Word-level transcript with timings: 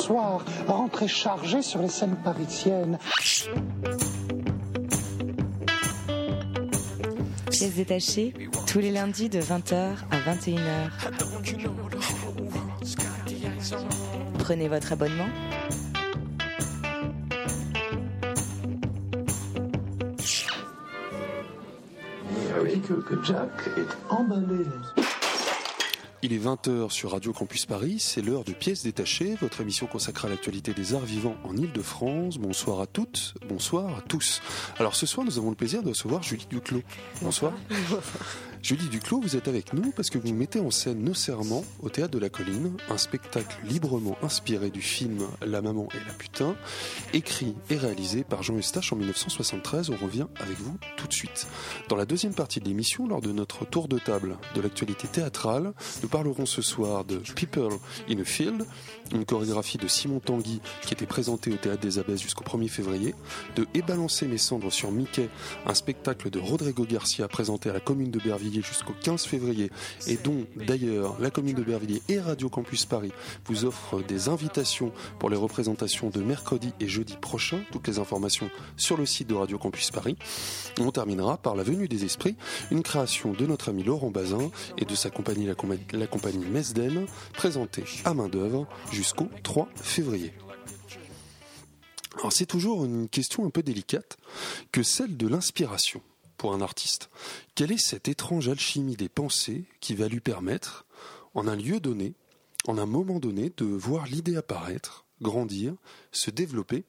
soir, 0.00 0.44
rentré 0.66 1.06
chargé 1.08 1.62
sur 1.62 1.80
les 1.80 1.88
scènes 1.88 2.16
parisiennes. 2.24 2.98
Pièces 7.50 7.74
détachées, 7.74 8.34
tous 8.66 8.78
les 8.78 8.90
lundis 8.90 9.28
de 9.28 9.40
20h 9.40 9.74
à 10.10 10.18
21h. 10.34 10.90
Prenez 14.38 14.68
votre 14.68 14.92
abonnement. 14.92 15.28
Ah 22.52 22.62
oui, 22.62 22.80
que, 22.80 22.94
que 22.94 23.22
Jack 23.22 23.50
est 23.76 24.12
emballé. 24.12 24.64
Il 26.22 26.34
est 26.34 26.38
20h 26.38 26.90
sur 26.90 27.12
Radio 27.12 27.32
Campus 27.32 27.64
Paris, 27.64 27.96
c'est 27.98 28.20
l'heure 28.20 28.44
de 28.44 28.52
Pièces 28.52 28.82
détachées, 28.82 29.36
votre 29.40 29.62
émission 29.62 29.86
consacrée 29.86 30.28
à 30.28 30.30
l'actualité 30.30 30.74
des 30.74 30.92
arts 30.92 31.06
vivants 31.06 31.36
en 31.44 31.56
Ile-de-France. 31.56 32.36
Bonsoir 32.36 32.80
à 32.80 32.86
toutes, 32.86 33.32
bonsoir 33.48 33.96
à 33.96 34.02
tous. 34.02 34.42
Alors 34.78 34.96
ce 34.96 35.06
soir, 35.06 35.24
nous 35.24 35.38
avons 35.38 35.48
le 35.48 35.56
plaisir 35.56 35.82
de 35.82 35.88
recevoir 35.88 36.22
Julie 36.22 36.46
Duclos. 36.50 36.82
Bonsoir. 37.22 37.54
Julie 38.62 38.88
Duclos, 38.88 39.20
vous 39.20 39.36
êtes 39.36 39.48
avec 39.48 39.72
nous 39.72 39.90
parce 39.90 40.10
que 40.10 40.18
vous 40.18 40.34
mettez 40.34 40.60
en 40.60 40.70
scène 40.70 41.02
Nos 41.02 41.14
Serments 41.14 41.64
au 41.80 41.88
Théâtre 41.88 42.12
de 42.12 42.18
la 42.18 42.28
Colline, 42.28 42.76
un 42.90 42.98
spectacle 42.98 43.58
librement 43.64 44.18
inspiré 44.22 44.70
du 44.70 44.82
film 44.82 45.26
La 45.40 45.62
Maman 45.62 45.88
et 45.94 46.06
la 46.06 46.12
Putain, 46.12 46.54
écrit 47.14 47.56
et 47.70 47.76
réalisé 47.76 48.22
par 48.22 48.42
Jean 48.42 48.56
Eustache 48.56 48.92
en 48.92 48.96
1973. 48.96 49.90
On 49.90 49.96
revient 49.96 50.26
avec 50.36 50.58
vous 50.58 50.76
tout 50.98 51.06
de 51.06 51.12
suite. 51.12 51.46
Dans 51.88 51.96
la 51.96 52.04
deuxième 52.04 52.34
partie 52.34 52.60
de 52.60 52.66
l'émission, 52.66 53.08
lors 53.08 53.22
de 53.22 53.32
notre 53.32 53.64
tour 53.64 53.88
de 53.88 53.98
table 53.98 54.36
de 54.54 54.60
l'actualité 54.60 55.08
théâtrale, 55.08 55.72
nous 56.02 56.08
parlerons 56.08 56.46
ce 56.46 56.60
soir 56.60 57.04
de 57.06 57.16
People 57.34 57.78
in 58.10 58.20
a 58.20 58.24
Field, 58.24 58.66
une 59.12 59.24
chorégraphie 59.24 59.78
de 59.78 59.88
Simon 59.88 60.20
Tanguy 60.20 60.60
qui 60.82 60.94
était 60.94 61.06
présentée 61.06 61.52
au 61.52 61.56
Théâtre 61.56 61.80
des 61.80 61.98
Abbesses 61.98 62.22
jusqu'au 62.22 62.44
1er 62.44 62.68
février, 62.68 63.14
de 63.56 63.66
Et 63.74 63.82
balancer 63.82 64.26
mes 64.26 64.38
cendres 64.38 64.70
sur 64.72 64.90
Mickey, 64.92 65.28
un 65.66 65.74
spectacle 65.74 66.30
de 66.30 66.38
Rodrigo 66.38 66.84
Garcia 66.84 67.26
présenté 67.28 67.70
à 67.70 67.72
la 67.72 67.80
commune 67.80 68.10
de 68.10 68.18
Bervilliers 68.18 68.62
jusqu'au 68.62 68.92
15 69.02 69.24
février 69.24 69.70
et 70.06 70.16
dont 70.16 70.44
d'ailleurs 70.56 71.16
la 71.20 71.30
commune 71.30 71.56
de 71.56 71.62
Bervilliers 71.62 72.02
et 72.08 72.20
Radio 72.20 72.48
Campus 72.48 72.84
Paris 72.86 73.12
vous 73.46 73.64
offrent 73.64 74.02
des 74.02 74.28
invitations 74.28 74.92
pour 75.18 75.30
les 75.30 75.36
représentations 75.36 76.10
de 76.10 76.20
mercredi 76.20 76.72
et 76.80 76.88
jeudi 76.88 77.16
prochain. 77.20 77.60
Toutes 77.72 77.88
les 77.88 77.98
informations 77.98 78.50
sur 78.76 78.96
le 78.96 79.06
site 79.06 79.28
de 79.28 79.34
Radio 79.34 79.58
Campus 79.58 79.90
Paris. 79.90 80.16
On 80.78 80.90
terminera 80.90 81.36
par 81.36 81.56
La 81.56 81.62
Venue 81.62 81.88
des 81.88 82.04
Esprits, 82.04 82.36
une 82.70 82.82
création 82.82 83.32
de 83.32 83.46
notre 83.46 83.68
ami 83.70 83.82
Laurent 83.82 84.10
Bazin 84.10 84.50
et 84.78 84.84
de 84.84 84.94
sa 84.94 85.10
compagnie, 85.10 85.46
la, 85.46 85.54
com- 85.54 85.76
la 85.92 86.06
compagnie 86.06 86.44
Mesden, 86.44 87.06
présentée 87.32 87.84
à 88.04 88.14
main 88.14 88.28
d'œuvre 88.28 88.66
jusqu'au 89.00 89.30
3 89.44 89.66
février. 89.76 90.30
C'est 92.28 92.44
toujours 92.44 92.84
une 92.84 93.08
question 93.08 93.46
un 93.46 93.50
peu 93.50 93.62
délicate 93.62 94.18
que 94.72 94.82
celle 94.82 95.16
de 95.16 95.26
l'inspiration 95.26 96.02
pour 96.36 96.52
un 96.52 96.60
artiste. 96.60 97.08
Quelle 97.54 97.72
est 97.72 97.78
cette 97.78 98.08
étrange 98.08 98.50
alchimie 98.50 98.96
des 98.96 99.08
pensées 99.08 99.64
qui 99.80 99.94
va 99.94 100.06
lui 100.06 100.20
permettre, 100.20 100.84
en 101.32 101.48
un 101.48 101.56
lieu 101.56 101.80
donné, 101.80 102.12
en 102.66 102.76
un 102.76 102.84
moment 102.84 103.20
donné, 103.20 103.50
de 103.56 103.64
voir 103.64 104.04
l'idée 104.04 104.36
apparaître, 104.36 105.06
grandir, 105.22 105.72
se 106.12 106.30
développer 106.30 106.84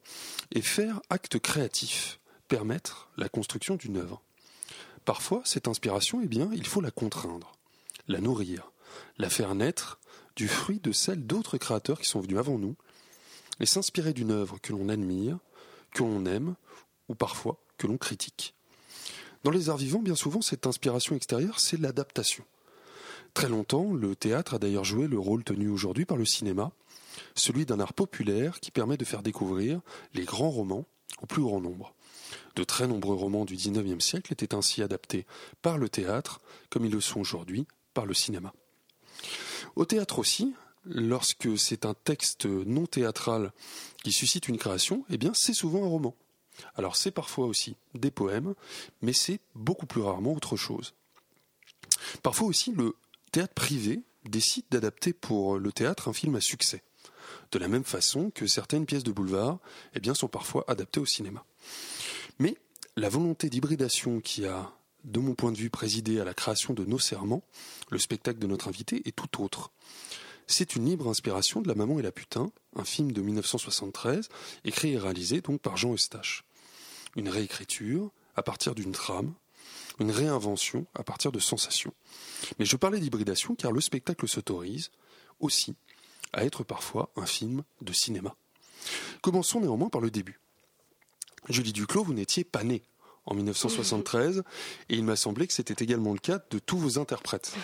et 0.52 0.62
faire 0.62 1.00
acte 1.10 1.40
créatif, 1.40 2.20
permettre 2.50 3.10
la 3.16 3.30
construction 3.30 3.76
d'une 3.76 3.96
œuvre? 3.96 4.22
Parfois, 5.06 5.44
cette 5.46 5.70
inspiration, 5.70 6.20
eh 6.22 6.28
bien, 6.28 6.50
il 6.52 6.68
faut 6.68 6.82
la 6.82 6.92
contraindre, 6.92 7.54
la 8.10 8.20
nourrir, 8.20 8.70
la 9.18 9.30
faire 9.30 9.56
naître 9.56 10.01
du 10.36 10.48
fruit 10.48 10.80
de 10.80 10.92
celle 10.92 11.26
d'autres 11.26 11.58
créateurs 11.58 12.00
qui 12.00 12.08
sont 12.08 12.22
venus 12.22 12.38
avant 12.38 12.58
nous, 12.58 12.76
et 13.60 13.66
s'inspirer 13.66 14.14
d'une 14.14 14.32
œuvre 14.32 14.60
que 14.62 14.74
l'on 14.74 14.90
admire, 14.90 15.38
que 15.94 16.04
l'on 16.04 16.26
aime, 16.26 16.56
ou 17.10 17.16
parfois 17.16 17.58
que 17.78 17.88
l'on 17.88 17.98
critique. 17.98 18.56
Dans 19.44 19.52
les 19.52 19.70
arts 19.70 19.78
vivants, 19.78 20.02
bien 20.02 20.16
souvent, 20.16 20.42
cette 20.42 20.68
inspiration 20.68 21.16
extérieure, 21.16 21.60
c'est 21.60 21.80
l'adaptation. 21.80 22.44
Très 23.34 23.50
longtemps, 23.50 23.94
le 23.94 24.16
théâtre 24.16 24.56
a 24.56 24.60
d'ailleurs 24.60 24.84
joué 24.84 25.08
le 25.08 25.18
rôle 25.18 25.44
tenu 25.44 25.70
aujourd'hui 25.70 26.06
par 26.06 26.18
le 26.18 26.26
cinéma, 26.26 26.72
celui 27.36 27.66
d'un 27.66 27.80
art 27.80 27.94
populaire 27.94 28.60
qui 28.60 28.72
permet 28.72 28.98
de 28.98 29.06
faire 29.06 29.24
découvrir 29.24 29.82
les 30.14 30.26
grands 30.26 30.50
romans 30.50 30.86
au 31.22 31.26
plus 31.26 31.42
grand 31.42 31.62
nombre. 31.62 31.94
De 32.56 32.64
très 32.64 32.88
nombreux 32.88 33.16
romans 33.16 33.46
du 33.46 33.56
XIXe 33.56 34.04
siècle 34.04 34.34
étaient 34.34 34.56
ainsi 34.56 34.82
adaptés 34.82 35.26
par 35.62 35.78
le 35.78 35.90
théâtre, 35.90 36.42
comme 36.70 36.86
ils 36.86 36.92
le 36.92 37.02
sont 37.02 37.20
aujourd'hui 37.20 37.66
par 37.94 38.06
le 38.06 38.14
cinéma. 38.14 38.54
Au 39.76 39.86
théâtre 39.86 40.20
aussi, 40.20 40.54
lorsque 40.86 41.58
c'est 41.58 41.86
un 41.86 41.94
texte 41.94 42.46
non 42.46 42.86
théâtral 42.86 43.52
qui 44.04 44.12
suscite 44.12 44.48
une 44.48 44.58
création, 44.58 45.06
eh 45.10 45.18
bien 45.18 45.32
c'est 45.34 45.54
souvent 45.54 45.84
un 45.84 45.88
roman. 45.88 46.16
Alors 46.76 46.96
c'est 46.96 47.12
parfois 47.12 47.46
aussi 47.46 47.76
des 47.94 48.12
poèmes, 48.12 48.54
mais 49.02 49.14
c'est 49.14 49.40
beaucoup 49.56 49.86
plus 49.86 50.02
rarement 50.02 50.34
autre 50.34 50.58
chose. 50.58 50.94
Parfois 52.24 52.48
aussi 52.48 52.72
le 52.72 52.96
théâtre 53.32 53.54
privé 53.54 54.02
décide 54.26 54.66
d'adapter 54.70 55.14
pour 55.14 55.58
le 55.58 55.72
théâtre 55.72 56.08
un 56.08 56.14
film 56.14 56.36
à 56.36 56.42
succès. 56.42 56.84
De 57.52 57.60
la 57.60 57.68
même 57.68 57.84
façon 57.84 58.32
que 58.32 58.48
certaines 58.48 58.86
pièces 58.86 59.04
de 59.04 59.12
boulevard 59.12 59.60
eh 59.94 60.00
bien, 60.00 60.14
sont 60.14 60.28
parfois 60.28 60.64
adaptées 60.68 61.00
au 61.00 61.06
cinéma. 61.06 61.44
Mais 62.40 62.58
la 62.96 63.10
volonté 63.10 63.50
d'hybridation 63.50 64.20
qui 64.20 64.46
a, 64.46 64.72
de 65.04 65.20
mon 65.20 65.36
point 65.36 65.52
de 65.52 65.58
vue, 65.58 65.70
présidé 65.70 66.20
à 66.20 66.24
la 66.24 66.34
création 66.34 66.74
de 66.74 66.86
Nos 66.86 67.00
Serments, 67.00 67.44
le 67.90 68.00
spectacle 68.00 68.40
de 68.40 68.48
notre 68.48 68.68
invité, 68.68 69.02
est 69.06 69.16
tout 69.16 69.44
autre. 69.44 69.72
C'est 70.48 70.76
une 70.76 70.86
libre 70.86 71.08
inspiration 71.08 71.62
de 71.62 71.68
La 71.68 71.76
Maman 71.76 72.00
et 72.00 72.02
la 72.02 72.12
Putain, 72.12 72.52
un 72.76 72.84
film 72.84 73.12
de 73.12 73.22
1973, 73.22 74.30
écrit 74.66 74.94
et 74.94 74.98
réalisé 74.98 75.42
donc 75.42 75.62
par 75.62 75.78
Jean 75.78 75.94
Eustache. 75.94 76.44
Une 77.16 77.30
réécriture 77.30 78.12
à 78.36 78.44
partir 78.44 78.76
d'une 78.76 78.92
trame, 78.92 79.34
une 80.00 80.12
réinvention 80.12 80.86
à 80.94 81.04
partir 81.04 81.32
de 81.32 81.40
sensations. 81.40 81.94
Mais 82.60 82.66
je 82.66 82.76
parlais 82.76 83.00
d'hybridation 83.00 83.56
car 83.56 83.72
le 83.72 83.82
spectacle 83.82 84.28
s'autorise 84.28 84.92
aussi 85.40 85.76
à 86.34 86.46
être 86.46 86.64
parfois 86.64 87.12
un 87.16 87.26
film 87.26 87.64
de 87.82 87.94
cinéma. 87.94 88.36
Commençons 89.22 89.62
néanmoins 89.62 89.90
par 89.90 90.02
le 90.02 90.12
début. 90.12 90.40
Julie 91.50 91.74
Duclos, 91.74 92.04
vous 92.04 92.14
n'étiez 92.14 92.44
pas 92.44 92.64
née 92.64 92.84
en 93.26 93.36
1973 93.36 94.44
et 94.90 94.96
il 94.96 95.04
m'a 95.04 95.16
semblé 95.16 95.48
que 95.48 95.54
c'était 95.54 95.84
également 95.84 96.14
le 96.14 96.20
cas 96.20 96.40
de 96.50 96.60
tous 96.60 96.78
vos 96.78 97.00
interprètes. 97.00 97.54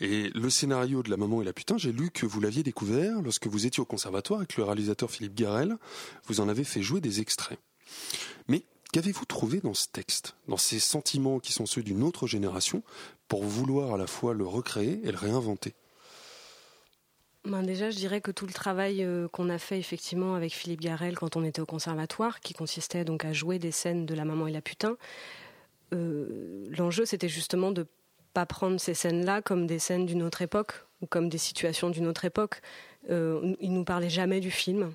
Et 0.00 0.30
le 0.30 0.50
scénario 0.50 1.04
de 1.04 1.10
La 1.10 1.16
Maman 1.16 1.40
et 1.40 1.44
la 1.44 1.52
Putain, 1.52 1.78
j'ai 1.78 1.92
lu 1.92 2.10
que 2.10 2.26
vous 2.26 2.40
l'aviez 2.40 2.64
découvert 2.64 3.22
lorsque 3.22 3.46
vous 3.46 3.64
étiez 3.64 3.80
au 3.80 3.84
conservatoire 3.84 4.40
avec 4.40 4.56
le 4.56 4.64
réalisateur 4.64 5.08
Philippe 5.08 5.36
Garel. 5.36 5.76
Vous 6.26 6.40
en 6.40 6.48
avez 6.48 6.64
fait 6.64 6.82
jouer 6.82 7.00
des 7.00 7.20
extraits. 7.20 7.60
Mais 8.48 8.64
qu'avez-vous 8.92 9.24
trouvé 9.24 9.60
dans 9.60 9.72
ce 9.72 9.86
texte, 9.86 10.34
dans 10.48 10.56
ces 10.56 10.80
sentiments 10.80 11.38
qui 11.38 11.52
sont 11.52 11.66
ceux 11.66 11.84
d'une 11.84 12.02
autre 12.02 12.26
génération, 12.26 12.82
pour 13.28 13.44
vouloir 13.44 13.94
à 13.94 13.96
la 13.96 14.08
fois 14.08 14.34
le 14.34 14.44
recréer 14.44 15.00
et 15.04 15.12
le 15.12 15.16
réinventer? 15.16 15.74
Ben 17.44 17.62
déjà, 17.62 17.90
je 17.90 17.96
dirais 17.96 18.22
que 18.22 18.30
tout 18.30 18.46
le 18.46 18.54
travail 18.54 19.04
euh, 19.04 19.28
qu'on 19.28 19.50
a 19.50 19.58
fait 19.58 19.78
effectivement 19.78 20.34
avec 20.34 20.52
Philippe 20.52 20.80
Garel 20.80 21.14
quand 21.14 21.36
on 21.36 21.44
était 21.44 21.60
au 21.60 21.66
conservatoire, 21.66 22.40
qui 22.40 22.54
consistait 22.54 23.04
donc 23.04 23.26
à 23.26 23.34
jouer 23.34 23.58
des 23.58 23.70
scènes 23.70 24.06
de 24.06 24.14
La 24.14 24.24
Maman 24.24 24.46
et 24.46 24.52
la 24.52 24.62
Putain, 24.62 24.96
euh, 25.92 26.64
l'enjeu 26.70 27.04
c'était 27.04 27.28
justement 27.28 27.70
de 27.70 27.86
pas 28.32 28.46
prendre 28.46 28.80
ces 28.80 28.94
scènes-là 28.94 29.42
comme 29.42 29.66
des 29.66 29.78
scènes 29.78 30.06
d'une 30.06 30.22
autre 30.22 30.40
époque 30.40 30.86
ou 31.02 31.06
comme 31.06 31.28
des 31.28 31.38
situations 31.38 31.90
d'une 31.90 32.06
autre 32.06 32.24
époque. 32.24 32.62
Euh, 33.10 33.54
il 33.60 33.74
nous 33.74 33.84
parlait 33.84 34.08
jamais 34.08 34.40
du 34.40 34.50
film. 34.50 34.94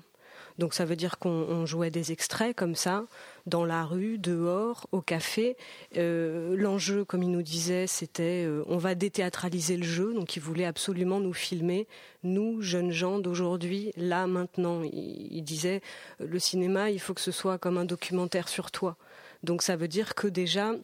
Donc 0.60 0.74
ça 0.74 0.84
veut 0.84 0.94
dire 0.94 1.18
qu'on 1.18 1.30
on 1.30 1.64
jouait 1.64 1.90
des 1.90 2.12
extraits 2.12 2.54
comme 2.54 2.74
ça, 2.74 3.06
dans 3.46 3.64
la 3.64 3.82
rue, 3.82 4.18
dehors, 4.18 4.86
au 4.92 5.00
café. 5.00 5.56
Euh, 5.96 6.54
L'enjeu, 6.54 7.06
comme 7.06 7.22
il 7.22 7.30
nous 7.30 7.40
disait, 7.40 7.86
c'était 7.86 8.44
euh, 8.44 8.62
on 8.66 8.76
va 8.76 8.94
déthéâtraliser 8.94 9.78
le 9.78 9.84
jeu. 9.84 10.12
Donc 10.12 10.36
il 10.36 10.42
voulait 10.42 10.66
absolument 10.66 11.18
nous 11.18 11.32
filmer, 11.32 11.88
nous, 12.24 12.60
jeunes 12.60 12.92
gens 12.92 13.20
d'aujourd'hui, 13.20 13.92
là, 13.96 14.26
maintenant. 14.26 14.82
Il, 14.82 15.28
il 15.32 15.42
disait 15.42 15.80
le 16.18 16.38
cinéma, 16.38 16.90
il 16.90 17.00
faut 17.00 17.14
que 17.14 17.22
ce 17.22 17.32
soit 17.32 17.56
comme 17.56 17.78
un 17.78 17.86
documentaire 17.86 18.46
sur 18.46 18.70
toi. 18.70 18.98
Donc 19.42 19.62
ça 19.62 19.76
veut 19.76 19.88
dire 19.88 20.14
que 20.14 20.26
déjà, 20.26 20.74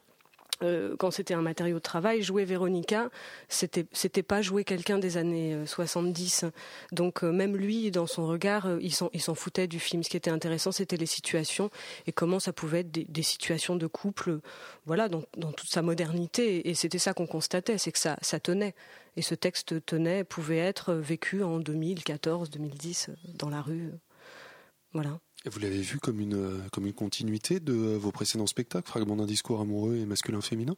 euh, 0.63 0.97
quand 0.99 1.11
c'était 1.11 1.35
un 1.35 1.43
matériau 1.43 1.77
de 1.77 1.83
travail, 1.83 2.23
jouer 2.23 2.45
Véronica, 2.45 3.11
c'était 3.49 3.87
c'était 3.93 4.23
pas 4.23 4.43
jouer 4.43 4.65
quelqu'un 4.65 4.99
des 4.99 5.17
années 5.17 5.55
euh, 5.55 5.67
70. 5.67 6.45
Donc 6.93 7.25
euh, 7.25 7.33
même 7.33 7.57
lui, 7.57 7.91
dans 7.91 8.07
son 8.07 8.27
regard, 8.27 8.67
euh, 8.67 8.79
il 8.81 8.95
s'en 8.95 9.11
il 9.13 9.21
s'en 9.21 9.35
foutait 9.35 9.67
du 9.67 9.79
film. 9.79 10.03
Ce 10.03 10.09
qui 10.11 10.17
était 10.17 10.31
intéressant, 10.31 10.73
c'était 10.73 10.97
les 10.97 11.07
situations 11.07 11.71
et 12.07 12.13
comment 12.13 12.41
ça 12.41 12.53
pouvait 12.53 12.81
être 12.81 12.91
des, 12.91 13.23
situations 13.23 13.77
de 13.77 13.87
couple, 13.87 14.41
voilà, 14.85 15.09
dans, 15.09 15.23
dans 15.37 15.53
toute 15.53 15.69
sa 15.69 15.83
modernité. 15.83 16.69
Et 16.69 16.75
c'était 16.75 16.99
ça 16.99 17.15
qu'on 17.15 17.27
constatait, 17.27 17.79
c'est 17.79 17.93
que 17.93 17.99
ça 17.99 18.17
ça 18.23 18.41
tenait. 18.41 18.75
Et 19.17 19.23
ce 19.23 19.35
texte 19.35 19.85
tenait, 19.87 20.25
pouvait 20.25 20.59
être 20.59 20.93
vécu 20.95 21.43
en 21.43 21.59
2014, 21.59 22.51
2010 22.51 23.09
euh, 23.09 23.15
dans 23.35 23.49
la 23.49 23.63
rue, 23.63 23.89
euh, 23.89 23.99
voilà. 24.93 25.19
Vous 25.49 25.61
l'avez 25.61 25.81
vu 25.81 25.99
comme 25.99 26.19
une, 26.19 26.61
comme 26.73 26.87
une 26.87 26.93
continuité 26.93 27.61
de 27.61 27.73
vos 27.73 28.11
précédents 28.11 28.49
spectacles, 28.49 28.89
Fragments 28.89 29.15
d'un 29.15 29.27
discours 29.27 29.61
amoureux 29.61 29.97
et 29.97 30.05
masculin-féminin? 30.05 30.75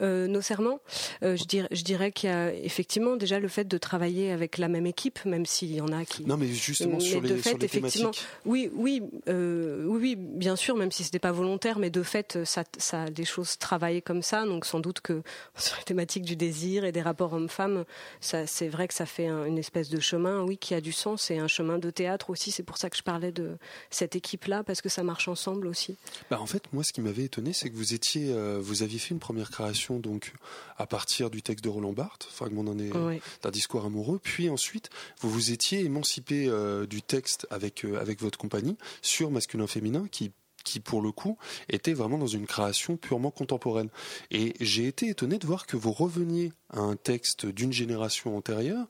Euh, 0.00 0.26
nos 0.26 0.40
serments, 0.40 0.80
euh, 1.22 1.36
je 1.36 1.44
dirais, 1.44 1.68
je 1.70 1.82
dirais 1.82 2.12
qu'il 2.12 2.30
y 2.30 2.32
a 2.32 2.52
effectivement 2.54 3.16
déjà 3.16 3.38
le 3.38 3.48
fait 3.48 3.64
de 3.64 3.78
travailler 3.78 4.30
avec 4.30 4.58
la 4.58 4.68
même 4.68 4.86
équipe, 4.86 5.24
même 5.24 5.46
s'il 5.46 5.74
y 5.74 5.80
en 5.80 5.88
a 5.88 6.04
qui. 6.04 6.24
Non, 6.24 6.36
mais 6.36 6.48
justement 6.48 7.00
sur, 7.00 7.20
les, 7.20 7.36
fait, 7.36 7.56
thématiques. 7.56 8.26
Oui, 8.44 8.70
oui, 8.74 9.02
euh, 9.28 9.84
oui, 9.86 10.16
bien 10.16 10.56
sûr, 10.56 10.76
même 10.76 10.92
si 10.92 11.04
c'était 11.04 11.18
pas 11.18 11.32
volontaire, 11.32 11.78
mais 11.78 11.90
de 11.90 12.02
fait, 12.02 12.38
ça, 12.44 12.64
ça 12.78 13.10
des 13.10 13.24
choses 13.24 13.58
travaillées 13.58 14.02
comme 14.02 14.22
ça. 14.22 14.44
Donc 14.44 14.66
sans 14.66 14.80
doute 14.80 15.00
que 15.00 15.22
sur 15.56 15.76
les 15.76 15.84
thématiques 15.84 16.24
du 16.24 16.36
désir 16.36 16.84
et 16.84 16.92
des 16.92 17.02
rapports 17.02 17.32
hommes-femmes, 17.32 17.84
ça, 18.20 18.46
c'est 18.46 18.68
vrai 18.68 18.88
que 18.88 18.94
ça 18.94 19.06
fait 19.06 19.28
une 19.28 19.58
espèce 19.58 19.88
de 19.88 20.00
chemin, 20.00 20.42
oui, 20.42 20.56
qui 20.58 20.74
a 20.74 20.80
du 20.80 20.92
sens 20.92 21.30
et 21.30 21.38
un 21.38 21.48
chemin 21.48 21.78
de 21.78 21.90
théâtre 21.90 22.30
aussi. 22.30 22.50
C'est 22.50 22.62
pour 22.62 22.78
ça 22.78 22.90
que 22.90 22.96
je 22.96 23.02
parlais 23.02 23.32
de 23.32 23.56
cette 23.90 24.16
équipe-là 24.16 24.62
parce 24.64 24.80
que 24.80 24.88
ça 24.88 25.02
marche 25.02 25.28
ensemble 25.28 25.66
aussi. 25.66 25.96
Bah, 26.30 26.40
en 26.40 26.46
fait, 26.46 26.64
moi, 26.72 26.84
ce 26.84 26.92
qui 26.92 27.00
m'avait 27.00 27.24
étonné, 27.24 27.52
c'est 27.52 27.70
que 27.70 27.76
vous 27.76 27.94
étiez, 27.94 28.34
vous 28.60 28.82
aviez 28.82 28.98
fait 28.98 29.14
une 29.14 29.20
première 29.20 29.50
création 29.50 29.69
donc 29.98 30.32
à 30.76 30.86
partir 30.86 31.30
du 31.30 31.42
texte 31.42 31.64
de 31.64 31.68
Roland 31.68 31.92
Barthes, 31.92 32.28
fragment 32.30 32.64
d'un 32.64 33.50
discours 33.50 33.84
amoureux, 33.84 34.20
puis 34.22 34.48
ensuite 34.48 34.90
vous 35.20 35.30
vous 35.30 35.52
étiez 35.52 35.84
émancipé 35.84 36.46
euh, 36.48 36.86
du 36.86 37.02
texte 37.02 37.46
avec 37.50 37.84
euh, 37.84 38.00
avec 38.00 38.20
votre 38.20 38.38
compagnie 38.38 38.76
sur 39.02 39.30
masculin-féminin 39.30 40.06
qui 40.10 40.32
qui 40.64 40.80
pour 40.80 41.00
le 41.00 41.10
coup 41.10 41.38
était 41.68 41.94
vraiment 41.94 42.18
dans 42.18 42.26
une 42.26 42.46
création 42.46 42.96
purement 42.96 43.30
contemporaine. 43.30 43.88
Et 44.30 44.54
j'ai 44.60 44.86
été 44.86 45.08
étonné 45.08 45.38
de 45.38 45.46
voir 45.46 45.66
que 45.66 45.76
vous 45.76 45.92
reveniez 45.92 46.52
à 46.70 46.80
un 46.80 46.96
texte 46.96 47.46
d'une 47.46 47.72
génération 47.72 48.36
antérieure, 48.36 48.86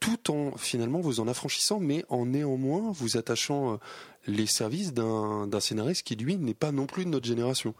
tout 0.00 0.30
en 0.30 0.56
finalement 0.56 1.00
vous 1.00 1.20
en 1.20 1.28
affranchissant, 1.28 1.80
mais 1.80 2.04
en 2.08 2.26
néanmoins 2.26 2.90
vous 2.92 3.16
attachant 3.16 3.74
euh, 3.74 3.76
les 4.26 4.46
services 4.46 4.92
d'un 4.92 5.60
scénariste 5.60 6.02
qui 6.02 6.16
lui 6.16 6.36
n'est 6.36 6.54
pas 6.54 6.72
non 6.72 6.86
plus 6.86 7.04
de 7.04 7.10
notre 7.10 7.26
génération. 7.26 7.74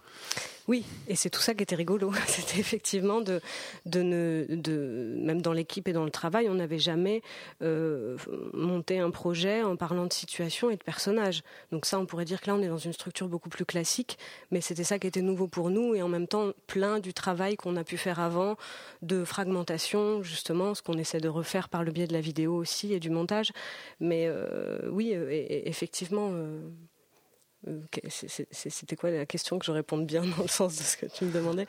Oui, 0.67 0.83
et 1.09 1.15
c'est 1.15 1.29
tout 1.29 1.43
ça 1.43 1.55
qui 1.55 1.63
était 1.63 1.75
rigolo. 1.75 2.11
C'était 2.27 2.59
effectivement 2.59 3.21
de, 3.21 3.41
de, 3.85 4.01
ne, 4.01 4.47
de, 4.49 5.15
même 5.19 5.43
dans 5.43 5.53
l'équipe 5.53 5.87
et 5.89 5.93
dans 5.93 6.05
le 6.05 6.11
travail, 6.11 6.49
on 6.49 6.55
n'avait 6.55 6.79
jamais 6.79 7.21
euh, 7.63 8.17
monté 8.55 8.99
un 8.99 9.11
projet 9.11 9.63
en 9.63 9.77
parlant 9.77 10.07
de 10.07 10.13
situation 10.13 10.71
et 10.71 10.77
de 10.77 10.83
personnages. 10.83 11.43
Donc 11.71 11.85
ça, 11.85 11.99
on 11.99 12.07
pourrait 12.07 12.25
dire 12.25 12.41
que 12.41 12.47
là, 12.47 12.55
on 12.55 12.63
est 12.63 12.69
dans 12.69 12.79
une 12.79 12.95
structure 12.95 13.29
beaucoup 13.29 13.51
plus 13.51 13.67
classique, 13.67 14.17
mais 14.51 14.63
c'était 14.63 14.85
ça 14.85 14.99
qui 14.99 15.07
était 15.07 15.21
nouveau 15.21 15.49
pour 15.49 15.69
nous 15.69 15.95
et 15.95 16.01
en 16.01 16.09
même 16.09 16.27
temps 16.27 16.53
plein 16.67 16.99
du 16.99 17.13
travail 17.13 17.57
qu'on 17.57 17.77
a 17.77 17.85
pu 17.85 17.99
faire 17.99 18.19
avant, 18.19 18.57
de 19.03 19.25
fragmentation, 19.25 20.23
justement, 20.23 20.75
ce 20.75 20.81
qu'on 20.81 20.97
essaie 20.97 21.21
de 21.21 21.29
refaire 21.29 21.69
par 21.69 21.85
le 21.85 21.93
biais 21.93 22.07
de 22.07 22.15
la 22.15 22.21
vidéo 22.23 22.55
aussi 22.55 22.95
et 22.95 23.01
du 23.01 23.11
montage. 23.11 23.53
Mais 24.01 24.25
euh, 24.29 24.89
oui, 24.91 25.13
euh, 25.15 25.29
effectivement. 25.31 26.31
Euh, 26.35 27.81
c'était 28.09 28.97
quoi 28.97 29.11
la 29.11 29.25
question 29.25 29.59
que 29.59 29.65
je 29.65 29.73
réponde 29.73 30.07
bien 30.07 30.23
dans 30.37 30.43
le 30.43 30.49
sens 30.49 30.77
de 30.77 30.83
ce 30.83 30.97
que 30.97 31.07
tu 31.07 31.25
me 31.25 31.33
demandais? 31.33 31.67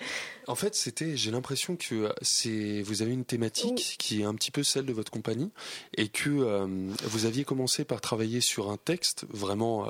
En 0.48 0.56
fait, 0.56 0.76
c'était, 0.76 1.16
j'ai 1.16 1.32
l'impression 1.32 1.76
que 1.76 1.96
euh, 1.96 2.14
c'est, 2.22 2.82
vous 2.82 3.02
avez 3.02 3.14
une 3.14 3.26
thématique 3.26 3.96
qui 3.98 4.22
est 4.22 4.26
un 4.26 4.36
petit 4.36 4.52
peu 4.52 4.64
celle 4.64 4.86
de 4.86 4.94
votre 4.94 5.12
compagnie 5.12 5.52
et 5.96 6.10
que 6.10 6.30
euh, 6.30 6.68
vous 7.04 7.26
aviez 7.26 7.46
commencé 7.46 7.86
par 7.86 8.02
travailler 8.02 8.42
sur 8.42 8.70
un 8.70 8.78
texte 8.78 9.26
vraiment 9.30 9.88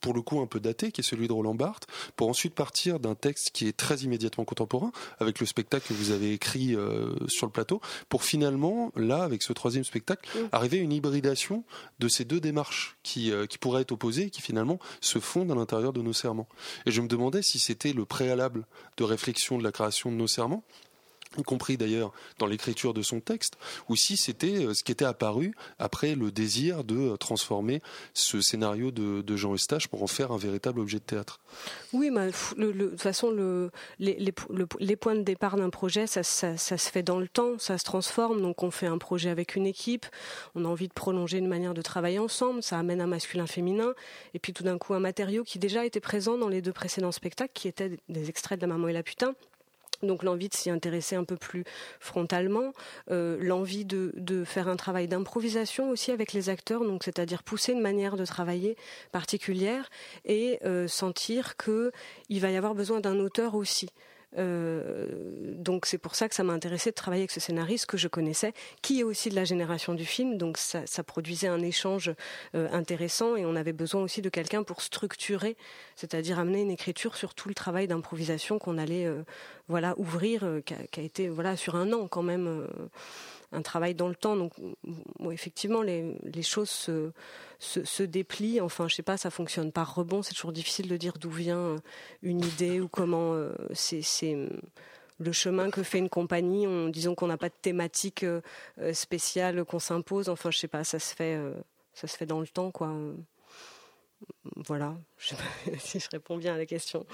pour 0.00 0.14
le 0.14 0.22
coup 0.22 0.40
un 0.40 0.46
peu 0.46 0.60
daté, 0.60 0.92
qui 0.92 1.00
est 1.00 1.04
celui 1.04 1.28
de 1.28 1.32
Roland 1.32 1.54
Barthes, 1.54 1.86
pour 2.16 2.28
ensuite 2.28 2.54
partir 2.54 3.00
d'un 3.00 3.14
texte 3.14 3.50
qui 3.50 3.66
est 3.66 3.76
très 3.76 3.98
immédiatement 3.98 4.44
contemporain, 4.44 4.92
avec 5.18 5.40
le 5.40 5.46
spectacle 5.46 5.88
que 5.88 5.94
vous 5.94 6.10
avez 6.10 6.32
écrit 6.32 6.74
euh, 6.74 7.14
sur 7.28 7.46
le 7.46 7.52
plateau, 7.52 7.80
pour 8.08 8.24
finalement, 8.24 8.92
là, 8.96 9.22
avec 9.22 9.42
ce 9.42 9.52
troisième 9.52 9.84
spectacle, 9.84 10.28
arriver 10.52 10.78
à 10.78 10.82
une 10.82 10.92
hybridation 10.92 11.64
de 11.98 12.08
ces 12.08 12.24
deux 12.24 12.40
démarches 12.40 12.96
qui, 13.02 13.32
euh, 13.32 13.46
qui 13.46 13.58
pourraient 13.58 13.82
être 13.82 13.92
opposées 13.92 14.24
et 14.24 14.30
qui 14.30 14.42
finalement 14.42 14.78
se 15.00 15.18
fondent 15.18 15.50
à 15.50 15.54
l'intérieur 15.54 15.92
de 15.92 16.02
nos 16.02 16.12
serments. 16.12 16.48
Et 16.86 16.90
je 16.90 17.00
me 17.00 17.08
demandais 17.08 17.42
si 17.42 17.58
c'était 17.58 17.92
le 17.92 18.04
préalable 18.04 18.66
de 18.96 19.04
réflexion 19.04 19.58
de 19.58 19.64
la 19.64 19.72
création 19.72 20.10
de 20.10 20.16
nos 20.16 20.26
serments, 20.26 20.64
y 21.38 21.42
compris 21.42 21.76
d'ailleurs 21.76 22.12
dans 22.38 22.46
l'écriture 22.46 22.94
de 22.94 23.02
son 23.02 23.20
texte, 23.20 23.54
ou 23.88 23.96
si 23.96 24.16
c'était 24.16 24.66
euh, 24.66 24.74
ce 24.74 24.84
qui 24.84 24.92
était 24.92 25.04
apparu 25.04 25.54
après 25.78 26.14
le 26.14 26.30
désir 26.30 26.84
de 26.84 26.96
euh, 26.96 27.16
transformer 27.16 27.82
ce 28.14 28.40
scénario 28.40 28.90
de, 28.90 29.36
Jean 29.36 29.52
Eustache 29.54 29.88
pour 29.88 30.02
en 30.02 30.06
faire 30.06 30.32
un 30.32 30.38
véritable 30.38 30.80
objet 30.80 30.98
de 30.98 31.04
théâtre. 31.04 31.40
Oui, 31.92 32.10
mais 32.10 32.28
de 32.28 32.88
toute 32.88 33.00
façon, 33.00 33.30
le, 33.30 33.70
les, 33.98 34.32
points 34.96 35.14
de 35.14 35.22
départ 35.22 35.56
d'un 35.56 35.68
projet, 35.68 36.06
ça, 36.06 36.22
se 36.22 36.90
fait 36.90 37.02
dans 37.02 37.18
le 37.18 37.28
temps, 37.28 37.58
ça 37.58 37.76
se 37.76 37.84
transforme. 37.84 38.40
Donc 38.40 38.62
on 38.62 38.70
fait 38.70 38.86
un 38.86 38.98
projet 38.98 39.28
avec 39.30 39.56
une 39.56 39.66
équipe, 39.66 40.06
on 40.54 40.64
a 40.64 40.68
envie 40.68 40.88
de 40.88 40.92
prolonger 40.92 41.38
une 41.38 41.48
manière 41.48 41.74
de 41.74 41.82
travailler 41.82 42.18
ensemble, 42.18 42.62
ça 42.62 42.78
amène 42.78 43.00
un 43.00 43.06
masculin-féminin, 43.06 43.94
et 44.34 44.38
puis 44.38 44.52
tout 44.52 44.62
d'un 44.62 44.78
coup 44.78 44.94
un 44.94 45.00
matériau 45.00 45.44
qui 45.44 45.58
déjà 45.58 45.84
était 45.84 46.00
présent 46.00 46.38
dans 46.38 46.48
les 46.48 46.62
deux 46.62 46.72
précédents 46.72 47.12
spectacles, 47.12 47.52
qui 47.54 47.68
étaient 47.68 47.98
des 48.08 48.28
extraits 48.28 48.58
de 48.58 48.66
La 48.66 48.72
Maman 48.72 48.88
et 48.88 48.92
la 48.92 49.02
Putain 49.02 49.34
donc 50.02 50.22
l'envie 50.22 50.48
de 50.48 50.54
s'y 50.54 50.70
intéresser 50.70 51.16
un 51.16 51.24
peu 51.24 51.36
plus 51.36 51.64
frontalement, 52.00 52.72
euh, 53.10 53.38
l'envie 53.40 53.84
de, 53.84 54.12
faire 54.44 54.68
un 54.68 54.76
travail 54.76 55.08
d'improvisation 55.08 55.90
aussi 55.90 56.10
avec 56.10 56.32
les 56.32 56.48
acteurs, 56.48 56.82
c'est-à-dire 57.02 57.42
pousser 57.42 57.72
une 57.72 57.80
manière 57.80 58.16
de 58.16 58.24
travailler 58.24 58.76
particulière 59.12 59.88
et 60.24 60.58
euh, 60.64 60.88
sentir 60.88 61.56
qu'il 61.56 62.40
va 62.40 62.50
y 62.50 62.56
avoir 62.56 62.74
besoin 62.74 63.00
d'un 63.00 63.18
auteur 63.18 63.54
aussi. 63.54 63.88
Euh, 64.38 65.06
donc 65.56 65.86
c'est 65.86 65.98
pour 65.98 66.14
ça 66.14 66.28
que 66.28 66.34
ça 66.34 66.44
m'a 66.44 66.52
intéressé 66.52 66.90
de 66.90 66.94
travailler 66.94 67.22
avec 67.22 67.30
ce 67.30 67.40
scénariste 67.40 67.86
que 67.86 67.96
je 67.96 68.08
connaissais, 68.08 68.52
qui 68.82 69.00
est 69.00 69.02
aussi 69.02 69.30
de 69.30 69.34
la 69.34 69.44
génération 69.44 69.94
du 69.94 70.04
film. 70.04 70.36
Donc 70.36 70.58
ça, 70.58 70.84
produisait 71.04 71.48
un 71.48 71.62
échange 71.62 72.12
euh, 72.54 72.68
intéressant 72.72 73.36
et 73.36 73.46
on 73.46 73.56
avait 73.56 73.72
besoin 73.72 74.02
aussi 74.02 74.22
de 74.22 74.28
quelqu'un 74.28 74.62
pour 74.62 74.82
structurer, 74.82 75.56
c'est-à-dire 75.94 76.38
amener 76.38 76.62
une 76.62 76.70
écriture 76.70 77.16
sur 77.16 77.34
tout 77.34 77.48
le 77.48 77.54
travail 77.54 77.86
d'improvisation 77.86 78.58
qu'on 78.58 78.78
allait 78.78 79.06
euh, 79.06 79.22
voilà 79.68 79.94
ouvrir, 79.98 80.60
qui 80.64 81.00
a, 81.00 81.02
été 81.02 81.28
voilà 81.28 81.56
sur 81.56 81.76
un 81.76 81.92
an 81.92 82.08
quand 82.08 82.22
même 82.22 82.66
un 83.56 83.62
travail 83.62 83.94
dans 83.94 84.08
le 84.08 84.14
temps. 84.14 84.36
Donc, 84.36 84.52
effectivement, 85.30 85.82
les, 85.82 86.42
choses 86.42 86.70
se, 87.58 88.02
déplient. 88.02 88.60
Enfin, 88.60 88.86
je 88.88 88.94
sais 88.94 89.02
pas, 89.02 89.16
ça 89.16 89.30
fonctionne 89.30 89.72
par 89.72 89.94
rebond. 89.94 90.22
C'est 90.22 90.34
toujours 90.34 90.52
difficile 90.52 90.88
de 90.88 90.96
dire 90.96 91.14
d'où 91.18 91.30
vient 91.30 91.58
euh, 91.58 91.78
une 92.22 92.44
idée 92.44 92.80
ou 92.80 92.88
comment 92.88 93.32
euh, 93.32 93.52
c'est 93.72 94.04
euh, 94.24 94.48
le 95.18 95.32
chemin 95.32 95.70
que 95.70 95.82
fait 95.82 95.98
une 95.98 96.10
compagnie. 96.10 96.66
On, 96.66 96.88
disons 96.88 97.14
qu'on 97.14 97.26
n'a 97.26 97.38
pas 97.38 97.48
de 97.48 97.54
thématique 97.60 98.24
spéciale 98.92 99.64
qu'on 99.64 99.78
s'impose. 99.78 100.28
Enfin, 100.28 100.50
je 100.50 100.58
sais 100.58 100.68
pas, 100.68 100.84
ça 100.84 100.98
se 100.98 101.14
fait, 101.14 101.38
ça 101.94 102.06
se 102.06 102.16
fait 102.16 102.26
dans 102.26 102.40
le 102.40 102.48
temps, 102.48 102.70
quoi. 102.70 102.94
Voilà. 104.56 104.94
Je 105.18 105.28
sais 105.28 105.36
pas 105.36 105.78
si 105.78 106.00
je 106.00 106.08
réponds 106.10 106.38
bien 106.38 106.54
à 106.54 106.56
la 106.56 106.64
question. 106.64 107.04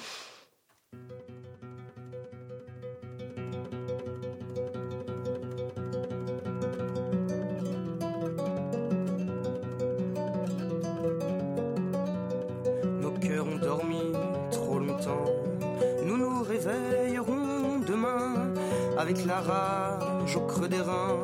Avec 19.02 19.24
la 19.24 19.40
rage 19.40 20.36
au 20.36 20.40
creux 20.42 20.68
des 20.68 20.80
reins. 20.80 21.18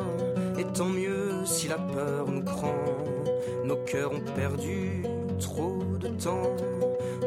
Et 0.59 0.65
tant 0.65 0.89
mieux 0.89 1.31
si 1.45 1.69
la 1.69 1.79
peur 1.79 2.27
nous 2.29 2.43
prend. 2.43 2.75
Nos 3.65 3.77
cœurs 3.77 4.13
ont 4.13 4.33
perdu 4.35 5.05
trop 5.39 5.85
de 6.01 6.09
temps. 6.09 6.57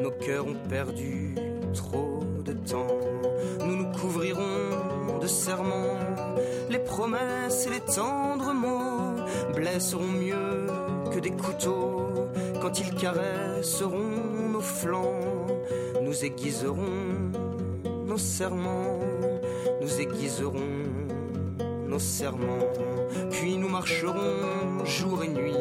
Nos 0.02 0.12
cœurs 0.12 0.46
ont 0.46 0.70
perdu 0.70 1.36
trop 1.74 2.20
de 2.44 2.52
temps. 2.52 3.00
Nous 3.66 3.76
nous 3.78 3.92
couvrirons 3.94 5.20
de 5.22 5.28
serments. 5.28 5.98
Les 6.70 6.80
promesses 6.80 7.68
et 7.68 7.70
les 7.70 7.80
tendres 7.80 8.54
mots 8.54 9.24
blesseront 9.56 10.12
mieux 10.26 10.68
que 11.14 11.20
des 11.20 11.32
couteaux 11.32 12.28
quand 12.62 12.78
ils 12.78 12.94
caresseront 12.96 14.50
nos 14.52 14.60
flancs. 14.60 15.48
Nous 16.02 16.26
aiguiserons 16.26 17.32
nos 18.06 18.18
serments 18.18 19.00
nous 19.92 20.02
aiguiserons 20.02 20.74
nos 21.88 22.00
serments, 22.00 22.70
puis 23.32 23.58
nous 23.58 23.68
marcherons 23.68 24.86
jour 24.86 25.24
et 25.24 25.28
nuit 25.28 25.56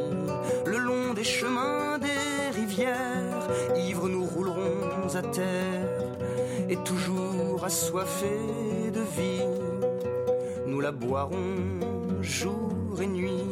le 0.66 0.78
long 0.78 1.14
des 1.14 1.24
chemins 1.24 1.98
des 1.98 2.58
rivières, 2.58 3.48
ivres 3.76 4.08
nous 4.08 4.24
roulerons 4.24 5.14
à 5.14 5.22
terre 5.22 6.16
et 6.68 6.76
toujours 6.76 7.64
assoiffés 7.64 8.90
de 8.92 9.00
vie, 9.00 9.46
nous 10.66 10.80
la 10.80 10.92
boirons 10.92 11.56
jour 12.20 13.00
et 13.02 13.06
nuit, 13.06 13.44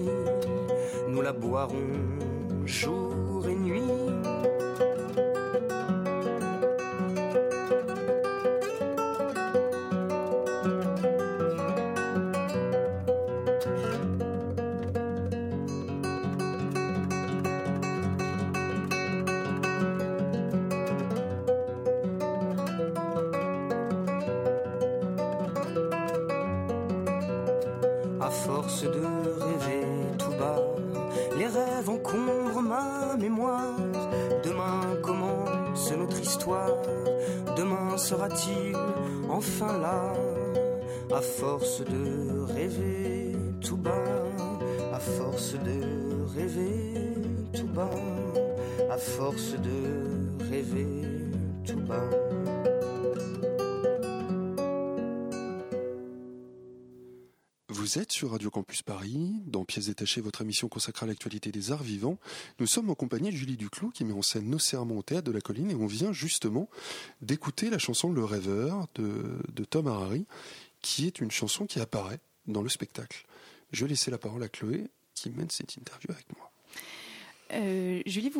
nous 1.08 1.22
la 1.22 1.32
boirons 1.32 1.94
jour 2.66 3.07
Vous 57.70 57.98
êtes 57.98 58.12
sur 58.12 58.30
Radio 58.30 58.50
Campus 58.50 58.80
Paris, 58.80 59.42
dans 59.44 59.66
Pièces 59.66 59.88
détachées, 59.88 60.22
votre 60.22 60.40
émission 60.40 60.68
consacrée 60.68 61.04
à 61.04 61.06
l'actualité 61.06 61.52
des 61.52 61.70
arts 61.70 61.82
vivants. 61.82 62.18
Nous 62.60 62.66
sommes 62.66 62.88
en 62.88 62.94
compagnie 62.94 63.30
de 63.30 63.36
Julie 63.36 63.58
Duclos 63.58 63.90
qui 63.90 64.06
met 64.06 64.14
en 64.14 64.22
scène 64.22 64.48
Nos 64.48 64.58
serments 64.58 64.96
au 64.96 65.02
théâtre 65.02 65.26
de 65.26 65.32
la 65.32 65.42
colline 65.42 65.70
et 65.70 65.74
on 65.74 65.86
vient 65.86 66.10
justement 66.10 66.70
d'écouter 67.20 67.68
la 67.68 67.76
chanson 67.76 68.10
Le 68.10 68.24
Rêveur 68.24 68.86
de, 68.94 69.38
de 69.52 69.64
Tom 69.64 69.86
Harari, 69.86 70.24
qui 70.80 71.06
est 71.06 71.20
une 71.20 71.30
chanson 71.30 71.66
qui 71.66 71.78
apparaît 71.78 72.20
dans 72.46 72.62
le 72.62 72.70
spectacle. 72.70 73.26
Je 73.70 73.84
vais 73.84 73.90
laisser 73.90 74.10
la 74.10 74.16
parole 74.16 74.42
à 74.42 74.48
Chloé 74.48 74.88
qui 75.14 75.28
mène 75.28 75.50
cette 75.50 75.76
interview 75.76 76.10
avec 76.10 76.26
moi. 76.38 76.50
Euh, 77.52 78.02
Julie, 78.06 78.30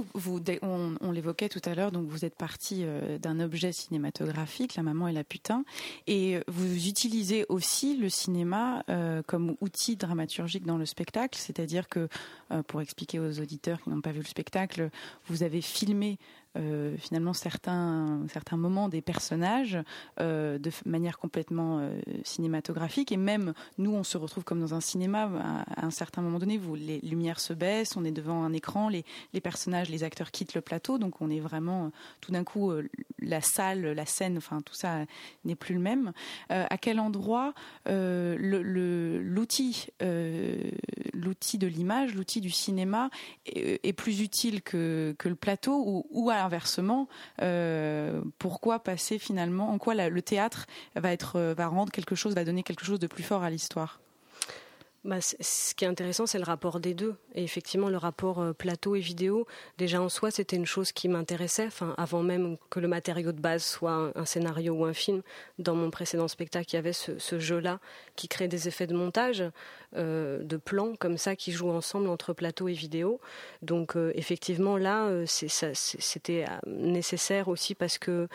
on, 0.63 1.13
l'évoquait 1.13 1.49
tout 1.49 1.63
à 1.65 1.75
l'heure, 1.75 1.93
donc 1.93 2.09
vous 2.09 2.25
êtes 2.25 2.35
partie 2.35 2.83
euh, 2.85 3.19
d'un 3.19 3.41
objet 3.41 3.73
cinématographique, 3.73 4.75
La 4.75 4.83
maman 4.83 5.09
et 5.09 5.13
la 5.13 5.25
putain, 5.25 5.65
et 6.07 6.39
vous 6.47 6.89
utilisez 6.89 7.47
aussi 7.49 7.97
le 7.97 8.09
cinéma 8.09 8.85
euh, 8.89 9.23
comme 9.27 9.57
outil 9.61 9.97
dramaturgique 9.97 10.67
dans 10.67 10.77
le 10.77 10.87
spectacle, 10.87 11.39
c'est-à-dire 11.39 11.89
que, 11.89 12.09
euh, 12.53 12.63
pour 12.63 12.81
expliquer 12.81 13.19
aux 13.19 13.41
auditeurs 13.41 13.81
qui 13.83 13.91
n'ont 13.91 14.01
pas 14.01 14.13
vu 14.13 14.21
le 14.21 14.27
spectacle, 14.27 14.91
vous 15.27 15.43
avez 15.43 15.61
filmé 15.61 16.19
euh, 16.57 16.97
finalement 16.97 17.35
certains, 17.35 18.23
certains 18.33 18.57
moments 18.57 18.89
des 18.89 19.03
personnages 19.03 19.79
euh, 20.19 20.59
de 20.59 20.71
manière 20.87 21.19
complètement 21.19 21.79
euh, 21.79 22.01
cinématographique. 22.25 23.13
Et 23.13 23.19
même 23.19 23.53
nous, 23.77 23.93
on 23.93 24.03
se 24.03 24.17
retrouve 24.17 24.45
comme 24.45 24.61
dans 24.61 24.75
un 24.75 24.81
cinéma. 24.81 25.31
À, 25.77 25.85
un 25.85 25.91
certain 25.91 26.23
moment 26.23 26.39
donné, 26.39 26.57
vous, 26.57 26.75
les 26.75 27.01
lumières 27.01 27.39
se 27.39 27.53
baissent, 27.53 27.97
on 27.97 28.05
est 28.05 28.13
devant 28.13 28.45
un 28.45 28.53
écran, 28.53 28.89
les, 28.89 29.05
les 29.35 29.41
personnages, 29.41 29.91
les 29.91 30.05
acteurs 30.05 30.31
quittent 30.31 30.55
le 30.55 30.63
plateau. 30.63 30.99
Donc 30.99 31.21
on 31.21 31.31
est 31.31 31.41
vraiment, 31.41 31.93
tout 32.21 32.33
d'un 32.33 32.45
coup, 32.45 32.73
la 33.21 33.41
salle, 33.41 33.93
la 33.93 34.07
scène, 34.07 34.39
enfin 34.39 34.61
tout 34.63 34.75
ça 34.75 35.05
n'est 35.45 35.55
plus 35.55 35.75
le 35.75 35.81
même. 35.81 36.13
à 36.49 36.79
quel 36.79 36.99
endroit 36.99 37.53
l'outil 37.87 39.87
l'outil 41.15 41.59
de 41.59 41.67
l'image, 41.67 42.15
l'outil 42.15 42.41
du 42.41 42.51
cinéma 42.51 43.11
est, 43.47 43.85
est, 43.85 43.93
plus 43.93 44.21
utile 44.21 44.63
que, 44.63 45.15
que 45.19 45.29
le 45.29 45.35
plateau 45.35 45.83
ou, 45.85 46.07
ou 46.11 46.31
à 46.31 46.38
inversement, 46.39 47.09
euh, 47.43 48.21
pourquoi 48.39 48.79
passer 48.81 49.19
finalement, 49.19 49.71
en 49.71 49.79
quoi 49.79 49.95
le 49.95 50.23
théâtre 50.23 50.67
va 50.95 51.13
être, 51.13 51.41
va 51.57 51.67
rendre 51.67 51.93
quelque 51.93 52.15
chose, 52.15 52.35
va 52.35 52.45
donner 52.45 52.63
quelque 52.63 52.85
chose 52.85 52.99
de 52.99 53.07
plus 53.07 53.23
fort 53.23 53.43
à 53.43 53.51
l'histoire? 53.51 54.01
Bah, 55.09 55.23
ce 55.23 55.75
qui 55.75 55.87
est 55.87 55.89
intéressant, 55.89 56.27
c'est 56.27 56.37
le 56.37 56.45
rapport 56.45 56.81
des 56.81 56.93
deux. 56.93 57.15
Et 57.35 57.43
effectivement, 57.43 57.89
le 57.89 57.97
rapport 57.97 58.41
euh, 58.41 58.53
plateau 58.53 58.95
et 58.95 59.01
vidéo, 59.01 59.47
déjà 59.79 60.03
en 60.03 60.11
soi, 60.11 60.31
c'était 60.31 60.57
une 60.57 60.67
chose 60.67 60.93
qui 60.93 61.09
m'intéressait. 61.09 61.69
Avant 61.97 62.23
même 62.23 62.59
que 62.69 62.79
le 62.79 62.89
matériau 62.89 63.33
de 63.33 63.41
base 63.41 63.65
soit 63.65 64.13
un, 64.15 64.25
scénario 64.27 64.75
ou 64.75 64.85
un 64.85 64.93
film, 64.93 65.23
dans 65.59 65.75
mon 65.75 65.91
précédent 65.91 66.29
spectacle, 66.29 66.69
il 66.73 66.77
y 66.77 66.79
avait 66.79 66.93
ce, 66.93 67.39
jeu-là 67.39 67.81
qui 68.17 68.29
crée 68.29 68.49
des 68.49 68.69
effets 68.69 68.87
de 68.87 68.95
montage, 68.95 69.43
euh, 69.97 70.43
de 70.43 70.59
plans 70.59 70.95
comme 70.95 71.17
ça 71.17 71.37
qui 71.37 71.53
jouent 71.53 71.71
ensemble 71.71 72.11
entre 72.11 72.35
plateau 72.35 72.69
et 72.69 72.75
vidéo. 72.75 73.19
Donc, 73.63 73.97
euh, 73.97 74.13
effectivement, 74.15 74.77
là, 74.77 75.11
c'était 75.25 76.45
nécessaire 76.67 77.49
aussi 77.49 77.75
parce 77.75 77.97
que, 77.97 78.29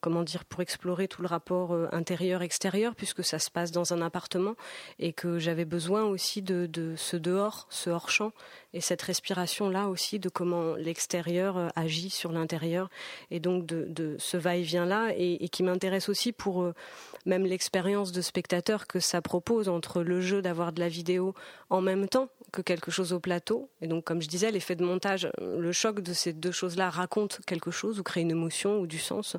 comment 0.00 0.22
dire, 0.22 0.44
pour 0.44 0.60
explorer 0.62 1.08
tout 1.08 1.22
le 1.22 1.28
rapport 1.28 1.76
intérieur-extérieur, 1.92 2.94
puisque 2.94 3.22
ça 3.22 3.38
se 3.38 3.50
passe 3.50 3.72
dans 3.72 3.92
un 3.92 4.00
appartement 4.00 4.54
et 4.98 5.12
que 5.12 5.38
j'avais 5.38 5.64
besoin 5.64 6.04
aussi 6.04 6.42
de, 6.42 6.94
ce 6.96 7.16
dehors, 7.16 7.66
ce 7.70 7.90
hors-champ 7.90 8.32
et 8.74 8.80
cette 8.80 9.02
respiration-là 9.02 9.88
aussi 9.88 10.18
de 10.18 10.28
comment 10.28 10.74
l'extérieur 10.76 11.70
agit 11.76 12.10
sur 12.10 12.32
l'intérieur 12.32 12.90
et 13.30 13.40
donc 13.40 13.66
de, 13.66 14.16
ce 14.18 14.36
va-et-vient-là 14.36 15.12
et, 15.16 15.44
et, 15.44 15.48
qui 15.48 15.62
m'intéresse 15.62 16.08
aussi 16.08 16.32
pour 16.32 16.62
euh, 16.62 16.74
même 17.28 17.44
l'expérience 17.44 18.10
de 18.10 18.20
spectateur 18.20 18.86
que 18.86 18.98
ça 18.98 19.22
propose 19.22 19.68
entre 19.68 20.02
le 20.02 20.20
jeu 20.20 20.42
d'avoir 20.42 20.72
de 20.72 20.80
la 20.80 20.88
vidéo 20.88 21.34
en 21.70 21.80
même 21.80 22.08
temps 22.08 22.28
que 22.52 22.62
quelque 22.62 22.90
chose 22.90 23.12
au 23.12 23.20
plateau. 23.20 23.68
Et 23.82 23.86
donc, 23.86 24.04
comme 24.04 24.22
je 24.22 24.28
disais, 24.28 24.50
l'effet 24.50 24.74
de 24.74 24.84
montage, 24.84 25.30
le 25.40 25.70
choc 25.72 26.00
de 26.00 26.12
ces 26.12 26.32
deux 26.32 26.50
choses-là 26.50 26.90
raconte 26.90 27.40
quelque 27.46 27.70
chose 27.70 28.00
ou 28.00 28.02
crée 28.02 28.22
une 28.22 28.30
émotion 28.30 28.80
ou 28.80 28.86
du 28.86 28.98
sens. 28.98 29.36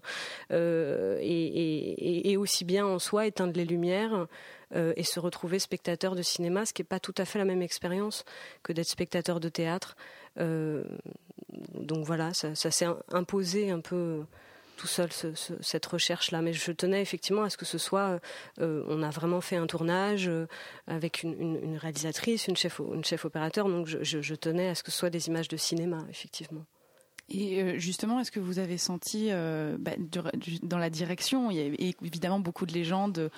Euh, 0.52 1.18
et, 1.22 2.38
aussi 2.38 2.64
bien 2.64 2.86
en 2.86 3.00
soi 3.00 3.26
éteindre 3.26 3.54
les 3.54 3.66
lumières 3.66 4.28
euh, 4.74 4.94
et 4.96 5.04
se 5.04 5.20
retrouver 5.20 5.60
spectateur 5.60 6.16
de 6.16 6.22
cinéma, 6.22 6.66
ce 6.66 6.74
qui 6.74 6.82
n'est 6.82 6.88
pas 6.88 7.00
tout 7.00 7.16
à 7.18 7.26
fait 7.26 7.38
la 7.38 7.44
même 7.44 7.62
expérience 7.62 8.24
que 8.64 8.72
d'être 8.72 8.88
spectateur 8.88 9.42
de 9.42 9.50
théâtre. 9.50 9.98
Euh, 10.40 10.84
donc 11.74 12.06
voilà, 12.06 12.34
ça 12.34 12.54
s'est 12.56 12.88
imposé 13.12 13.72
un 13.72 13.82
peu 13.82 14.24
tout 14.80 14.88
seul 14.88 15.12
ce, 15.12 15.34
ce, 15.36 15.54
cette 15.60 15.86
recherche 15.86 16.32
là 16.32 16.42
mais 16.42 16.54
je 16.54 16.72
tenais 16.72 17.02
effectivement 17.02 17.44
à 17.44 17.50
ce 17.50 17.58
que 17.58 17.66
ce 17.66 17.78
soit 17.78 18.22
euh, 18.60 18.84
on 18.88 19.04
a 19.04 19.10
vraiment 19.10 19.42
fait 19.42 19.58
un 19.58 19.68
tournage 19.68 20.30
euh, 20.30 20.48
avec 20.88 21.24
une, 21.24 21.78
réalisatrice 21.78 22.48
une 22.48 22.56
chef 22.56 22.80
une 22.80 23.04
chef 23.04 23.26
opérateur. 23.26 23.68
Donc 23.68 23.88
je, 23.88 24.36
tenais 24.36 24.70
à 24.70 24.76
ce 24.76 24.84
que 24.84 24.92
ce 24.92 24.98
soit 24.98 25.10
des 25.10 25.28
images 25.28 25.48
de 25.48 25.58
cinéma 25.58 26.00
effectivement. 26.10 26.66
Et 27.32 27.62
euh, 27.62 27.78
justement, 27.78 28.20
est-ce 28.20 28.32
que 28.32 28.40
vous 28.40 28.58
avez 28.58 28.80
senti 28.80 29.28
euh, 29.30 29.78
bah, 29.80 29.92
dans 30.64 30.78
la 30.80 30.90
direction, 30.90 31.52
il 31.52 31.58
y 31.58 31.62
a 31.62 31.94
évidemment 32.02 32.40
beaucoup 32.40 32.66
de 32.66 32.74
légendes 32.74 33.30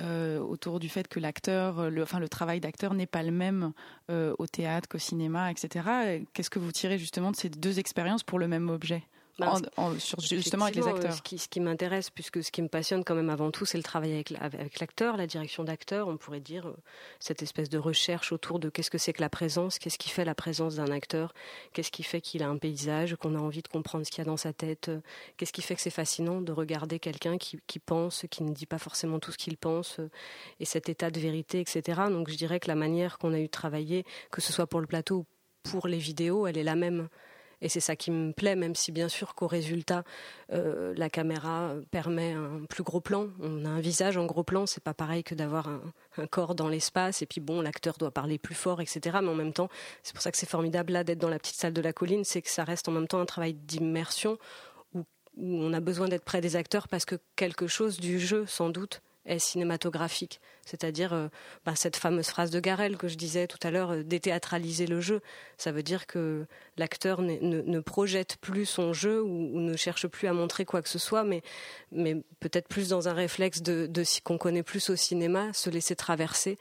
euh, 0.00 0.40
autour 0.40 0.80
du 0.80 0.88
fait 0.88 1.06
que 1.06 1.20
l'acteur, 1.20 1.88
le, 1.88 2.02
enfin 2.02 2.18
le 2.18 2.28
travail 2.28 2.58
d'acteur 2.58 2.94
n'est 2.94 3.06
pas 3.06 3.22
le 3.22 3.30
même 3.30 3.72
euh, 4.10 4.34
au 4.40 4.48
théâtre 4.48 4.88
qu'au 4.88 4.98
cinéma, 4.98 5.52
etc. 5.52 6.24
Qu'est-ce 6.32 6.50
que 6.50 6.58
vous 6.58 6.72
tirez 6.72 6.98
justement 6.98 7.30
de 7.30 7.36
ces 7.36 7.48
deux 7.48 7.78
expériences 7.78 8.24
pour 8.24 8.40
le 8.40 8.48
même 8.48 8.68
objet? 8.68 9.04
Bah, 9.38 9.54
en, 9.76 9.82
en, 9.82 9.98
sur, 9.98 10.18
justement 10.20 10.64
avec 10.64 10.76
les 10.76 10.86
acteurs. 10.86 11.12
Ce 11.12 11.20
qui, 11.20 11.38
ce 11.38 11.48
qui 11.48 11.60
m'intéresse, 11.60 12.08
puisque 12.08 12.42
ce 12.42 12.50
qui 12.50 12.62
me 12.62 12.68
passionne 12.68 13.04
quand 13.04 13.14
même 13.14 13.28
avant 13.28 13.50
tout, 13.50 13.66
c'est 13.66 13.76
le 13.76 13.82
travail 13.82 14.14
avec, 14.14 14.32
avec 14.40 14.80
l'acteur, 14.80 15.16
la 15.16 15.26
direction 15.26 15.62
d'acteur. 15.62 16.08
On 16.08 16.16
pourrait 16.16 16.40
dire 16.40 16.68
euh, 16.68 16.76
cette 17.20 17.42
espèce 17.42 17.68
de 17.68 17.76
recherche 17.76 18.32
autour 18.32 18.58
de 18.58 18.70
qu'est-ce 18.70 18.90
que 18.90 18.98
c'est 18.98 19.12
que 19.12 19.20
la 19.20 19.28
présence, 19.28 19.78
qu'est-ce 19.78 19.98
qui 19.98 20.08
fait 20.08 20.24
la 20.24 20.34
présence 20.34 20.76
d'un 20.76 20.90
acteur, 20.90 21.34
qu'est-ce 21.74 21.90
qui 21.90 22.02
fait 22.02 22.22
qu'il 22.22 22.42
a 22.42 22.48
un 22.48 22.56
paysage, 22.56 23.16
qu'on 23.16 23.34
a 23.34 23.38
envie 23.38 23.62
de 23.62 23.68
comprendre 23.68 24.06
ce 24.06 24.10
qu'il 24.10 24.18
y 24.18 24.26
a 24.26 24.30
dans 24.30 24.38
sa 24.38 24.54
tête, 24.54 24.88
euh, 24.88 25.00
qu'est-ce 25.36 25.52
qui 25.52 25.62
fait 25.62 25.74
que 25.74 25.82
c'est 25.82 25.90
fascinant 25.90 26.40
de 26.40 26.52
regarder 26.52 26.98
quelqu'un 26.98 27.36
qui, 27.36 27.58
qui 27.66 27.78
pense, 27.78 28.24
qui 28.30 28.42
ne 28.42 28.52
dit 28.52 28.66
pas 28.66 28.78
forcément 28.78 29.18
tout 29.18 29.32
ce 29.32 29.38
qu'il 29.38 29.58
pense, 29.58 30.00
euh, 30.00 30.10
et 30.60 30.64
cet 30.64 30.88
état 30.88 31.10
de 31.10 31.20
vérité, 31.20 31.60
etc. 31.60 32.02
Donc 32.10 32.30
je 32.30 32.36
dirais 32.36 32.58
que 32.58 32.68
la 32.68 32.74
manière 32.74 33.18
qu'on 33.18 33.34
a 33.34 33.38
eu 33.38 33.46
de 33.46 33.50
travailler, 33.50 34.04
que 34.30 34.40
ce 34.40 34.52
soit 34.52 34.66
pour 34.66 34.80
le 34.80 34.86
plateau 34.86 35.18
ou 35.18 35.26
pour 35.70 35.88
les 35.88 35.98
vidéos, 35.98 36.46
elle 36.46 36.56
est 36.56 36.64
la 36.64 36.76
même. 36.76 37.08
Et 37.62 37.68
c'est 37.68 37.80
ça 37.80 37.96
qui 37.96 38.10
me 38.10 38.32
plaît, 38.32 38.56
même 38.56 38.74
si 38.74 38.92
bien 38.92 39.08
sûr 39.08 39.34
qu'au 39.34 39.46
résultat, 39.46 40.04
euh, 40.52 40.92
la 40.96 41.08
caméra 41.08 41.74
permet 41.90 42.32
un 42.32 42.64
plus 42.68 42.82
gros 42.82 43.00
plan. 43.00 43.28
On 43.40 43.64
a 43.64 43.68
un 43.68 43.80
visage 43.80 44.16
en 44.16 44.26
gros 44.26 44.44
plan, 44.44 44.66
c'est 44.66 44.82
pas 44.82 44.94
pareil 44.94 45.24
que 45.24 45.34
d'avoir 45.34 45.68
un, 45.68 46.26
corps 46.26 46.54
dans 46.54 46.68
l'espace. 46.68 47.22
Et 47.22 47.26
puis 47.26 47.40
bon, 47.40 47.60
l'acteur 47.60 47.96
doit 47.98 48.10
parler 48.10 48.38
plus 48.38 48.54
fort, 48.54 48.80
etc. 48.80 49.18
Mais 49.22 49.28
en 49.28 49.34
même 49.34 49.52
temps, 49.52 49.68
c'est 50.02 50.12
pour 50.12 50.22
ça 50.22 50.30
que 50.30 50.36
c'est 50.36 50.48
formidable 50.48 50.92
là 50.92 51.04
d'être 51.04 51.18
dans 51.18 51.28
la 51.28 51.38
petite 51.38 51.56
salle 51.56 51.72
de 51.72 51.80
la 51.80 51.92
colline, 51.92 52.24
c'est 52.24 52.42
que 52.42 52.50
ça 52.50 52.64
reste 52.64 52.88
en 52.88 52.92
même 52.92 53.08
temps 53.08 53.20
un 53.20 53.26
travail 53.26 53.54
d'immersion 53.54 54.38
où 54.94 55.04
on 55.36 55.72
a 55.72 55.80
besoin 55.80 56.08
d'être 56.08 56.24
près 56.24 56.40
des 56.40 56.56
acteurs 56.56 56.88
parce 56.88 57.04
que 57.04 57.16
quelque 57.36 57.66
chose 57.66 57.98
du 57.98 58.18
jeu, 58.18 58.46
sans 58.46 58.70
doute, 58.70 59.02
est 59.26 59.38
cinématographique, 59.38 60.40
c'est-à-dire 60.64 61.12
euh, 61.12 61.28
bah, 61.64 61.74
cette 61.74 61.96
fameuse 61.96 62.26
phrase 62.26 62.50
de 62.50 62.60
Garel 62.60 62.96
que 62.96 63.08
je 63.08 63.16
disais 63.16 63.46
tout 63.46 63.58
à 63.62 63.70
l'heure, 63.70 63.92
euh, 63.92 64.02
déthéâtraliser 64.02 64.86
le 64.86 65.00
jeu. 65.00 65.20
Ça 65.58 65.72
veut 65.72 65.82
dire 65.82 66.06
que 66.06 66.46
l'acteur 66.76 67.22
ne, 67.22 67.36
ne, 67.40 67.80
projette 67.80 68.36
plus 68.40 68.66
son 68.66 68.92
jeu 68.92 69.22
ou, 69.22 69.56
ou, 69.56 69.60
ne 69.60 69.76
cherche 69.76 70.06
plus 70.06 70.28
à 70.28 70.32
montrer 70.32 70.64
quoi 70.64 70.82
que 70.82 70.88
ce 70.88 70.98
soit, 70.98 71.24
mais, 71.24 71.42
mais 71.92 72.16
peut-être 72.40 72.68
plus 72.68 72.88
dans 72.88 73.08
un 73.08 73.14
réflexe 73.14 73.62
de, 73.62 73.86
de 73.86 74.04
qu'on 74.24 74.38
connaît 74.38 74.62
plus 74.62 74.90
au 74.90 74.96
cinéma, 74.96 75.52
se 75.52 75.70
laisser 75.70 75.96
traverser 75.96 76.58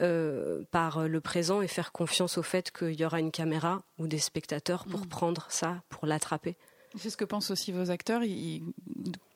euh, 0.00 0.62
par 0.70 1.08
le 1.08 1.20
présent 1.20 1.62
et 1.62 1.68
faire 1.68 1.92
confiance 1.92 2.38
au 2.38 2.42
fait 2.42 2.70
qu'il 2.70 2.98
y 2.98 3.04
aura 3.04 3.20
une 3.20 3.30
caméra 3.30 3.82
ou 3.98 4.06
des 4.06 4.18
spectateurs 4.18 4.84
pour 4.84 5.00
mmh. 5.00 5.08
prendre 5.08 5.46
ça, 5.50 5.82
pour 5.88 6.06
l'attraper. 6.06 6.56
C'est 6.96 7.10
ce 7.10 7.16
que 7.16 7.24
pensent 7.24 7.50
aussi 7.50 7.72
vos 7.72 7.90
acteurs. 7.90 8.22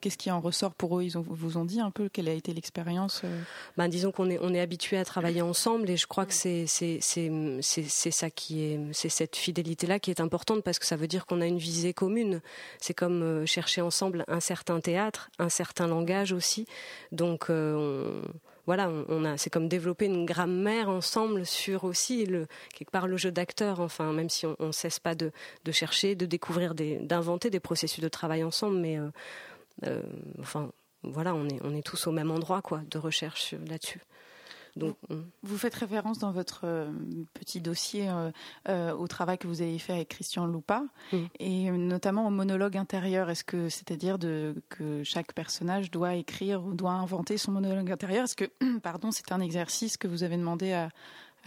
Qu'est-ce 0.01 0.17
qui 0.17 0.31
en 0.31 0.41
ressort 0.41 0.75
pour 0.75 0.99
eux? 0.99 1.03
Ils 1.03 1.17
vous 1.17 1.57
ont 1.57 1.65
dit 1.65 1.81
un 1.81 1.91
peu 1.91 2.09
quelle 2.09 2.29
a 2.29 2.33
été 2.33 2.55
l'expérience 2.55 3.23
euh? 3.25 3.43
Ben, 3.77 3.89
Disons 3.89 4.13
qu'on 4.13 4.31
est, 4.31 4.61
habitué 4.61 4.97
à 4.97 5.05
travailler 5.05 5.43
ensemble 5.43 5.91
et 5.91 5.97
je 5.97 6.07
crois 6.07 6.25
que 6.25 6.33
c'est, 6.33 6.67
ça 6.67 8.31
qui 8.31 8.61
est, 8.63 8.81
c'est 8.93 9.09
cette 9.09 9.37
fidélité-là 9.37 9.99
qui 9.99 10.11
est 10.11 10.21
importante 10.21 10.63
parce 10.63 10.79
que 10.79 10.87
ça 10.87 10.97
veut 10.97 11.09
dire 11.09 11.27
qu'on 11.27 11.41
a 11.41 11.47
une 11.47 11.59
visée 11.59 11.93
commune. 11.93 12.41
C'est 12.81 12.95
comme 12.95 13.23
euh, 13.23 13.47
chercher 13.47 13.81
ensemble 13.81 14.25
un 14.29 14.41
certain 14.41 14.81
théâtre, 14.81 15.31
un 15.39 15.49
certain 15.49 15.89
langage 15.89 16.33
aussi. 16.33 16.67
Donc, 17.11 17.51
euh, 17.51 18.23
voilà, 18.69 18.91
on, 19.09 19.25
a, 19.25 19.39
c'est 19.39 19.49
comme 19.49 19.67
développer 19.67 20.05
une 20.05 20.27
grammaire 20.27 20.91
ensemble 20.91 21.47
sur 21.47 21.85
aussi 21.85 22.27
le 22.27 22.47
quelque 22.75 22.91
part 22.91 23.07
le 23.07 23.17
jeu 23.17 23.33
d'acteur. 23.33 23.81
Enfin, 23.81 24.13
même 24.13 24.29
si 24.29 24.45
on, 24.45 24.57
ne 24.61 24.73
cesse 24.73 25.01
pas 25.01 25.15
de, 25.15 25.33
chercher, 25.73 26.15
de 26.15 26.27
découvrir, 26.27 26.75
d'inventer 26.75 27.49
des 27.49 27.61
processus 27.61 28.05
de 28.05 28.09
travail 28.11 28.45
ensemble, 28.45 28.77
mais 28.77 28.99
enfin, 30.39 30.71
voilà, 31.03 31.35
on 31.35 31.49
est 31.49 31.59
on 31.65 31.75
est 31.75 31.81
tous 31.81 32.07
au 32.09 32.13
même 32.13 32.31
endroit, 32.31 32.61
quoi, 32.61 32.83
de 32.91 32.99
recherche 32.99 33.55
là-dessus. 33.71 34.03
Vous 35.43 35.59
faites 35.59 35.75
référence 35.75 36.19
dans 36.19 36.31
votre 36.31 36.63
euh, 36.65 36.91
petit 37.35 37.61
dossier 37.61 38.09
euh, 38.09 38.31
euh, 38.69 38.93
au 38.93 39.07
travail 39.07 39.39
que 39.39 39.47
vous 39.47 39.63
avez 39.63 39.79
fait 39.79 39.95
avec 39.95 40.09
Christian 40.09 40.47
Loupa 40.47 40.85
mm. 41.13 41.17
et 41.39 41.71
notamment 41.71 42.27
au 42.27 42.31
monologue 42.31 42.77
intérieur. 42.77 43.31
Est-ce 43.31 43.45
que, 43.45 43.69
c'est-à-dire 43.69 44.19
que 44.69 45.03
chaque 45.05 45.33
personnage 45.33 45.91
doit 45.91 46.15
écrire 46.15 46.65
ou 46.65 46.75
doit 46.75 46.93
inventer 46.93 47.39
son 47.39 47.53
monologue 47.53 47.91
intérieur? 47.91 48.25
Est-ce 48.25 48.37
que, 48.37 48.51
pardon, 48.83 49.11
c'est 49.11 49.33
un 49.33 49.41
exercice 49.41 49.97
que 49.97 50.09
vous 50.09 50.23
avez 50.23 50.37
demandé 50.37 50.73
à, 50.73 50.91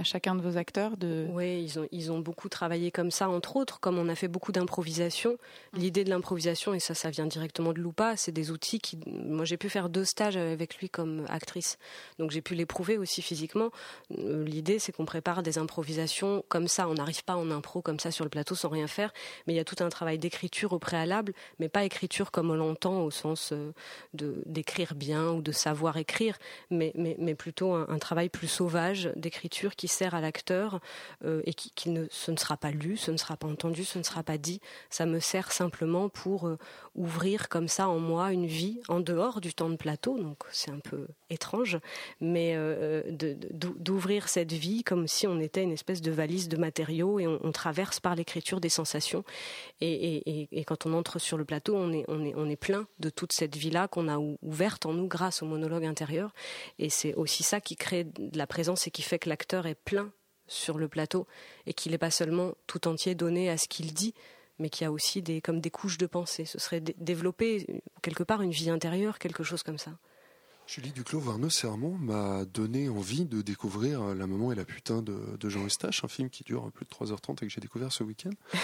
à 0.01 0.03
chacun 0.03 0.35
de 0.35 0.41
vos 0.41 0.57
acteurs 0.57 0.97
de... 0.97 1.27
Oui, 1.29 1.63
ils 1.63 1.79
ont, 1.79 1.87
ils 1.91 2.11
ont 2.11 2.19
beaucoup 2.19 2.49
travaillé 2.49 2.89
comme 2.89 3.11
ça, 3.11 3.29
entre 3.29 3.55
autres, 3.55 3.79
comme 3.79 3.99
on 3.99 4.09
a 4.09 4.15
fait 4.15 4.27
beaucoup 4.27 4.51
d'improvisation. 4.51 5.37
L'idée 5.73 6.03
de 6.03 6.09
l'improvisation, 6.09 6.73
et 6.73 6.79
ça, 6.79 6.95
ça 6.95 7.11
vient 7.11 7.27
directement 7.27 7.71
de 7.71 7.79
Loupa, 7.79 8.17
c'est 8.17 8.31
des 8.31 8.49
outils 8.49 8.79
qui... 8.79 8.97
Moi, 9.05 9.45
j'ai 9.45 9.57
pu 9.57 9.69
faire 9.69 9.89
deux 9.89 10.03
stages 10.03 10.37
avec 10.37 10.77
lui 10.77 10.89
comme 10.89 11.25
actrice, 11.29 11.77
donc 12.17 12.31
j'ai 12.31 12.41
pu 12.41 12.55
l'éprouver 12.55 12.97
aussi 12.97 13.21
physiquement. 13.21 13.69
Euh, 14.17 14.43
l'idée, 14.43 14.79
c'est 14.79 14.91
qu'on 14.91 15.05
prépare 15.05 15.43
des 15.43 15.59
improvisations 15.59 16.43
comme 16.49 16.67
ça. 16.67 16.87
On 16.87 16.95
n'arrive 16.95 17.23
pas 17.23 17.35
en 17.35 17.51
impro 17.51 17.83
comme 17.83 17.99
ça 17.99 18.09
sur 18.09 18.25
le 18.25 18.29
plateau 18.31 18.55
sans 18.55 18.69
rien 18.69 18.87
faire, 18.87 19.13
mais 19.45 19.53
il 19.53 19.57
y 19.57 19.59
a 19.59 19.63
tout 19.63 19.83
un 19.83 19.89
travail 19.89 20.17
d'écriture 20.17 20.73
au 20.73 20.79
préalable, 20.79 21.33
mais 21.59 21.69
pas 21.69 21.83
écriture 21.83 22.31
comme 22.31 22.49
on 22.49 22.55
l'entend 22.55 23.03
au 23.03 23.11
sens 23.11 23.51
euh, 23.51 23.71
de 24.15 24.41
d'écrire 24.47 24.95
bien 24.95 25.29
ou 25.29 25.41
de 25.43 25.51
savoir 25.51 25.97
écrire, 25.97 26.39
mais, 26.71 26.91
mais, 26.95 27.15
mais 27.19 27.35
plutôt 27.35 27.73
un, 27.73 27.85
un 27.87 27.99
travail 27.99 28.29
plus 28.29 28.47
sauvage 28.47 29.11
d'écriture 29.15 29.75
qui 29.75 29.90
sert 29.91 30.15
à 30.15 30.21
l'acteur 30.21 30.79
euh, 31.25 31.41
et 31.45 31.53
qui, 31.53 31.89
ne, 31.89 32.05
ce 32.09 32.31
ne 32.31 32.37
sera 32.37 32.57
pas 32.57 32.71
lu, 32.71 32.97
ce 32.97 33.11
ne 33.11 33.17
sera 33.17 33.37
pas 33.37 33.47
entendu, 33.47 33.83
ce 33.83 33.97
ne 33.97 34.03
sera 34.03 34.23
pas 34.23 34.37
dit. 34.37 34.61
Ça 34.89 35.05
me 35.05 35.19
sert 35.19 35.51
simplement 35.51 36.09
pour 36.09 36.47
euh, 36.47 36.57
ouvrir 36.95 37.49
comme 37.49 37.67
ça 37.67 37.87
en 37.87 37.99
moi 37.99 38.31
une 38.31 38.45
vie 38.45 38.79
en 38.87 38.99
dehors 38.99 39.41
du 39.41 39.53
temps 39.53 39.69
de 39.69 39.75
plateau. 39.75 40.17
Donc 40.17 40.43
c'est 40.51 40.71
un 40.71 40.79
peu 40.79 41.07
étrange, 41.29 41.79
mais 42.19 42.53
euh, 42.55 43.03
d'ouvrir 43.51 44.29
cette 44.29 44.51
vie 44.51 44.83
comme 44.83 45.07
si 45.07 45.27
on 45.27 45.39
était 45.39 45.63
une 45.63 45.71
espèce 45.71 46.01
de 46.01 46.11
valise 46.11 46.49
de 46.49 46.57
matériaux 46.57 47.19
et 47.19 47.27
on, 47.27 47.51
traverse 47.51 47.99
par 47.99 48.15
l'écriture 48.15 48.61
des 48.61 48.69
sensations. 48.69 49.25
Et, 49.81 50.47
quand 50.65 50.85
on 50.85 50.93
entre 50.93 51.19
sur 51.19 51.37
le 51.37 51.43
plateau, 51.43 51.75
on 51.75 51.91
est, 51.91 52.05
on 52.07 52.23
est, 52.23 52.33
on 52.35 52.49
est 52.49 52.55
plein 52.55 52.87
de 52.99 53.09
toute 53.09 53.33
cette 53.33 53.57
vie-là 53.57 53.89
qu'on 53.89 54.07
a 54.07 54.17
ouverte 54.41 54.85
en 54.85 54.93
nous 54.93 55.07
grâce 55.07 55.43
au 55.43 55.45
monologue 55.45 55.85
intérieur. 55.85 56.33
Et 56.79 56.89
c'est 56.89 57.13
aussi 57.15 57.43
ça 57.43 57.59
qui 57.59 57.75
crée 57.75 58.05
de 58.05 58.37
la 58.37 58.47
présence 58.47 58.87
et 58.87 58.91
qui 58.91 59.01
fait 59.01 59.19
que 59.19 59.29
l'acteur 59.29 59.65
est 59.65 59.75
plein 59.85 60.11
sur 60.47 60.77
le 60.77 60.87
plateau 60.87 61.27
et 61.65 61.73
qu'il 61.73 61.91
n'est 61.91 61.97
pas 61.97 62.11
seulement 62.11 62.53
tout 62.67 62.87
entier 62.87 63.15
donné 63.15 63.49
à 63.49 63.57
ce 63.57 63.67
qu'il 63.67 63.93
dit, 63.93 64.13
mais 64.59 64.69
qu'il 64.69 64.85
y 64.85 64.87
a 64.87 64.91
aussi 64.91 65.21
des, 65.21 65.41
comme 65.41 65.59
des 65.59 65.71
couches 65.71 65.97
de 65.97 66.05
pensée. 66.05 66.45
Ce 66.45 66.59
serait 66.59 66.81
développer 66.81 67.81
quelque 68.01 68.23
part 68.23 68.41
une 68.41 68.51
vie 68.51 68.69
intérieure, 68.69 69.19
quelque 69.19 69.43
chose 69.43 69.63
comme 69.63 69.77
ça. 69.77 69.91
Julie 70.67 70.91
Duclos, 70.91 71.19
Varneux 71.19 71.49
Sermon 71.49 71.97
m'a 71.97 72.45
donné 72.45 72.87
envie 72.87 73.25
de 73.25 73.41
découvrir 73.41 74.15
La 74.15 74.25
maman 74.25 74.51
et 74.53 74.55
la 74.55 74.63
putain 74.63 75.01
de, 75.01 75.49
Jean 75.49 75.65
Eustache, 75.65 76.03
un 76.05 76.07
film 76.07 76.29
qui 76.29 76.43
dure 76.43 76.71
plus 76.71 76.85
de 76.85 76.89
3h30 76.89 77.33
et 77.33 77.47
que 77.47 77.49
j'ai 77.49 77.61
découvert 77.61 77.91
ce 77.91 78.03
week-end. 78.03 78.31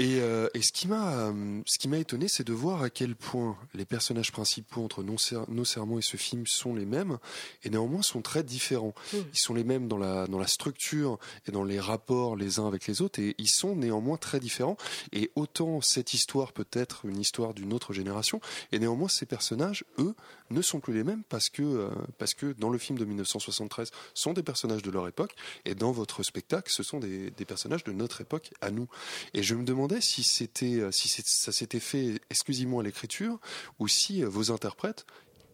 Euh, 0.00 0.48
et, 0.54 0.62
ce 0.62 0.70
qui 0.70 0.86
m'a 0.86 1.32
ce 1.66 1.76
qui 1.78 1.88
m'a 1.88 1.98
étonné, 1.98 2.28
c'est 2.28 2.46
de 2.46 2.52
voir 2.52 2.82
à 2.82 2.90
quel 2.90 3.16
point 3.16 3.56
les 3.74 3.84
personnages 3.84 4.30
principaux 4.30 4.84
entre 4.84 5.02
Nos, 5.02 5.18
Sermons 5.64 5.98
et 5.98 6.02
ce 6.02 6.16
film 6.16 6.46
sont 6.46 6.74
les 6.74 6.86
mêmes 6.86 7.18
et 7.64 7.70
néanmoins 7.70 8.02
sont 8.02 8.22
très 8.22 8.44
différents. 8.44 8.94
Hmm. 9.12 9.18
Ils 9.32 9.38
sont 9.38 9.54
les 9.54 9.64
mêmes 9.64 9.88
dans 9.88 9.98
la, 9.98 10.28
dans 10.28 10.38
la 10.38 10.46
structure 10.46 11.18
et 11.48 11.50
dans 11.50 11.64
les 11.64 11.80
rapports 11.80 12.36
les 12.36 12.60
uns 12.60 12.68
avec 12.68 12.86
les 12.86 13.02
autres 13.02 13.18
et 13.18 13.34
ils 13.38 13.50
sont 13.50 13.74
néanmoins 13.74 14.18
très 14.18 14.38
différents. 14.38 14.76
Et 15.12 15.32
autant 15.34 15.80
cette 15.80 16.14
histoire 16.14 16.52
peut 16.52 16.68
être 16.72 17.04
une 17.04 17.18
histoire 17.18 17.52
d'une 17.52 17.72
autre 17.72 17.92
génération 17.92 18.40
et 18.70 18.78
néanmoins 18.78 19.08
ces 19.08 19.26
personnages, 19.26 19.84
eux, 19.98 20.14
ne 20.52 20.62
sont 20.62 20.80
plus 20.80 20.94
les 20.94 21.04
mêmes 21.04 21.22
parce 21.28 21.48
que, 21.48 21.62
euh, 21.62 22.54
dans 22.58 22.70
le 22.70 22.78
film 22.78 22.98
de 22.98 23.04
1973, 23.04 23.90
sont 24.14 24.32
des 24.32 24.42
personnages 24.42 24.82
de 24.82 24.90
leur 24.90 25.08
époque, 25.08 25.34
et 25.64 25.74
dans 25.74 25.92
votre 25.92 26.22
spectacle, 26.22 26.70
ce 26.70 26.82
sont 26.82 26.98
des, 26.98 27.30
des 27.30 27.44
personnages 27.44 27.84
de 27.84 27.92
notre 27.92 28.20
époque 28.20 28.52
à 28.60 28.70
nous. 28.70 28.88
Et 29.34 29.42
je 29.42 29.54
me 29.54 29.64
demandais 29.64 30.00
si 30.00 30.22
euh, 30.62 30.90
si 30.90 31.08
ça 31.08 31.52
s'était 31.52 31.80
fait 31.80 32.20
exclusivement 32.30 32.80
à 32.80 32.82
l'écriture, 32.82 33.38
ou 33.78 33.88
si 33.88 34.22
euh, 34.22 34.28
vos 34.28 34.50
interprètes 34.50 35.06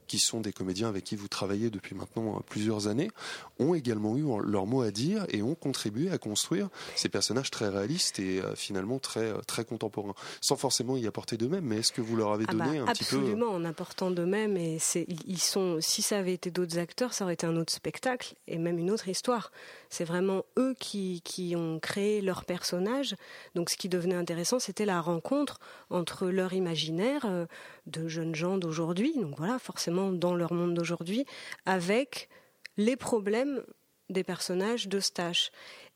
qui 0.08 0.18
sont 0.18 0.40
des 0.40 0.52
comédiens 0.52 0.88
avec 0.88 1.04
qui 1.04 1.14
vous 1.14 1.28
travaillez 1.28 1.70
depuis 1.70 1.94
maintenant 1.94 2.42
plusieurs 2.48 2.88
années, 2.88 3.10
ont 3.58 3.74
également 3.74 4.16
eu 4.16 4.24
leur 4.44 4.66
mot 4.66 4.82
à 4.82 4.90
dire 4.90 5.24
et 5.28 5.42
ont 5.42 5.54
contribué 5.54 6.10
à 6.10 6.18
construire 6.18 6.68
ces 6.96 7.08
personnages 7.08 7.50
très 7.50 7.68
réalistes 7.68 8.18
et 8.18 8.40
euh, 8.40 8.54
finalement 8.56 8.98
très 8.98 9.28
euh, 9.28 9.38
très 9.46 9.64
contemporains, 9.64 10.14
sans 10.40 10.56
forcément 10.56 10.96
y 10.96 11.06
apporter 11.06 11.36
d'eux-mêmes. 11.36 11.64
Mais 11.64 11.78
est-ce 11.78 11.92
que 11.92 12.00
vous 12.00 12.16
leur 12.16 12.32
avez 12.32 12.44
ah 12.48 12.52
donné 12.52 12.78
bah, 12.78 12.86
un 12.88 12.92
petit 12.92 13.04
peu 13.04 13.16
Absolument, 13.18 13.50
en 13.50 13.64
apportant 13.64 14.10
d'eux-mêmes. 14.10 14.56
Et 14.56 14.78
ils 15.26 15.40
sont, 15.40 15.78
si 15.80 16.02
ça 16.02 16.18
avait 16.18 16.34
été 16.34 16.50
d'autres 16.50 16.78
acteurs, 16.78 17.12
ça 17.12 17.24
aurait 17.24 17.34
été 17.34 17.46
un 17.46 17.56
autre 17.56 17.72
spectacle 17.72 18.34
et 18.46 18.58
même 18.58 18.78
une 18.78 18.90
autre 18.90 19.08
histoire. 19.08 19.52
C'est 19.90 20.04
vraiment 20.04 20.44
eux 20.58 20.74
qui, 20.78 21.22
qui 21.24 21.54
ont 21.56 21.78
créé 21.78 22.20
leur 22.20 22.44
personnage. 22.44 23.14
Donc, 23.54 23.70
ce 23.70 23.76
qui 23.76 23.88
devenait 23.88 24.14
intéressant, 24.14 24.58
c'était 24.58 24.84
la 24.84 25.00
rencontre 25.00 25.60
entre 25.90 26.26
leur 26.28 26.52
imaginaire 26.52 27.24
euh, 27.24 27.46
de 27.88 28.08
jeunes 28.08 28.34
gens 28.34 28.58
d'aujourd'hui. 28.58 29.12
Donc 29.16 29.36
voilà, 29.36 29.58
forcément 29.58 30.12
dans 30.12 30.34
leur 30.34 30.52
monde 30.52 30.74
d'aujourd'hui, 30.74 31.24
avec 31.66 32.28
les 32.76 32.96
problèmes 32.96 33.62
des 34.10 34.24
personnages 34.24 34.88
de 34.88 35.00
Stache. 35.00 35.50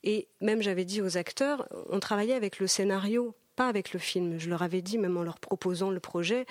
Et 0.05 0.29
même 0.41 0.63
j'avais 0.63 0.85
dit 0.85 1.01
aux 1.01 1.17
acteurs, 1.17 1.69
on 1.89 2.01
travaillait 2.01 2.35
avec 2.35 2.59
le 2.59 2.67
scénario, 2.67 3.35
pas 3.57 3.69
avec 3.69 3.93
le 3.93 3.99
film. 3.99 4.39
Je 4.39 4.51
leur 4.51 4.63
avais 4.63 4.83
dit, 4.83 4.99
même 4.99 5.17
en 5.17 5.23
leur 5.23 5.39
proposant 5.39 5.91
le 5.91 6.01
projet, 6.01 6.47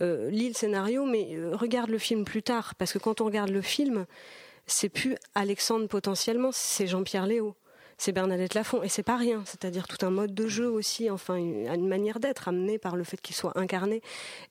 euh, 0.00 0.30
lis 0.30 0.48
le 0.48 0.54
scénario, 0.54 1.04
mais 1.04 1.28
euh, 1.32 1.54
regarde 1.54 1.90
le 1.90 1.98
film 1.98 2.24
plus 2.24 2.42
tard. 2.42 2.74
Parce 2.76 2.92
que 2.92 2.98
quand 2.98 3.20
on 3.20 3.26
regarde 3.26 3.50
le 3.50 3.62
film, 3.62 4.06
c'est 4.66 4.88
plus 4.88 5.16
Alexandre 5.34 5.86
potentiellement, 5.86 6.50
c'est 6.52 6.86
Jean-Pierre 6.86 7.26
Léo. 7.26 7.54
C'est 8.04 8.12
Bernadette 8.12 8.52
Lafont 8.52 8.82
et 8.82 8.90
c'est 8.90 9.02
pas 9.02 9.16
rien, 9.16 9.42
c'est-à-dire 9.46 9.88
tout 9.88 10.04
un 10.04 10.10
mode 10.10 10.34
de 10.34 10.46
jeu 10.46 10.68
aussi, 10.68 11.08
enfin 11.08 11.36
une, 11.36 11.88
manière 11.88 12.20
d'être 12.20 12.48
amenée 12.48 12.76
par 12.76 12.96
le 12.96 13.02
fait 13.02 13.18
qu'il 13.18 13.34
soit 13.34 13.58
incarné. 13.58 14.02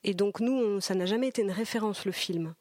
Et 0.04 0.16
donc 0.16 0.40
nous, 0.40 0.82
ça 0.82 0.96
n'a 0.96 1.06
jamais 1.06 1.28
été 1.28 1.44
une 1.44 1.52
référence 1.52 2.06
le 2.06 2.12
film 2.12 2.56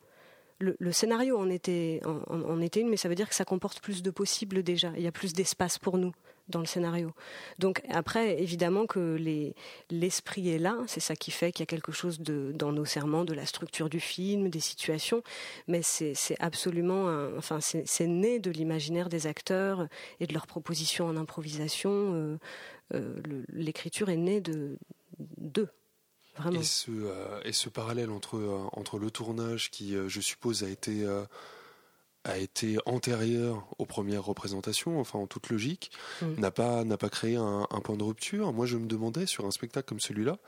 le, 0.58 0.92
scénario 0.92 1.38
en 1.38 1.48
était, 1.48 2.02
en, 2.04 2.60
était 2.60 2.80
une, 2.80 2.90
mais 2.90 2.98
ça 2.98 3.08
veut 3.08 3.14
dire 3.14 3.28
que 3.28 3.34
ça 3.34 3.46
comporte 3.46 3.80
plus 3.80 4.02
de 4.02 4.10
possibles 4.10 4.62
déjà. 4.62 4.92
Il 4.96 5.02
y 5.02 5.06
a 5.06 5.12
plus 5.12 5.32
d'espace 5.32 5.78
pour 5.78 5.96
nous 5.96 6.12
dans 6.48 6.60
le 6.60 6.66
scénario. 6.66 7.12
Donc 7.58 7.82
après, 7.88 8.40
évidemment 8.42 8.86
que 8.86 9.16
l'esprit 9.90 10.50
est 10.50 10.58
là, 10.58 10.78
c'est 10.86 11.00
ça 11.00 11.16
qui 11.16 11.30
fait 11.30 11.52
qu'il 11.52 11.60
y 11.60 11.64
a 11.64 11.66
quelque 11.66 11.92
chose 11.92 12.20
de, 12.20 12.52
dans 12.54 12.72
nos 12.72 12.84
serments, 12.84 13.24
de 13.24 13.34
la 13.34 13.46
structure 13.46 13.88
du 13.88 14.00
film, 14.00 14.50
des 14.50 14.60
situations, 14.60 15.22
mais 15.68 15.80
c'est 15.82 16.14
absolument, 16.40 17.06
enfin 17.38 17.58
c'est 17.60 18.06
né 18.06 18.38
de 18.38 18.50
l'imaginaire 18.50 19.08
des 19.08 19.26
acteurs 19.26 19.88
et 20.20 20.26
de 20.26 20.34
leurs 20.34 20.46
propositions 20.46 21.06
en 21.06 21.16
improvisation. 21.16 21.90
Euh, 22.14 22.38
euh, 22.94 23.20
l'écriture 23.52 24.08
est 24.10 24.16
née 24.16 24.40
de 24.40 24.78
d'eux. 25.18 25.68
Et 26.50 26.62
ce, 26.62 26.90
euh, 26.90 27.40
et 27.44 27.52
ce 27.52 27.68
parallèle 27.68 28.10
entre, 28.10 28.98
le 28.98 29.10
tournage 29.10 29.70
qui, 29.70 29.94
je 30.06 30.20
suppose, 30.20 30.64
a 30.64 30.68
été, 30.68 31.06
a 32.24 32.38
été 32.38 32.78
antérieur 32.86 33.66
aux 33.78 33.86
premières 33.86 34.24
représentations, 34.24 35.00
enfin 35.00 35.18
en 35.18 35.26
toute 35.26 35.48
logique, 35.48 35.90
mm. 36.20 36.40
n'a 36.40 36.50
pas, 36.50 36.84
n'a 36.84 36.96
pas 36.96 37.08
créé 37.08 37.36
un, 37.36 37.66
point 37.82 37.96
de 37.96 38.04
rupture. 38.04 38.52
Moi, 38.52 38.66
je 38.66 38.76
me 38.76 38.86
demandais 38.86 39.26
sur 39.26 39.44
un 39.44 39.50
spectacle 39.50 39.88
comme 39.88 40.00
celui-là, 40.00 40.38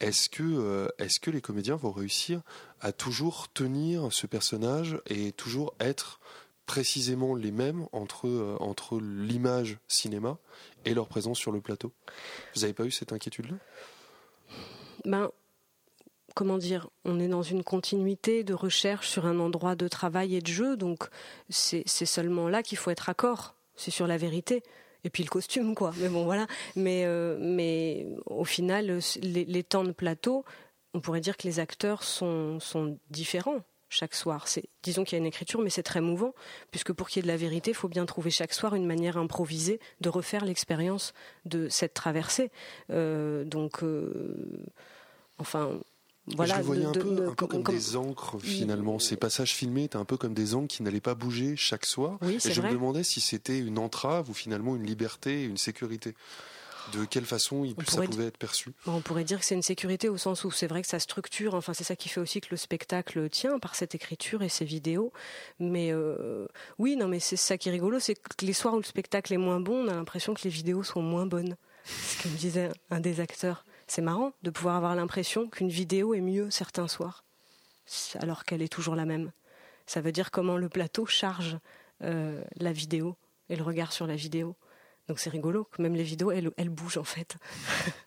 est-ce 0.00 0.28
que, 0.28 0.88
est-ce 0.98 1.18
que 1.20 1.30
les 1.30 1.40
comédiens 1.40 1.76
vont 1.76 1.92
réussir 1.92 2.42
à 2.80 2.92
toujours 2.92 3.48
tenir 3.52 4.12
ce 4.12 4.26
personnage 4.26 5.00
et 5.06 5.32
toujours 5.32 5.74
être 5.80 6.20
précisément 6.66 7.34
les 7.34 7.52
mêmes 7.52 7.86
entre, 7.92 8.56
entre 8.60 9.00
l'image 9.00 9.78
cinéma 9.88 10.38
et 10.84 10.94
leur 10.94 11.08
présence 11.08 11.38
sur 11.38 11.52
le 11.52 11.60
plateau? 11.60 11.92
Vous 12.54 12.62
n'avez 12.62 12.72
pas 12.72 12.84
eu 12.84 12.90
cette 12.90 13.12
inquiétude-là? 13.12 13.56
Ben, 15.04 15.30
comment 16.36 16.58
dire, 16.58 16.90
on 17.06 17.18
est 17.18 17.28
dans 17.28 17.42
une 17.42 17.64
continuité 17.64 18.44
de 18.44 18.52
recherche 18.52 19.08
sur 19.08 19.24
un 19.24 19.40
endroit 19.40 19.74
de 19.74 19.88
travail 19.88 20.36
et 20.36 20.42
de 20.42 20.46
jeu, 20.46 20.76
donc 20.76 21.08
c'est 21.48 21.86
seulement 21.88 22.50
là 22.50 22.62
qu'il 22.62 22.76
faut 22.76 22.90
être 22.90 23.08
accord. 23.08 23.54
C'est 23.74 23.90
sur 23.90 24.06
la 24.06 24.18
vérité. 24.18 24.62
Et 25.02 25.10
puis 25.10 25.22
le 25.22 25.30
costume, 25.30 25.74
quoi. 25.74 25.92
Mais 25.98 26.08
bon, 26.08 26.24
voilà. 26.24 26.46
Mais, 26.74 27.04
euh, 27.06 27.38
mais 27.40 28.06
au 28.26 28.44
final, 28.44 29.00
les, 29.22 29.64
temps 29.64 29.84
de 29.84 29.92
plateau, 29.92 30.44
on 30.92 31.00
pourrait 31.00 31.20
dire 31.20 31.38
que 31.38 31.48
les 31.48 31.58
acteurs 31.58 32.02
sont, 32.02 32.58
différents 33.08 33.62
chaque 33.88 34.14
soir. 34.14 34.46
Disons 34.82 35.04
qu'il 35.04 35.16
y 35.16 35.18
a 35.18 35.20
une 35.20 35.26
écriture, 35.26 35.60
mais 35.62 35.70
c'est 35.70 35.84
très 35.84 36.02
mouvant, 36.02 36.34
puisque 36.70 36.92
pour 36.92 37.08
qu'il 37.08 37.20
y 37.20 37.20
ait 37.20 37.28
de 37.28 37.32
la 37.32 37.38
vérité, 37.38 37.70
il 37.70 37.74
faut 37.74 37.88
bien 37.88 38.04
trouver 38.04 38.30
chaque 38.30 38.52
soir 38.52 38.74
une 38.74 38.84
manière 38.84 39.16
improvisée 39.16 39.80
de 40.02 40.10
refaire 40.10 40.44
l'expérience 40.44 41.14
de 41.46 41.68
cette 41.70 41.94
traversée. 41.94 42.50
Euh, 42.90 43.44
donc, 43.44 43.82
euh, 43.84 44.66
enfin, 45.38 45.80
voilà, 46.34 46.54
je 46.54 46.58
le 46.60 46.64
voyais 46.64 46.82
de- 46.82 46.88
un 46.88 46.92
peu, 46.92 47.00
de- 47.02 47.22
un 47.26 47.34
peu 47.34 47.46
comme, 47.46 47.62
comme- 47.62 47.74
des 47.74 47.96
encres 47.96 48.38
finalement. 48.40 48.98
Ces 48.98 49.16
passages 49.16 49.54
filmés 49.54 49.84
étaient 49.84 49.96
un 49.96 50.04
peu 50.04 50.16
comme 50.16 50.34
des 50.34 50.54
encres 50.54 50.68
qui 50.74 50.82
n'allaient 50.82 51.00
pas 51.00 51.14
bouger 51.14 51.54
chaque 51.56 51.86
soir. 51.86 52.18
Oui, 52.22 52.38
Et 52.44 52.52
je 52.52 52.60
vrai. 52.60 52.70
me 52.70 52.74
demandais 52.74 53.04
si 53.04 53.20
c'était 53.20 53.58
une 53.58 53.78
entrave 53.78 54.28
ou 54.30 54.34
finalement 54.34 54.74
une 54.76 54.84
liberté, 54.84 55.44
une 55.44 55.56
sécurité. 55.56 56.14
De 56.92 57.04
quelle 57.04 57.24
façon 57.24 57.64
il- 57.64 57.74
ça 57.88 58.00
pouvait 58.02 58.26
être 58.26 58.36
perçu? 58.38 58.70
On 58.86 59.00
pourrait 59.00 59.24
dire 59.24 59.40
que 59.40 59.44
c'est 59.44 59.56
une 59.56 59.62
sécurité 59.62 60.08
au 60.08 60.16
sens 60.18 60.44
où 60.44 60.52
c'est 60.52 60.68
vrai 60.68 60.82
que 60.82 60.86
ça 60.88 61.00
structure, 61.00 61.54
enfin 61.54 61.74
c'est 61.74 61.82
ça 61.82 61.96
qui 61.96 62.08
fait 62.08 62.20
aussi 62.20 62.40
que 62.40 62.46
le 62.52 62.56
spectacle 62.56 63.28
tient 63.28 63.58
par 63.58 63.74
cette 63.74 63.96
écriture 63.96 64.42
et 64.42 64.48
ces 64.48 64.64
vidéos. 64.64 65.12
Mais 65.58 65.90
euh, 65.92 66.46
oui, 66.78 66.94
non, 66.96 67.08
mais 67.08 67.18
c'est 67.18 67.34
ça 67.34 67.58
qui 67.58 67.70
est 67.70 67.72
rigolo, 67.72 67.98
c'est 67.98 68.14
que 68.14 68.46
les 68.46 68.52
soirs 68.52 68.74
où 68.74 68.78
le 68.78 68.84
spectacle 68.84 69.32
est 69.32 69.36
moins 69.36 69.58
bon, 69.58 69.84
on 69.84 69.88
a 69.88 69.94
l'impression 69.94 70.32
que 70.32 70.42
les 70.44 70.50
vidéos 70.50 70.84
sont 70.84 71.02
moins 71.02 71.26
bonnes. 71.26 71.56
C'est 71.86 72.18
ce 72.18 72.22
que 72.22 72.28
me 72.28 72.36
disait 72.38 72.70
un 72.90 73.00
des 73.00 73.18
acteurs. 73.18 73.64
C'est 73.86 74.02
marrant 74.02 74.32
de 74.42 74.50
pouvoir 74.50 74.76
avoir 74.76 74.94
l'impression 74.96 75.48
qu'une 75.48 75.68
vidéo 75.68 76.14
est 76.14 76.20
mieux 76.20 76.50
certains 76.50 76.88
soirs, 76.88 77.24
alors 78.18 78.44
qu'elle 78.44 78.62
est 78.62 78.72
toujours 78.72 78.96
la 78.96 79.04
même. 79.04 79.32
Ça 79.86 80.00
veut 80.00 80.12
dire 80.12 80.30
comment 80.30 80.56
le 80.56 80.68
plateau 80.68 81.06
charge 81.06 81.58
euh, 82.02 82.42
la 82.56 82.72
vidéo 82.72 83.16
et 83.48 83.56
le 83.56 83.62
regard 83.62 83.92
sur 83.92 84.06
la 84.06 84.16
vidéo. 84.16 84.56
Donc 85.08 85.20
c'est 85.20 85.30
rigolo 85.30 85.64
que 85.64 85.80
même 85.80 85.94
les 85.94 86.02
vidéos, 86.02 86.32
elles, 86.32 86.50
elles 86.56 86.68
bougent 86.68 86.98
en 86.98 87.04
fait. 87.04 87.36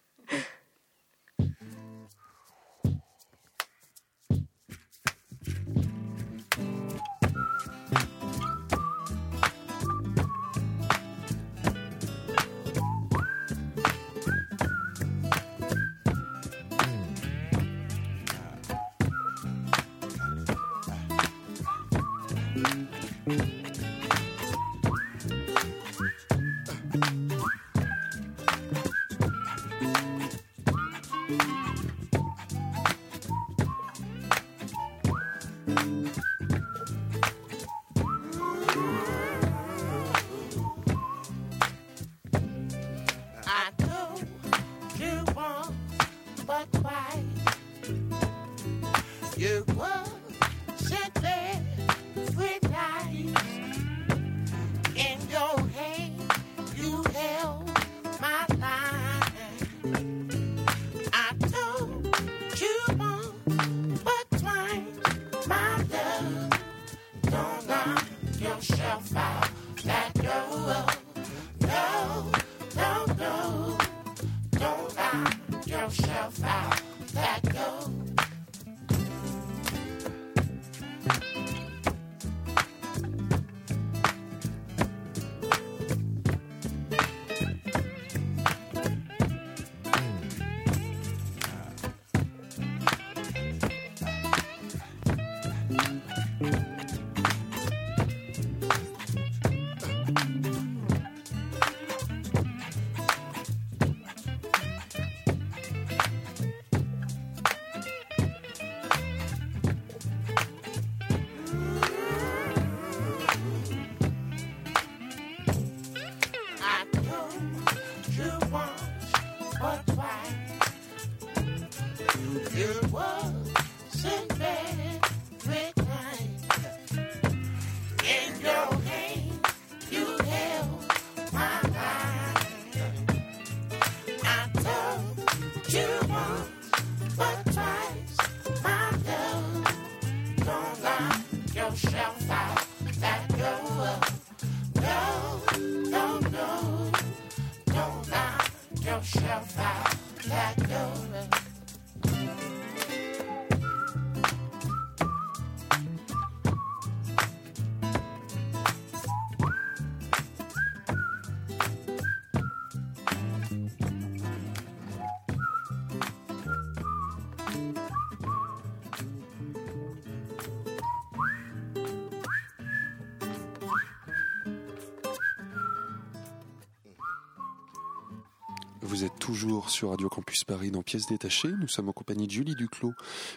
toujours 179.30 179.70
sur 179.70 179.92
Radio 179.92 180.10
Campus 180.10 180.44
Paris 180.44 180.72
dans 180.72 180.82
Pièces 180.82 181.06
détachées. 181.06 181.52
Nous 181.52 181.68
sommes 181.68 181.88
en 181.88 181.94
compagnie 181.94 182.26
de 182.26 182.32
Julie 182.32 182.56
Duclos 182.56 182.96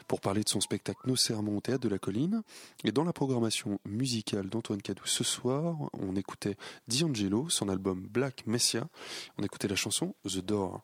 pour 0.09 0.23
parler 0.23 0.43
de 0.43 0.49
son 0.49 0.63
spectacle 0.63 1.01
Nos 1.05 1.17
serments 1.17 1.55
au 1.55 1.61
théâtre 1.61 1.83
de 1.83 1.91
la 1.91 1.99
colline. 1.99 2.43
Et 2.83 2.93
dans 2.93 3.05
la 3.05 3.13
programmation 3.13 3.79
musicale 3.85 4.49
d'Antoine 4.49 4.81
Cadou 4.81 5.03
ce 5.05 5.23
soir, 5.23 5.77
on 5.93 6.17
écoutait 6.17 6.57
D'Angelo, 6.89 7.51
son 7.51 7.69
album 7.69 8.07
Black 8.09 8.47
Messiah. 8.47 8.89
On 9.37 9.43
écoutait 9.43 9.69
la 9.69 9.77
chanson 9.77 10.15
The 10.27 10.39
Door. 10.39 10.81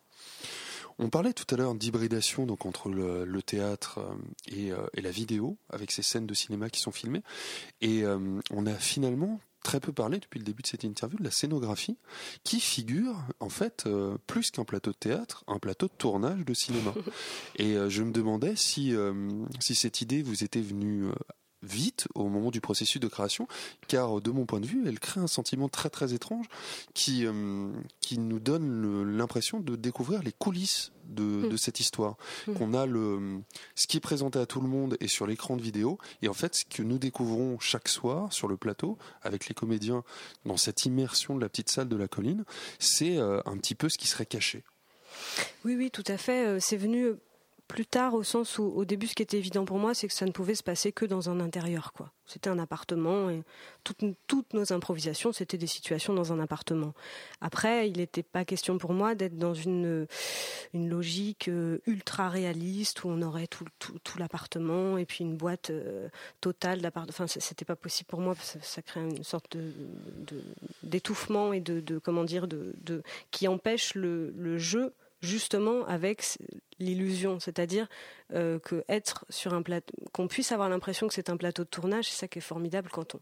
On 0.98 1.08
parlait 1.08 1.32
tout 1.32 1.46
à 1.54 1.56
l'heure 1.56 1.74
d'hybridation 1.74 2.44
donc 2.44 2.66
entre 2.66 2.90
le, 2.90 3.40
théâtre 3.40 4.00
euh, 4.00 4.14
et, 4.48 4.72
euh, 4.72 4.86
et 4.92 5.00
la 5.00 5.10
vidéo 5.10 5.56
avec 5.70 5.90
ces 5.90 6.02
scènes 6.02 6.26
de 6.26 6.34
cinéma 6.34 6.68
qui 6.68 6.80
sont 6.80 6.90
filmées 6.90 7.22
et 7.80 8.02
euh, 8.02 8.40
on 8.50 8.66
a 8.66 8.74
finalement 8.74 9.40
très 9.62 9.80
peu 9.80 9.92
parlé 9.92 10.18
depuis 10.18 10.38
le 10.38 10.44
début 10.44 10.62
de 10.62 10.66
cette 10.66 10.84
interview 10.84 11.18
de 11.18 11.24
la 11.24 11.30
scénographie 11.30 11.98
qui 12.44 12.60
figure 12.60 13.16
en 13.40 13.48
fait 13.48 13.84
euh, 13.86 14.16
plus 14.26 14.50
qu'un 14.50 14.64
plateau 14.64 14.92
de 14.92 14.96
théâtre, 14.96 15.44
un 15.46 15.58
plateau 15.58 15.86
de 15.86 15.92
tournage 15.92 16.44
de 16.44 16.54
cinéma. 16.54 16.94
et 17.56 17.76
euh, 17.76 17.88
je 17.88 18.02
me 18.02 18.12
demandais 18.12 18.56
si 18.56 18.94
euh, 18.94 19.28
si 19.60 19.74
cette 19.74 20.00
idée 20.00 20.22
vous 20.22 20.44
était 20.44 20.60
venue 20.60 21.06
vite 21.62 22.08
au 22.14 22.28
moment 22.28 22.50
du 22.50 22.60
processus 22.60 23.00
de 23.00 23.08
création, 23.08 23.48
car 23.88 24.20
de 24.20 24.30
mon 24.30 24.46
point 24.46 24.60
de 24.60 24.66
vue, 24.66 24.84
elle 24.86 25.00
crée 25.00 25.20
un 25.20 25.26
sentiment 25.26 25.68
très 25.68 25.90
très 25.90 26.14
étrange 26.14 26.46
qui 26.94 27.26
euh, 27.26 27.70
qui 28.00 28.18
nous 28.18 28.38
donne 28.38 29.16
l'impression 29.16 29.60
de 29.60 29.76
découvrir 29.76 30.22
les 30.22 30.32
coulisses 30.32 30.92
de, 31.04 31.48
de 31.48 31.56
cette 31.56 31.80
histoire. 31.80 32.16
Mm. 32.46 32.52
Qu'on 32.54 32.74
a 32.74 32.86
le 32.86 33.40
ce 33.74 33.86
qui 33.86 33.96
est 33.96 34.00
présenté 34.00 34.38
à 34.38 34.46
tout 34.46 34.60
le 34.60 34.68
monde 34.68 34.96
et 35.00 35.08
sur 35.08 35.26
l'écran 35.26 35.56
de 35.56 35.62
vidéo, 35.62 35.98
et 36.22 36.28
en 36.28 36.34
fait 36.34 36.54
ce 36.54 36.64
que 36.64 36.82
nous 36.82 36.98
découvrons 36.98 37.58
chaque 37.58 37.88
soir 37.88 38.32
sur 38.32 38.48
le 38.48 38.56
plateau 38.56 38.98
avec 39.22 39.48
les 39.48 39.54
comédiens 39.54 40.04
dans 40.44 40.56
cette 40.56 40.84
immersion 40.84 41.34
de 41.34 41.40
la 41.40 41.48
petite 41.48 41.70
salle 41.70 41.88
de 41.88 41.96
la 41.96 42.08
colline, 42.08 42.44
c'est 42.78 43.18
euh, 43.18 43.40
un 43.46 43.56
petit 43.56 43.74
peu 43.74 43.88
ce 43.88 43.98
qui 43.98 44.06
serait 44.06 44.26
caché. 44.26 44.64
Oui, 45.64 45.74
oui, 45.76 45.90
tout 45.90 46.04
à 46.06 46.16
fait. 46.16 46.46
Euh, 46.46 46.58
C'est 46.60 46.76
venu 46.76 47.12
plus 47.68 47.86
tard 47.86 48.14
au 48.14 48.22
sens 48.22 48.58
où 48.58 48.64
au 48.64 48.84
début 48.84 49.06
ce 49.06 49.14
qui 49.14 49.22
était 49.22 49.36
évident 49.36 49.64
pour 49.64 49.78
moi 49.78 49.94
c'est 49.94 50.08
que 50.08 50.14
ça 50.14 50.26
ne 50.26 50.32
pouvait 50.32 50.54
se 50.54 50.62
passer 50.62 50.90
que 50.90 51.04
dans 51.04 51.30
un 51.30 51.38
intérieur. 51.38 51.92
C'était 52.26 52.50
un 52.50 52.58
appartement 52.58 53.30
et 53.30 53.42
toutes, 53.84 54.52
nos 54.54 54.72
improvisations 54.72 55.32
c'était 55.32 55.58
des 55.58 55.66
situations 55.66 56.14
dans 56.14 56.32
un 56.32 56.40
appartement. 56.40 56.94
Après 57.40 57.88
il 57.88 57.98
n'était 57.98 58.22
pas 58.22 58.44
question 58.44 58.78
pour 58.78 58.94
moi 58.94 59.14
d'être 59.14 59.36
dans 59.36 59.54
une 59.54 60.06
logique 60.74 61.48
euh, 61.48 61.78
ultra 61.86 62.28
réaliste 62.28 63.04
où 63.04 63.08
on 63.08 63.22
aurait 63.22 63.46
tout, 63.46 63.66
l'appartement 64.18 64.98
et 64.98 65.04
puis 65.04 65.22
une 65.24 65.36
boîte 65.36 65.70
euh, 65.70 66.08
totale 66.40 66.80
d'appartement. 66.80 67.10
Enfin 67.10 67.26
c'était 67.26 67.64
pas 67.64 67.76
possible 67.76 68.08
pour 68.08 68.20
moi 68.20 68.34
parce 68.34 68.54
que 68.54 68.58
ça, 68.62 68.82
crée 68.82 69.00
une 69.00 69.24
sorte 69.24 69.56
d'étouffement 70.82 71.52
et 71.52 71.60
de, 71.60 71.98
comment 71.98 72.24
dire 72.24 72.46
qui 73.30 73.48
empêche 73.48 73.94
le, 73.94 74.58
jeu 74.58 74.94
justement 75.20 75.84
avec 75.86 76.22
l'illusion, 76.80 77.40
c'est-à-dire 77.40 77.88
euh, 78.34 78.58
que 78.58 78.84
être 78.90 79.24
sur 79.30 79.54
un 79.54 79.62
plateau, 79.62 79.94
qu'on 80.12 80.28
puisse 80.28 80.52
avoir 80.52 80.68
l'impression 80.68 81.08
que 81.08 81.14
c'est 81.14 81.30
un 81.30 81.38
plateau 81.38 81.64
de 81.64 81.68
tournage, 81.68 82.10
c'est 82.10 82.16
ça 82.16 82.28
qui 82.28 82.40
est 82.40 82.42
formidable 82.42 82.90
quand 82.92 83.14
on 83.14 83.20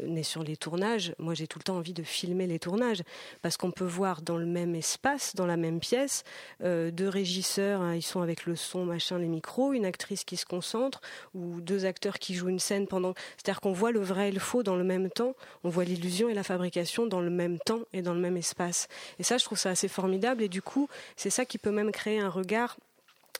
euh, 0.00 0.16
est 0.16 0.24
sur 0.24 0.42
les 0.42 0.56
tournages. 0.56 1.14
Moi, 1.18 1.34
j'ai 1.34 1.46
tout 1.46 1.60
le 1.60 1.62
temps 1.62 1.76
envie 1.76 1.92
de 1.92 2.02
filmer 2.02 2.48
les 2.48 2.58
tournages 2.58 3.02
parce 3.42 3.56
qu'on 3.56 3.70
peut 3.70 3.84
voir 3.84 4.22
dans 4.22 4.36
le 4.36 4.46
même 4.46 4.74
espace, 4.74 5.36
dans 5.36 5.46
la 5.46 5.56
même 5.56 5.78
pièce, 5.78 6.24
euh, 6.64 6.90
deux 6.90 7.08
régisseurs, 7.08 7.80
hein, 7.80 7.94
ils 7.94 8.02
sont 8.02 8.22
avec 8.22 8.44
le 8.44 8.56
son, 8.56 8.84
machin, 8.84 9.18
les 9.18 9.28
micros, 9.28 9.72
une 9.72 9.84
actrice 9.84 10.24
qui 10.24 10.36
se 10.36 10.44
concentre 10.44 11.00
ou 11.32 11.60
deux 11.60 11.84
acteurs 11.84 12.18
qui 12.18 12.34
jouent 12.34 12.48
une 12.48 12.58
scène 12.58 12.88
pendant. 12.88 13.14
C'est-à-dire 13.36 13.60
qu'on 13.60 13.72
voit 13.72 13.92
le 13.92 14.00
vrai 14.00 14.30
et 14.30 14.32
le 14.32 14.40
faux 14.40 14.64
dans 14.64 14.76
le 14.76 14.84
même 14.84 15.10
temps, 15.10 15.36
on 15.62 15.68
voit 15.68 15.84
l'illusion 15.84 16.28
et 16.28 16.34
la 16.34 16.42
fabrication 16.42 17.06
dans 17.06 17.20
le 17.20 17.30
même 17.30 17.60
temps 17.60 17.82
et 17.92 18.02
dans 18.02 18.14
le 18.14 18.20
même 18.20 18.36
espace. 18.36 18.88
Et 19.20 19.22
ça, 19.22 19.38
je 19.38 19.44
trouve 19.44 19.58
ça 19.58 19.70
assez 19.70 19.86
formidable 19.88 20.42
et 20.42 20.48
du 20.48 20.60
coup, 20.60 20.88
c'est 21.14 21.30
ça 21.30 21.44
qui 21.44 21.58
peut 21.58 21.70
même 21.70 21.92
créer 21.92 22.18
un 22.18 22.28
regard 22.28 22.76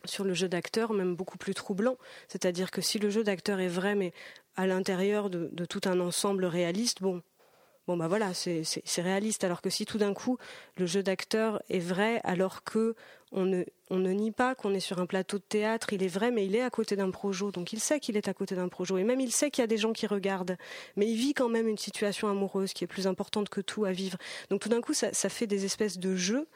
sur 0.04 0.24
le 0.24 0.34
jeu 0.34 0.48
d'acteur, 0.48 0.92
même 0.92 1.14
beaucoup 1.14 1.38
plus 1.38 1.54
troublant. 1.54 1.96
C'est-à-dire 2.28 2.70
que 2.70 2.80
si 2.80 2.98
le 2.98 3.10
jeu 3.10 3.24
d'acteur 3.24 3.60
est 3.60 3.68
vrai, 3.68 3.94
mais 3.94 4.12
à 4.56 4.66
l'intérieur 4.66 5.30
de, 5.30 5.64
tout 5.64 5.82
un 5.84 6.00
ensemble 6.00 6.44
réaliste, 6.44 7.02
bon, 7.02 7.22
bon 7.86 7.96
bah 7.96 8.08
voilà, 8.08 8.34
c'est 8.34 8.64
réaliste. 8.98 9.44
Alors 9.44 9.62
que 9.62 9.70
si 9.70 9.86
tout 9.86 9.98
d'un 9.98 10.14
coup 10.14 10.38
le 10.76 10.86
jeu 10.86 11.02
d'acteur 11.02 11.62
est 11.68 11.78
vrai, 11.78 12.20
alors 12.24 12.64
que 12.64 12.94
on 13.32 13.44
ne, 13.44 13.64
on 13.90 13.98
ne 13.98 14.12
nie 14.12 14.30
pas 14.30 14.54
qu'on 14.54 14.72
est 14.72 14.80
sur 14.80 15.00
un 15.00 15.06
plateau 15.06 15.38
de 15.38 15.42
théâtre, 15.42 15.92
il 15.92 16.02
est 16.02 16.08
vrai, 16.08 16.30
mais 16.30 16.46
il 16.46 16.54
est 16.54 16.62
à 16.62 16.70
côté 16.70 16.96
d'un 16.96 17.10
projo, 17.10 17.50
donc 17.50 17.72
il 17.72 17.80
sait 17.80 18.00
qu'il 18.00 18.16
est 18.16 18.28
à 18.28 18.34
côté 18.34 18.54
d'un 18.54 18.68
projo, 18.68 18.96
et 18.98 19.04
même 19.04 19.20
il 19.20 19.32
sait 19.32 19.50
qu'il 19.50 19.62
y 19.62 19.64
a 19.64 19.68
des 19.68 19.76
gens 19.76 19.92
qui 19.92 20.06
regardent, 20.06 20.56
mais 20.96 21.06
il 21.06 21.16
vit 21.16 21.34
quand 21.34 21.48
même 21.48 21.68
une 21.68 21.78
situation 21.78 22.28
amoureuse 22.28 22.72
qui 22.72 22.84
est 22.84 22.86
plus 22.86 23.06
importante 23.06 23.48
que 23.48 23.60
tout 23.60 23.84
à 23.84 23.92
vivre. 23.92 24.16
Donc 24.48 24.60
tout 24.60 24.68
d'un 24.68 24.80
coup, 24.80 24.94
ça, 24.94 25.10
fait 25.28 25.46
des 25.46 25.64
espèces 25.64 25.98
de 25.98 26.14
jeux 26.16 26.46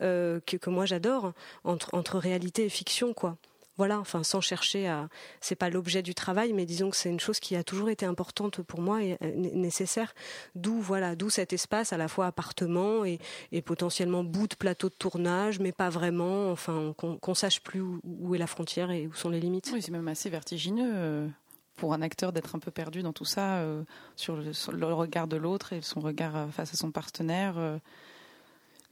euh, 0.00 0.40
que, 0.46 0.56
que 0.56 0.70
moi 0.70 0.86
j'adore 0.86 1.32
entre, 1.64 1.94
entre 1.94 2.18
réalité 2.18 2.64
et 2.64 2.68
fiction, 2.68 3.14
quoi. 3.14 3.36
Voilà, 3.82 3.98
enfin 3.98 4.22
sans 4.22 4.40
chercher 4.40 4.86
à. 4.86 5.08
C'est 5.40 5.56
pas 5.56 5.68
l'objet 5.68 6.02
du 6.02 6.14
travail, 6.14 6.52
mais 6.52 6.66
disons 6.66 6.88
que 6.88 6.96
c'est 6.96 7.08
une 7.10 7.18
chose 7.18 7.40
qui 7.40 7.56
a 7.56 7.64
toujours 7.64 7.90
été 7.90 8.06
importante 8.06 8.62
pour 8.62 8.80
moi 8.80 9.02
et 9.02 9.18
euh, 9.24 9.34
né- 9.34 9.50
nécessaire. 9.56 10.14
D'où 10.54 10.78
voilà, 10.80 11.16
d'où 11.16 11.30
cet 11.30 11.52
espace 11.52 11.92
à 11.92 11.96
la 11.96 12.06
fois 12.06 12.26
appartement 12.26 13.04
et, 13.04 13.18
potentiellement 13.62 14.22
bout 14.22 14.46
de 14.46 14.54
plateau 14.54 14.88
de 14.88 14.94
tournage, 14.94 15.58
mais 15.58 15.72
pas 15.72 15.90
vraiment. 15.90 16.52
Enfin, 16.52 16.94
qu'on 16.96 17.16
qu'on 17.16 17.34
sache 17.34 17.60
plus 17.60 17.80
où, 17.80 18.36
est 18.36 18.38
la 18.38 18.46
frontière 18.46 18.92
et 18.92 19.08
où 19.08 19.14
sont 19.14 19.30
les 19.30 19.40
limites. 19.40 19.68
Oui, 19.72 19.82
c'est 19.82 19.90
même 19.90 20.06
assez 20.06 20.30
vertigineux 20.30 20.92
euh, 20.94 21.28
pour 21.74 21.92
un 21.92 22.02
acteur 22.02 22.32
d'être 22.32 22.54
un 22.54 22.60
peu 22.60 22.70
perdu 22.70 23.02
dans 23.02 23.12
tout 23.12 23.24
ça, 23.24 23.56
euh, 23.56 23.82
sur, 24.14 24.36
le, 24.36 24.94
regard 24.94 25.26
de 25.26 25.36
l'autre 25.36 25.72
et 25.72 25.82
son 25.82 25.98
regard 25.98 26.50
face 26.52 26.72
à 26.72 26.76
son 26.76 26.92
partenaire. 26.92 27.80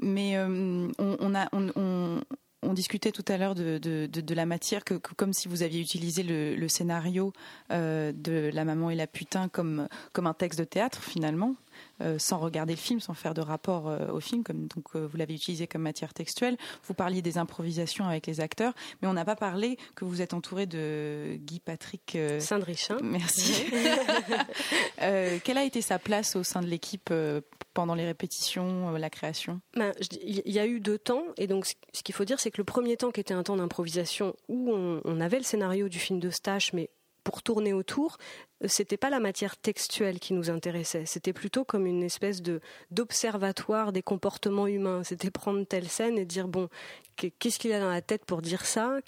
Mais 0.00 0.37
on, 0.37 1.35
a, 1.37 1.48
on 2.62 2.75
discutait 2.75 3.12
tout 3.12 3.25
à 3.29 3.37
l'heure 3.37 3.55
de, 3.55 4.35
la 4.35 4.46
matière, 4.46 4.85
que, 4.85 4.94
comme 4.94 5.33
si 5.33 5.49
vous 5.49 5.62
aviez 5.62 5.81
utilisé 5.81 6.23
le, 6.23 6.55
le 6.55 6.68
scénario 6.68 7.33
euh, 7.73 8.12
de 8.12 8.51
La 8.53 8.64
maman 8.64 8.90
et 8.90 8.94
la 8.94 9.07
putain 9.07 9.49
comme, 9.49 9.88
comme 10.12 10.27
un 10.27 10.35
texte 10.35 10.59
de 10.59 10.64
théâtre 10.64 11.03
finalement. 11.03 11.55
Euh, 12.01 12.19
sans 12.19 12.38
regarder 12.38 12.73
le 12.73 12.79
film, 12.79 13.01
sans 13.01 13.14
faire 13.14 13.35
de 13.35 13.40
rapport 13.40 13.88
euh, 13.88 14.11
au 14.11 14.21
film, 14.21 14.43
comme 14.43 14.66
donc 14.69 14.85
euh, 14.95 15.07
vous 15.07 15.16
l'avez 15.16 15.35
utilisé 15.35 15.66
comme 15.66 15.83
matière 15.83 16.14
textuelle. 16.14 16.57
Vous 16.85 16.95
parliez 16.95 17.23
des 17.23 17.38
improvisations 17.38 18.07
avec 18.07 18.27
les 18.27 18.40
acteurs, 18.40 18.73
mais 19.03 19.09
on 19.09 19.12
n'a 19.12 19.25
pas 19.25 19.37
parlé 19.37 19.77
que 19.95 20.05
vous 20.05 20.23
êtes 20.23 20.33
entouré 20.33 20.66
de 20.66 21.37
Guy 21.37 21.61
Patrick. 21.61 22.16
Saint-Drichin. 22.38 22.97
Merci. 23.03 23.64
Quelle 25.45 25.59
a 25.59 25.64
été 25.64 25.83
sa 25.83 25.99
place 25.99 26.37
au 26.37 26.43
sein 26.43 26.61
de 26.61 26.66
l'équipe 26.66 27.12
pendant 27.75 27.95
les 27.95 28.07
répétitions, 28.07 28.90
la 28.90 29.11
création? 29.11 29.61
Ben, 29.77 29.93
je 30.01 30.19
il 30.23 30.53
y 30.53 30.59
a 30.59 30.66
eu 30.66 30.81
deux 30.81 30.99
temps, 30.99 31.25
et 31.37 31.47
donc 31.47 31.66
ce 31.66 31.75
ce 31.93 32.03
qu'il 32.03 32.14
faut 32.14 32.25
dire, 32.25 32.40
c'est 32.40 32.51
que 32.51 32.59
le 32.59 32.64
premier 32.64 32.97
temps, 32.97 33.11
qui 33.11 33.21
était 33.21 33.35
un 33.35 33.43
temps 33.43 33.57
d'improvisation, 33.57 34.35
où 34.49 34.73
on, 34.73 35.01
on 35.05 35.21
avait 35.21 35.38
le 35.38 35.45
scénario 35.45 35.88
du 35.88 35.99
film 35.99 36.19
de 36.19 36.31
Stache, 36.31 36.73
mais 36.73 36.88
tourner 37.43 37.73
autour, 37.73 38.19
euh, 38.62 38.66
c'était 38.69 38.97
pas 38.97 39.11
la 39.11 39.21
matière 39.21 39.57
textuelle 39.57 40.19
qui 40.19 40.35
nous 40.35 40.51
intéressait, 40.51 41.07
c'était 41.07 41.33
plutôt 41.33 41.64
comme 41.64 41.87
une 41.87 42.03
espèce 42.03 42.43
de 42.43 42.61
d'observatoire 42.90 43.93
des 43.93 44.03
comportements 44.03 44.66
humains. 44.66 45.05
C'était 45.05 45.31
prendre 45.31 45.64
telle 45.64 45.88
scène 45.88 46.19
et 46.19 46.25
dire 46.25 46.49
bon, 46.49 46.69
qu'est-ce 47.38 47.59
qu'il 47.59 47.72
a 47.72 47.80
dans 47.80 47.90
la 47.90 48.02
tête 48.02 48.24
pour 48.24 48.42
dire 48.42 48.64
ça 48.64 48.98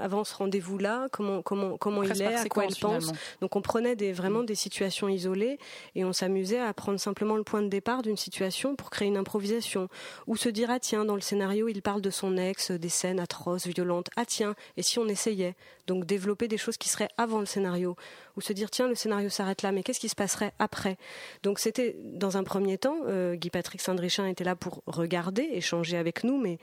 Avant 0.00 0.24
ce 0.24 0.34
rendez-vous-là, 0.34 1.08
comment 1.12 1.42
comment 1.42 1.76
comment 1.76 2.02
Presque 2.02 2.16
il 2.16 2.22
est, 2.22 2.34
à 2.34 2.44
quoi 2.46 2.64
il 2.64 2.76
pense 2.76 3.04
finalement. 3.04 3.12
donc 3.40 3.56
on 3.56 3.62
prenait 3.62 3.96
des, 3.96 4.12
vraiment 4.12 4.42
des 4.42 4.54
situations 4.54 5.08
isolées 5.08 5.58
et 5.94 6.04
on 6.04 6.12
s'amusait 6.12 6.60
à 6.60 6.72
prendre 6.74 6.98
simplement 7.00 7.36
le 7.36 7.44
point 7.44 7.62
de 7.62 7.68
départ 7.68 8.02
d'une 8.02 8.16
situation 8.16 8.76
pour 8.76 8.90
créer 8.90 9.08
une 9.08 9.16
improvisation. 9.16 9.88
Ou 10.26 10.36
se 10.36 10.48
dire, 10.48 10.70
ah 10.70 10.80
tiens, 10.80 11.04
dans 11.04 11.14
le 11.14 11.20
scénario, 11.20 11.68
il 11.68 11.82
parle 11.82 12.00
de 12.00 12.10
son 12.10 12.36
ex, 12.36 12.70
des 12.70 12.88
scènes 12.88 13.20
atroces, 13.20 13.66
violentes. 13.66 14.08
Ah 14.16 14.24
tiens, 14.24 14.54
et 14.76 14.82
si 14.82 14.98
on 14.98 15.06
essayait? 15.06 15.54
Donc 15.86 16.04
développer 16.04 16.48
des 16.48 16.58
choses 16.58 16.76
qui 16.76 16.88
seraient 16.88 17.08
avant 17.16 17.40
le 17.40 17.46
scénario. 17.46 17.96
Ou 18.36 18.40
se 18.40 18.52
dire, 18.52 18.70
tiens, 18.70 18.88
le 18.88 18.94
scénario 18.94 19.28
s'arrête 19.28 19.62
là, 19.62 19.72
mais 19.72 19.82
qu'est-ce 19.82 20.00
qui 20.00 20.08
se 20.08 20.14
passerait 20.14 20.52
après? 20.58 20.98
Donc 21.42 21.58
c'était, 21.58 21.96
dans 22.04 22.36
un 22.36 22.44
premier 22.44 22.78
temps, 22.78 22.98
euh, 23.06 23.34
Guy-Patrick 23.34 23.80
Saint-Drichin 23.80 24.26
était 24.26 24.44
là 24.44 24.56
pour 24.56 24.82
regarder, 24.86 25.48
échanger 25.52 25.96
avec 25.96 26.24
nous, 26.24 26.38
mais 26.38 26.58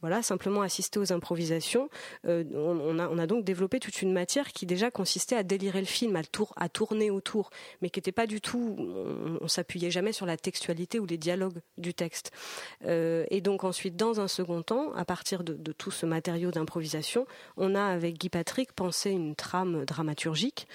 voilà, 0.00 0.22
simplement 0.22 0.62
assister 0.62 1.00
aux 1.00 1.12
improvisations. 1.12 1.90
Euh, 2.24 2.44
on, 2.54 3.00
a, 3.00 3.08
on 3.08 3.18
a 3.18 3.26
donc 3.26 3.44
développé 3.44 3.80
toute 3.80 4.00
une 4.00 4.12
matière 4.12 4.52
qui 4.52 4.64
déjà 4.64 4.92
consistait 4.92 5.34
à 5.34 5.42
délirer 5.42 5.80
le 5.80 5.86
film, 5.86 6.14
à, 6.14 6.22
tour, 6.22 6.52
à 6.56 6.68
tourner 6.68 7.10
autour, 7.10 7.50
mais 7.82 7.90
qui 7.90 7.98
n'était 7.98 8.12
pas 8.12 8.28
du 8.28 8.40
tout. 8.40 8.76
On, 8.78 9.38
on 9.40 9.48
s'appuyait 9.48 9.90
jamais 9.90 10.12
sur 10.12 10.24
la 10.24 10.36
textualité 10.36 11.00
ou 11.00 11.06
les 11.06 11.18
dialogues 11.18 11.60
du 11.78 11.94
texte. 11.94 12.30
Euh, 12.84 13.24
et 13.30 13.40
donc 13.40 13.64
ensuite, 13.64 13.96
dans 13.96 14.20
un 14.20 14.28
second 14.28 14.62
temps, 14.62 14.92
à 14.94 15.04
partir 15.04 15.42
de 15.42 15.72
tout 15.72 15.90
ce 15.90 16.06
matériau 16.06 16.52
d'improvisation, 16.52 17.26
on 17.56 17.74
a 17.74 17.82
avec 17.82 18.18
Guy 18.18 18.28
Patrick 18.28 18.72
pensé 18.72 19.10
une 19.10 19.34
trame 19.34 19.84
dramaturgique. 19.84 20.68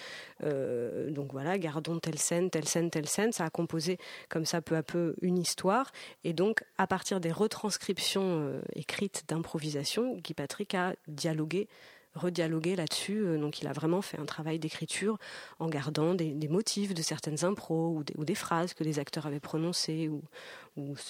Euh, 0.43 1.12
donc 1.12 1.32
voilà, 1.32 1.58
gardons 1.58 1.99
telle 1.99 2.19
scène, 2.19 2.49
telle 2.49 2.67
scène, 2.67 2.89
telle 2.89 3.08
scène. 3.08 3.32
Ça 3.32 3.45
a 3.45 3.49
composé 3.49 3.97
comme 4.29 4.45
ça 4.45 4.62
peu 4.62 4.75
à 4.75 4.84
peu 4.84 5.15
une 5.21 5.38
histoire. 5.38 5.91
Et 6.23 6.34
donc, 6.34 6.63
à 6.77 6.88
partir 6.88 7.19
des 7.19 7.32
retranscriptions 7.32 8.39
euh, 8.41 8.62
écrites 8.75 9.23
d'improvisation, 9.27 10.17
Guy 10.17 10.34
Patrick 10.34 10.75
a 10.75 10.93
dialogué 11.08 11.67
redialogué 12.15 12.75
là-dessus. 12.75 13.23
Euh, 13.23 13.38
Donc, 13.38 13.62
il 13.62 13.67
a 13.67 13.73
vraiment 13.73 14.01
fait 14.01 14.19
un 14.19 14.25
travail 14.25 14.60
d'écriture 14.60 15.17
en 15.60 15.67
gardant 15.67 16.13
des, 16.13 16.47
motifs 16.47 16.93
de 16.93 17.01
certaines 17.01 17.43
impros 17.45 18.03
ou 18.15 18.25
des, 18.25 18.36
phrases 18.36 18.73
que 18.73 18.84
les 18.84 18.99
acteurs 18.99 19.25
avaient 19.25 19.39
prononcées 19.39 20.10
ou, 20.10 20.23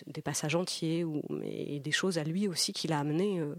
des 0.08 0.22
passages 0.22 0.56
entiers 0.56 1.04
ou 1.04 1.22
et 1.44 1.80
des 1.80 1.92
choses 1.92 2.18
à 2.18 2.24
lui 2.24 2.48
aussi 2.48 2.74
qu'il 2.74 2.92
a 2.92 3.00
amené 3.00 3.40
euh, 3.40 3.56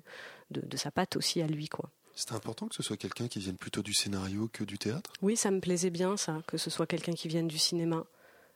de, 0.51 0.61
de 0.61 0.77
sa 0.77 0.91
patte 0.91 1.17
aussi 1.17 1.41
à 1.41 1.47
lui, 1.47 1.69
quoi. 1.69 1.91
C'est 2.15 2.33
important 2.33 2.69
que 2.69 2.75
ce 2.75 2.83
soit 2.83 2.97
quelqu'un 2.97 3.29
qui 3.29 3.41
vienne 3.41 3.57
plutôt 3.57 3.83
du 3.83 3.93
scénario 3.93 4.49
que 4.53 4.65
du 4.65 4.79
théâtre? 4.79 5.13
Oui, 5.21 5.37
ça 5.37 5.51
me 5.51 5.61
plaisait 5.61 5.91
bien, 5.91 6.17
ça, 6.17 6.43
que 6.47 6.59
ce 6.59 6.71
soit 6.71 6.87
quelqu'un 6.87 7.13
qui 7.13 7.29
vienne 7.29 7.49
du 7.49 7.59
cinéma. 7.59 8.05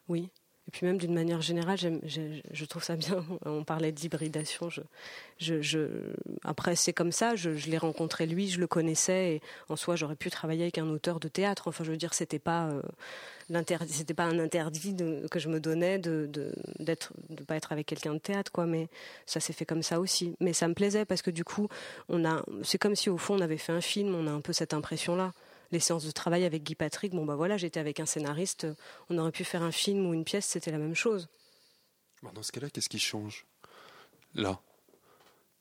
Oui. 0.08 0.30
Et 0.68 0.70
puis 0.70 0.84
même 0.84 0.98
d'une 0.98 1.14
manière 1.14 1.40
générale, 1.40 1.78
je 1.78 2.64
trouve 2.66 2.84
ça 2.84 2.94
bien. 2.94 3.24
On 3.46 3.64
parlait 3.64 3.90
d'hybridation. 3.90 4.68
Je, 4.68 5.62
je, 5.62 5.88
après, 6.44 6.76
c'est 6.76 6.92
comme 6.92 7.10
ça. 7.10 7.36
Je, 7.36 7.48
l'ai 7.70 7.78
rencontré 7.78 8.26
lui, 8.26 8.50
je 8.50 8.60
le 8.60 8.66
connaissais. 8.66 9.40
En 9.70 9.76
soi, 9.76 9.96
j'aurais 9.96 10.14
pu 10.14 10.28
travailler 10.28 10.64
avec 10.64 10.76
un 10.76 10.88
auteur 10.90 11.20
de 11.20 11.28
théâtre. 11.28 11.68
Enfin, 11.68 11.84
je 11.84 11.90
veux 11.90 11.96
dire, 11.96 12.12
c'était 12.12 12.38
pas 12.38 12.68
euh, 12.68 12.82
pas 14.14 14.24
un 14.24 14.38
interdit 14.38 14.94
que 15.30 15.38
je 15.38 15.48
me 15.48 15.58
donnais 15.58 15.98
de 15.98 16.28
d'être 16.78 17.14
de 17.30 17.42
pas 17.44 17.56
être 17.56 17.72
avec 17.72 17.86
quelqu'un 17.86 18.12
de 18.12 18.18
théâtre, 18.18 18.52
quoi. 18.52 18.66
Mais 18.66 18.88
ça 19.24 19.40
s'est 19.40 19.54
fait 19.54 19.64
comme 19.64 19.82
ça 19.82 20.00
aussi. 20.00 20.36
Mais 20.38 20.52
ça 20.52 20.68
me 20.68 20.74
plaisait 20.74 21.06
parce 21.06 21.22
que 21.22 21.30
du 21.30 21.44
coup, 21.44 21.68
on 22.10 22.26
a, 22.26 22.44
c'est 22.62 22.78
comme 22.78 22.94
si 22.94 23.08
au 23.08 23.16
fond 23.16 23.36
on 23.38 23.40
avait 23.40 23.56
fait 23.56 23.72
un 23.72 23.80
film. 23.80 24.14
On 24.14 24.26
a 24.26 24.32
un 24.32 24.42
peu 24.42 24.52
cette 24.52 24.74
impression-là 24.74 25.32
les 25.70 25.80
séances 25.80 26.04
de 26.04 26.10
travail 26.10 26.44
avec 26.44 26.62
Guy 26.62 26.74
Patrick, 26.74 27.12
bon 27.12 27.24
bah 27.24 27.36
voilà, 27.36 27.56
j'étais 27.56 27.80
avec 27.80 28.00
un 28.00 28.06
scénariste, 28.06 28.66
on 29.10 29.18
aurait 29.18 29.32
pu 29.32 29.44
faire 29.44 29.62
un 29.62 29.72
film 29.72 30.06
ou 30.06 30.14
une 30.14 30.24
pièce, 30.24 30.46
c'était 30.46 30.70
la 30.70 30.78
même 30.78 30.94
chose. 30.94 31.28
Dans 32.34 32.42
ce 32.42 32.52
cas-là, 32.52 32.70
qu'est-ce 32.70 32.88
qui 32.88 32.98
change? 32.98 33.46
Là 34.34 34.60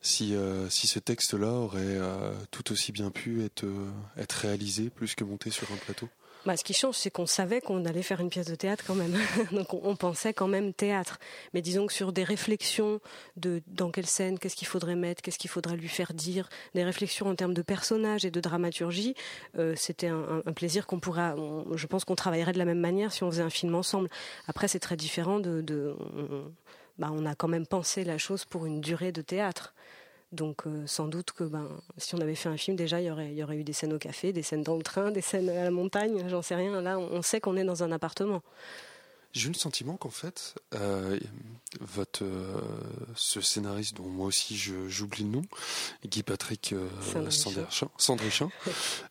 si, 0.02 0.36
euh, 0.36 0.70
si 0.70 0.88
ce 0.88 1.00
texte-là 1.00 1.52
aurait 1.52 1.82
euh, 1.82 2.34
tout 2.52 2.72
aussi 2.72 2.91
bien 2.91 3.12
pu 3.12 3.43
être, 3.43 3.65
euh, 3.65 3.91
être 4.17 4.34
réalisé 4.34 4.89
plus 4.89 5.15
que 5.15 5.24
monté 5.24 5.50
sur 5.50 5.72
un 5.72 5.78
plateau? 5.78 6.10
Bah, 6.47 6.55
ce 6.55 6.63
qui 6.63 6.73
change, 6.73 6.95
c'est 6.95 7.12
qu'on 7.12 7.25
savait 7.25 7.60
qu'on 7.60 7.83
allait 7.83 8.01
faire 8.01 8.21
une 8.21 8.29
pièce 8.29 8.47
de 8.47 8.55
théâtre 8.55 8.81
quand 8.88 8.95
même. 8.95 9.13
Donc 9.51 9.73
on, 9.73 9.97
pensait 9.97 10.31
quand 10.31 10.47
même 10.47 10.71
théâtre. 10.71 11.19
Mais 11.53 11.62
disons 11.62 11.88
que 11.88 11.91
sur 11.91 12.13
des 12.13 12.23
réflexions 12.23 13.01
de 13.36 13.62
dans 13.67 13.91
quelle 13.91 14.05
scène, 14.05 14.39
qu'est-ce 14.39 14.55
qu'il 14.55 14.69
faudrait 14.69 14.95
mettre, 14.95 15.21
qu'est-ce 15.21 15.39
qu'il 15.39 15.49
faudrait 15.49 15.75
lui 15.75 15.89
faire 15.89 16.13
dire, 16.13 16.47
des 16.73 16.86
réflexions 16.86 17.27
en 17.27 17.36
termes 17.36 17.53
de 17.53 17.62
personnages 17.62 18.23
et 18.23 18.31
de 18.31 18.39
dramaturgie, 18.39 19.13
euh, 19.57 19.73
c'était 19.75 20.07
un, 20.07 20.41
plaisir 20.55 20.88
qu'on 20.88 21.01
pourrait. 21.01 21.33
on- 21.38 21.75
je 21.75 21.86
pense 21.86 22.05
qu'on 22.05 22.15
travaillerait 22.15 22.53
de 22.53 22.60
la 22.60 22.65
même 22.65 22.79
manière 22.79 23.12
si 23.12 23.25
on 23.25 23.29
faisait 23.29 23.43
un 23.43 23.49
film 23.49 23.75
ensemble. 23.75 24.07
Après, 24.47 24.69
c'est 24.69 24.79
très 24.79 24.95
différent 24.95 25.41
de. 25.41 25.97
bah, 26.97 27.10
on 27.12 27.25
a 27.25 27.36
quand 27.36 27.49
même 27.49 27.67
pensé 27.67 28.05
la 28.05 28.17
chose 28.17 28.45
pour 28.45 28.65
une 28.65 28.79
durée 28.79 29.12
de 29.12 29.21
théâtre. 29.21 29.73
Donc 30.32 30.68
euh, 30.68 30.86
sans 30.88 31.08
doute 31.08 31.32
que 31.32 31.46
ben, 31.46 31.70
si 31.98 32.16
on 32.16 32.20
avait 32.20 32.36
fait 32.36 32.50
un 32.50 32.58
film, 32.58 32.76
déjà, 32.76 33.00
il 33.00 33.06
y, 33.06 33.12
aurait, 33.12 33.32
il 33.32 33.38
y 33.38 33.44
aurait 33.44 33.58
eu 33.58 33.63
des 33.63 33.74
scènes 33.74 33.94
au 33.94 33.98
café, 33.98 34.34
des 34.34 34.44
scènes 34.44 34.63
dans 34.63 34.76
le 34.76 34.84
train, 34.84 35.12
des 35.12 35.22
scènes 35.22 35.50
à 35.50 35.63
la 35.63 35.72
montagne, 35.72 36.28
j'en 36.30 36.42
sais 36.42 36.56
rien. 36.56 36.82
Là, 36.82 37.00
on 37.00 37.22
sait 37.22 37.40
qu'on 37.40 37.56
est 37.56 37.63
dans 37.63 37.84
un 37.84 37.92
appartement. 37.92 38.44
J'ai 39.34 39.48
eu 39.48 39.52
le 39.52 39.58
sentiment 39.58 39.98
qu'en 39.98 40.10
fait, 40.10 40.56
euh, 40.74 41.20
votre 41.80 42.24
euh, 42.24 42.62
ce 43.16 43.40
scénariste 43.40 43.96
dont 43.96 44.08
moi 44.08 44.26
aussi 44.26 44.58
j'oublie 44.58 45.24
le 45.24 45.30
nom, 45.30 45.42
Guy 46.06 46.24
Patrick 46.24 46.76
Sandrichin. 47.98 48.50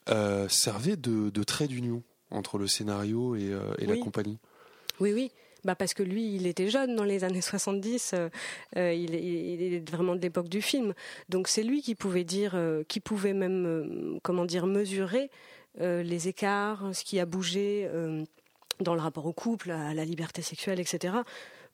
Servait 0.48 0.96
de, 0.96 1.30
de 1.30 1.42
trait 1.44 1.68
d'union 1.68 2.02
entre 2.30 2.58
le 2.58 2.66
scénario 2.66 3.36
et, 3.36 3.56
et 3.78 3.86
la 3.86 3.96
compagnie. 3.96 4.38
Oui, 5.00 5.12
oui. 5.12 5.30
Bah 5.66 5.74
parce 5.74 5.94
que 5.94 6.04
lui, 6.04 6.36
il 6.36 6.46
était 6.46 6.68
jeune 6.68 6.94
dans 6.94 7.02
les 7.02 7.24
années 7.24 7.40
70. 7.40 8.12
euh, 8.14 8.28
euh, 8.76 8.92
il, 8.92 9.16
est, 9.16 9.90
vraiment 9.90 10.14
de 10.14 10.20
l'époque 10.20 10.48
du 10.48 10.62
film. 10.62 10.94
Donc 11.28 11.48
c'est 11.48 11.64
lui 11.64 11.82
qui 11.82 11.96
pouvait 11.96 12.22
dire, 12.22 12.52
euh, 12.54 12.84
qui 12.84 13.00
pouvait 13.00 13.32
même, 13.32 14.20
comment 14.22 14.44
dire, 14.44 14.66
mesurer 14.66 15.28
les 15.78 16.28
écarts, 16.28 16.94
ce 16.94 17.04
qui 17.04 17.20
a 17.20 17.26
bougé 17.26 17.86
dans 18.80 18.94
le 18.94 19.00
rapport 19.00 19.26
au 19.26 19.34
couple, 19.34 19.72
à 19.72 19.92
la 19.92 20.06
liberté 20.06 20.40
sexuelle, 20.40 20.80
etc. 20.80 21.16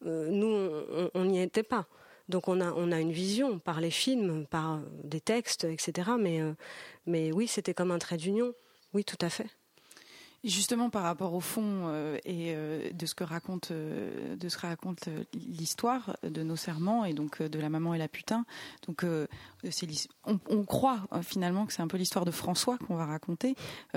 Nous, 0.05 0.71
on- 1.15 1.25
n'y 1.25 1.41
était 1.41 1.63
pas. 1.63 1.87
Donc 2.29 2.49
on 2.49 2.61
a, 2.61 2.73
on 2.73 2.91
a 2.91 2.99
une 2.99 3.13
vision 3.13 3.61
par 3.61 3.81
les 3.81 3.93
films, 3.93 4.45
par 4.47 4.81
des 5.05 5.21
textes, 5.21 5.65
etc. 5.65 6.11
Mais, 6.19 6.41
mais 7.07 7.31
oui, 7.31 7.47
c'était 7.47 7.75
comme 7.75 7.93
un 7.93 7.99
trait 8.01 8.17
d'union. 8.17 8.55
Oui, 8.93 9.05
tout 9.05 9.19
à 9.21 9.29
fait. 9.29 9.47
Justement, 10.45 10.91
par 10.91 11.05
rapport 11.05 11.35
au 11.35 11.41
fond 11.41 11.85
euh, 11.87 12.19
et 12.25 12.53
euh, 12.57 12.91
de 12.93 13.07
ce 13.07 13.15
que 13.15 13.23
raconte, 13.23 13.71
euh, 13.71 14.35
de 14.35 14.49
ce 14.49 14.57
que 14.57 14.67
raconte 14.67 15.09
l'histoire 15.33 16.17
de 16.25 16.43
nos 16.43 16.57
serments 16.57 17.05
et 17.05 17.15
donc 17.15 17.41
de 17.41 17.61
la 17.61 17.69
maman 17.69 17.95
et 17.95 17.99
la 17.99 18.09
putain. 18.09 18.45
Donc, 18.89 19.05
on, 20.25 20.65
croit 20.65 21.01
finalement 21.23 21.67
que 21.67 21.73
c'est 21.73 21.83
un 21.83 21.87
peu 21.87 21.97
l'histoire 21.97 22.25
de 22.25 22.33
François 22.33 22.77
qu'on 22.79 22.97
va 22.97 23.07
raconter. 23.07 23.55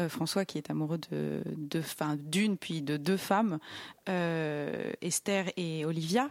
François 0.07 0.45
qui 0.45 0.57
est 0.57 0.69
amoureux 0.69 0.99
de, 1.11 1.41
de, 1.57 1.81
d'une 2.17 2.57
puis 2.57 2.81
de 2.81 2.97
deux 2.97 3.17
femmes, 3.17 3.57
euh, 4.09 4.91
Esther 5.01 5.45
et 5.57 5.85
Olivia. 5.85 6.29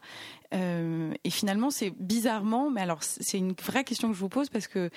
Euh, 0.54 1.12
et 1.24 1.30
finalement, 1.30 1.70
c'est 1.70 1.90
bizarrement, 1.98 2.70
mais 2.70 2.80
alors 2.82 3.02
c'est 3.02 3.38
une 3.38 3.54
vraie 3.64 3.82
question 3.82 4.08
que 4.08 4.14
je 4.14 4.20
vous 4.20 4.28
pose 4.28 4.48
parce 4.50 4.68
que 4.68 4.88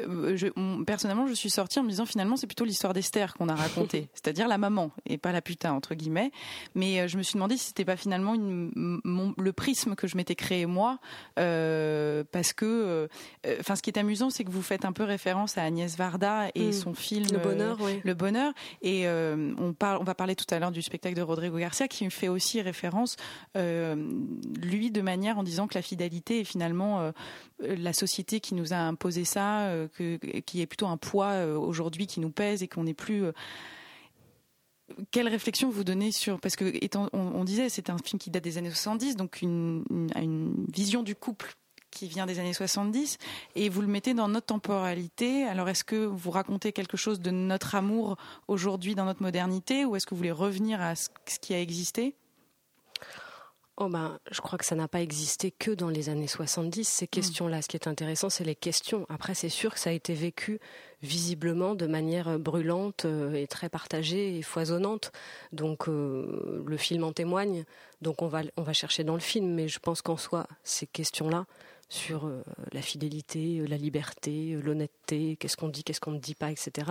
euh, 0.00 0.36
je, 0.36 0.46
on- 0.54 0.84
personnellement, 0.84 1.26
je 1.26 1.32
suis 1.34 1.50
sortie 1.50 1.80
en 1.80 1.82
me 1.82 1.88
disant 1.88 2.06
finalement 2.06 2.36
c'est 2.36 2.46
plutôt 2.46 2.64
l'histoire 2.64 2.92
d'Esther 2.92 3.34
qu'on 3.34 3.48
a 3.48 3.56
racontée, 3.56 4.08
c'est-à-dire 4.14 4.46
la 4.46 4.58
maman 4.58 4.92
et 5.06 5.18
pas 5.18 5.32
la 5.32 5.42
putain 5.42 5.72
entre 5.72 5.96
guillemets. 5.96 6.30
Mais 6.76 7.08
je 7.08 7.16
me 7.18 7.24
suis 7.24 7.34
demandé 7.34 7.56
si 7.56 7.66
c'était 7.68 7.84
pas 7.84 7.96
finalement 7.96 8.34
une, 8.34 8.70
m- 8.76 9.00
mon- 9.02 9.34
le 9.36 9.52
prisme 9.52 9.96
que 9.96 10.06
je 10.06 10.16
m'étais 10.16 10.36
créé 10.36 10.66
moi, 10.66 10.98
parce 11.36 12.52
que, 12.52 13.08
enfin, 13.60 13.74
ce 13.76 13.82
qui 13.82 13.90
est 13.90 13.98
amusant, 13.98 14.30
c'est 14.30 14.44
que 14.44 14.50
vous 14.50 14.62
faites 14.62 14.84
un 14.84 14.92
peu 14.92 15.02
référence 15.04 15.58
à 15.58 15.62
Agnès 15.64 15.96
Varda 15.96 16.48
et 16.54 16.68
Mm. 16.68 16.72
son 16.72 16.94
film 16.94 17.26
Le 17.32 17.38
bonheur, 17.38 17.76
oui. 17.80 18.00
le 18.04 18.14
bonheur. 18.14 18.52
Et 18.82 19.08
on, 19.08 19.72
parle, 19.72 19.98
on 20.00 20.04
va 20.04 20.14
parler 20.14 20.36
tout 20.36 20.46
à 20.54 20.58
l'heure 20.60 20.70
du 20.70 20.82
spectacle 20.82 21.16
de 21.16 21.22
Rodrigo 21.22 21.58
Garcia 21.58 21.88
qui 21.88 22.04
fait 22.12 22.28
aussi 22.28 22.60
référence, 22.60 23.16
euh, 23.56 23.94
lui, 24.60 24.90
de 24.90 25.00
manière 25.00 25.38
en 25.38 25.42
disant 25.42 25.66
que 25.66 25.74
la 25.74 25.82
fidélité 25.82 26.40
est 26.40 26.44
finalement 26.44 27.00
euh, 27.00 27.12
la 27.60 27.92
société 27.92 28.40
qui 28.40 28.54
nous 28.54 28.72
a 28.72 28.76
imposé 28.76 29.24
ça, 29.24 29.62
euh, 29.68 29.88
qui 30.46 30.60
est 30.60 30.66
plutôt 30.66 30.86
un 30.86 30.96
poids 30.96 31.44
aujourd'hui 31.56 32.06
qui 32.06 32.20
nous 32.20 32.30
pèse 32.30 32.62
et 32.62 32.68
qu'on 32.68 32.84
n'est 32.84 32.94
plus. 32.94 33.24
quelle 35.10 35.28
réflexion 35.28 35.70
vous 35.70 35.84
donnez 35.84 36.12
sur 36.12 36.40
parce 36.40 36.56
que 36.56 36.72
on, 37.12 37.44
disait 37.44 37.68
c'est 37.68 37.90
un 37.90 37.96
film 37.98 38.18
qui 38.18 38.30
date 38.30 38.44
des 38.44 38.58
années 38.58 38.70
70 38.70 39.16
donc 39.16 39.42
une, 39.42 39.84
une 40.14 40.66
vision 40.72 41.02
du 41.02 41.14
couple 41.14 41.54
qui 41.92 42.08
vient 42.08 42.26
des 42.26 42.40
années 42.40 42.52
70 42.52 43.18
et 43.54 43.68
vous 43.68 43.82
le 43.82 43.86
mettez 43.86 44.14
dans 44.14 44.26
notre 44.26 44.46
temporalité. 44.46 45.44
Alors 45.44 45.68
est-ce 45.68 45.84
que 45.84 46.04
vous 46.04 46.32
racontez 46.32 46.72
quelque 46.72 46.96
chose 46.96 47.20
de 47.20 47.30
notre 47.30 47.76
amour 47.76 48.16
aujourd'hui 48.48 48.96
dans 48.96 49.04
notre 49.04 49.22
modernité 49.22 49.84
ou 49.84 49.94
est-ce 49.94 50.06
que 50.06 50.14
vous 50.14 50.18
voulez 50.18 50.32
revenir 50.32 50.80
à 50.80 50.96
ce 50.96 51.08
qui 51.40 51.54
a 51.54 51.60
existé? 51.60 52.16
Oh 53.78 53.88
ben, 53.88 54.18
je 54.30 54.42
crois 54.42 54.58
que 54.58 54.66
ça 54.66 54.74
n'a 54.74 54.86
pas 54.86 55.00
existé 55.00 55.50
que 55.50 55.70
dans 55.70 55.88
les 55.88 56.10
années 56.10 56.26
70, 56.26 56.86
ces 56.86 57.06
questions-là. 57.06 57.62
Ce 57.62 57.68
qui 57.68 57.76
est 57.76 57.88
intéressant, 57.88 58.28
c'est 58.28 58.44
les 58.44 58.54
questions. 58.54 59.06
Après, 59.08 59.34
c'est 59.34 59.48
sûr 59.48 59.72
que 59.72 59.80
ça 59.80 59.88
a 59.88 59.92
été 59.94 60.12
vécu 60.12 60.60
visiblement 61.00 61.74
de 61.74 61.86
manière 61.86 62.38
brûlante 62.38 63.06
euh, 63.06 63.32
et 63.32 63.46
très 63.46 63.70
partagée 63.70 64.36
et 64.36 64.42
foisonnante. 64.42 65.10
Donc, 65.52 65.88
euh, 65.88 66.62
le 66.66 66.76
film 66.76 67.02
en 67.02 67.12
témoigne. 67.12 67.64
Donc, 68.02 68.20
on 68.20 68.28
va, 68.28 68.42
on 68.58 68.62
va 68.62 68.74
chercher 68.74 69.04
dans 69.04 69.14
le 69.14 69.20
film. 69.20 69.54
Mais 69.54 69.68
je 69.68 69.78
pense 69.78 70.02
qu'en 70.02 70.18
soi, 70.18 70.46
ces 70.64 70.86
questions-là, 70.86 71.46
sur 71.92 72.24
euh, 72.24 72.42
la 72.72 72.80
fidélité, 72.80 73.58
euh, 73.58 73.66
la 73.66 73.76
liberté, 73.76 74.54
euh, 74.54 74.62
l'honnêteté, 74.62 75.36
qu'est-ce 75.36 75.58
qu'on 75.58 75.68
dit, 75.68 75.84
qu'est-ce 75.84 76.00
qu'on 76.00 76.12
ne 76.12 76.18
dit 76.18 76.34
pas, 76.34 76.50
etc. 76.50 76.90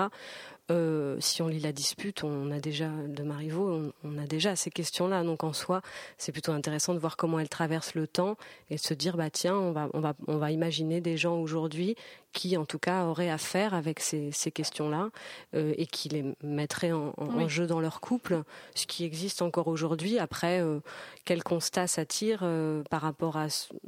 Euh, 0.70 1.18
si 1.20 1.42
on 1.42 1.48
lit 1.48 1.60
la 1.60 1.74
dispute, 1.74 2.24
on 2.24 2.50
a 2.52 2.60
déjà 2.60 2.88
de 2.88 3.24
Marivaux, 3.24 3.70
on, 3.70 3.94
on 4.04 4.18
a 4.18 4.26
déjà 4.26 4.56
ces 4.56 4.70
questions-là. 4.70 5.24
Donc 5.24 5.44
en 5.44 5.52
soi, 5.54 5.82
c'est 6.18 6.32
plutôt 6.32 6.52
intéressant 6.54 6.94
de 6.94 7.00
voir 7.00 7.18
comment 7.18 7.40
elle 7.40 7.50
traverse 7.50 7.94
le 7.96 8.08
temps 8.08 8.38
et 8.70 8.76
de 8.76 8.80
se 8.80 8.94
dire 8.94 9.18
bah 9.18 9.30
tiens, 9.30 9.56
on 9.56 9.72
va 9.74 9.90
on 9.94 10.00
va 10.00 10.14
on 10.28 10.38
va 10.38 10.52
imaginer 10.52 11.02
des 11.02 11.18
gens 11.18 11.38
aujourd'hui 11.40 11.96
qui 12.34 12.56
en 12.56 12.64
tout 12.64 12.80
cas 12.80 13.04
auraient 13.08 13.30
affaire 13.30 13.74
avec 13.74 14.00
ces, 14.00 14.32
ces 14.32 14.52
questions-là 14.52 15.10
euh, 15.54 15.74
et 15.78 15.86
qui 15.86 16.08
les 16.08 16.24
mettraient 16.42 16.94
en, 16.94 17.14
en- 17.18 17.26
en 17.26 17.38
Oui. 17.44 17.50
jeu 17.50 17.68
dans 17.68 17.82
leur 17.82 18.00
couple, 18.00 18.44
ce 18.74 18.86
qui 18.88 19.04
existe 19.04 19.42
encore 19.42 19.68
aujourd'hui. 19.68 20.18
Après, 20.18 20.62
euh, 20.62 20.80
quel 21.26 21.44
constat 21.44 21.88
ça 21.88 22.06
tire 22.06 22.40
euh, 22.44 22.84
par 22.90 23.02
rapport 23.02 23.36
à 23.36 23.48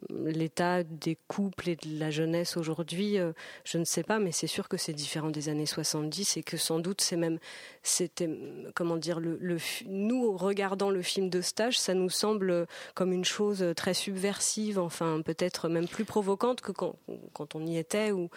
l'état 0.09 0.83
des 0.83 1.17
couples 1.29 1.69
et 1.69 1.75
de 1.77 1.97
la 1.99 2.11
jeunesse 2.11 2.57
aujourd'hui, 2.57 3.17
je 3.63 3.77
ne 3.77 3.85
sais 3.85 4.03
pas, 4.03 4.19
mais 4.19 4.31
c'est 4.33 4.47
sûr 4.47 4.67
que 4.67 4.75
c'est 4.75 4.93
différent 4.93 5.29
des 5.29 5.47
années 5.47 5.65
70 5.65 6.35
et 6.37 6.43
que 6.43 6.57
sans 6.57 6.72
doute 6.79 7.01
c'est 7.01 7.15
même, 7.15 7.39
c'était, 7.81 8.29
comment 8.75 8.97
dire, 8.97 9.19
le, 9.19 9.57
nous 9.85 10.35
regardant 10.35 10.89
le 10.89 11.01
film 11.01 11.29
de 11.29 11.41
stage, 11.41 11.79
ça 11.79 11.93
nous 11.93 12.09
semble 12.09 12.67
comme 12.93 13.13
une 13.13 13.25
chose 13.25 13.65
très 13.75 13.93
subversive, 13.93 14.79
enfin 14.79 15.21
peut-être 15.21 15.69
même 15.69 15.87
plus 15.87 16.05
provocante 16.05 16.61
que 16.61 16.71
quand, 16.71 16.95
quand 17.33 17.55
on 17.55 17.65
y 17.65 17.77
était 17.77 18.11
ou 18.11 18.29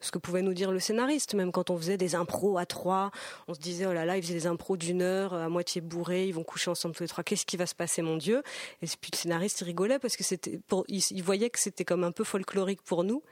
ce 0.00 0.10
que 0.10 0.18
pouvait 0.18 0.42
nous 0.42 0.52
dire 0.52 0.70
le 0.70 0.80
scénariste, 0.80 1.34
même 1.34 1.50
quand 1.50 1.70
on 1.70 1.78
faisait 1.78 1.96
des 1.96 2.14
impros 2.14 2.58
à 2.58 2.66
trois, 2.66 3.10
on 3.48 3.54
se 3.54 3.60
disait 3.60 3.86
oh 3.86 3.92
là 3.92 4.04
là, 4.04 4.18
ils 4.18 4.22
faisaient 4.22 4.34
des 4.34 4.46
impros 4.46 4.76
d'une 4.76 5.00
heure 5.00 5.32
à 5.32 5.48
moitié 5.48 5.80
bourrés, 5.80 6.26
ils 6.26 6.34
vont 6.34 6.44
coucher 6.44 6.70
ensemble 6.70 6.94
tous 6.94 7.02
les 7.02 7.08
trois, 7.08 7.24
qu'est-ce 7.24 7.46
qui 7.46 7.56
va 7.56 7.66
se 7.66 7.74
passer 7.74 8.02
mon 8.02 8.16
Dieu? 8.16 8.42
Et 8.82 8.86
puis 8.86 9.10
le 9.12 9.16
scénariste 9.16 9.62
il 9.62 9.64
rigolait 9.64 9.98
parce 9.98 10.16
que 10.16 10.24
c'était, 10.24 10.60
pour, 10.66 10.84
il, 10.88 11.02
il 11.10 11.22
voyait 11.22 11.48
que 11.48 11.58
c'était 11.58 11.84
comme 11.84 12.04
un 12.04 12.12
peu 12.12 12.24
folklorique 12.24 12.82
pour 12.82 13.02
nous, 13.02 13.22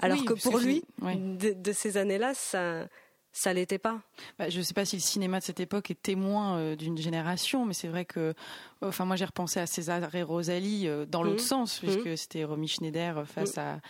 alors 0.00 0.18
Oui, 0.18 0.24
que 0.24 0.34
pour 0.34 0.58
lui, 0.58 0.84
de 1.00 1.72
ces 1.72 1.96
années-là, 1.96 2.34
ça, 2.34 2.86
ça 3.32 3.52
l'était 3.52 3.78
pas. 3.78 4.00
Bah, 4.38 4.48
je 4.50 4.58
ne 4.58 4.62
sais 4.62 4.74
pas 4.74 4.84
si 4.84 4.96
le 4.96 5.00
cinéma 5.02 5.38
de 5.40 5.44
cette 5.44 5.60
époque 5.60 5.90
est 5.90 6.00
témoin 6.02 6.58
euh, 6.58 6.76
d'une 6.76 6.98
génération, 6.98 7.64
mais 7.64 7.74
c'est 7.74 7.88
vrai 7.88 8.04
que, 8.04 8.34
enfin, 8.82 9.04
moi 9.04 9.16
j'ai 9.16 9.24
repensé 9.24 9.58
à 9.60 9.66
César 9.66 10.14
et 10.14 10.22
Rosalie 10.22 10.86
euh, 10.86 11.06
dans 11.06 11.22
l'autre 11.22 11.42
Mhm. 11.42 11.48
sens, 11.48 11.78
puisque 11.78 12.16
c'était 12.18 12.44
Romy 12.44 12.68
Schneider 12.68 13.18
euh, 13.18 13.24
face 13.24 13.56
à 13.58 13.80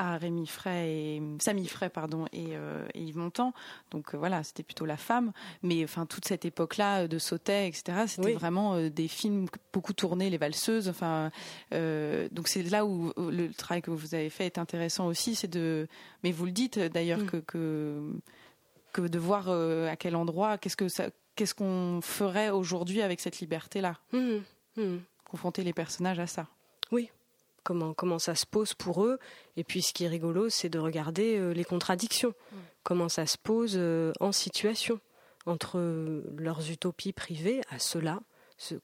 à 0.00 0.16
Rémi 0.16 0.46
Frey 0.46 0.90
et 1.16 1.22
Samy 1.40 1.66
Frey 1.66 1.88
pardon 1.88 2.26
et, 2.32 2.50
euh, 2.54 2.86
et 2.94 3.02
Yves 3.02 3.16
Montand 3.16 3.52
donc 3.90 4.14
euh, 4.14 4.16
voilà 4.16 4.44
c'était 4.44 4.62
plutôt 4.62 4.84
la 4.86 4.96
femme 4.96 5.32
mais 5.64 5.82
enfin 5.82 6.06
toute 6.06 6.24
cette 6.24 6.44
époque 6.44 6.76
là 6.76 7.08
de 7.08 7.18
Sautet 7.18 7.66
etc 7.66 8.04
c'était 8.06 8.26
Oui. 8.28 8.34
vraiment 8.34 8.74
euh, 8.76 8.90
des 8.90 9.08
films 9.08 9.46
beaucoup 9.72 9.92
tournés 9.92 10.30
les 10.30 10.38
valseuses 10.38 10.86
enfin 10.88 11.32
donc 11.72 12.46
c'est 12.46 12.62
là 12.62 12.86
où 12.86 13.12
le 13.18 13.48
travail 13.52 13.82
que 13.82 13.90
vous 13.90 14.14
avez 14.14 14.30
fait 14.30 14.46
est 14.46 14.58
intéressant 14.58 15.08
aussi 15.08 15.34
c'est 15.34 15.48
de 15.48 15.88
mais 16.22 16.30
vous 16.30 16.46
le 16.46 16.52
dites 16.52 16.78
d'ailleurs 16.78 17.26
que, 17.26 17.38
que 17.38 18.00
que 18.92 19.02
de 19.02 19.18
voir 19.18 19.46
euh, 19.48 19.88
à 19.88 19.96
quel 19.96 20.16
endroit, 20.16 20.58
qu'est-ce 20.58 20.76
que 20.76 20.88
ça, 20.88 21.08
qu'est-ce 21.36 21.54
qu'on 21.54 22.00
ferait 22.02 22.50
aujourd'hui 22.50 23.02
avec 23.02 23.20
cette 23.20 23.40
liberté-là, 23.40 23.96
Hum, 24.12 24.42
hum. 24.76 25.00
confronter 25.24 25.62
les 25.64 25.72
personnages 25.72 26.18
à 26.18 26.26
ça. 26.26 26.46
comment, 27.64 27.92
comment 27.92 28.18
ça 28.18 28.34
se 28.34 28.46
pose 28.46 28.72
pour 28.74 29.04
eux? 29.04 29.18
Et 29.58 29.64
puis 29.64 29.82
ce 29.82 29.92
qui 29.92 30.04
est 30.04 30.08
rigolo, 30.08 30.48
c'est 30.48 30.70
de 30.70 30.78
regarder 30.78 31.36
euh, 31.36 31.52
les 31.52 31.64
contradictions. 31.64 32.32
Comment 32.82 33.10
ça 33.10 33.26
se 33.26 33.36
pose 33.36 33.74
euh, 33.76 34.12
en 34.20 34.32
situation? 34.32 35.00
Entre 35.44 35.78
leurs 36.38 36.70
utopies 36.70 37.12
privées 37.12 37.60
à 37.70 37.78
ceux-là, 37.78 38.20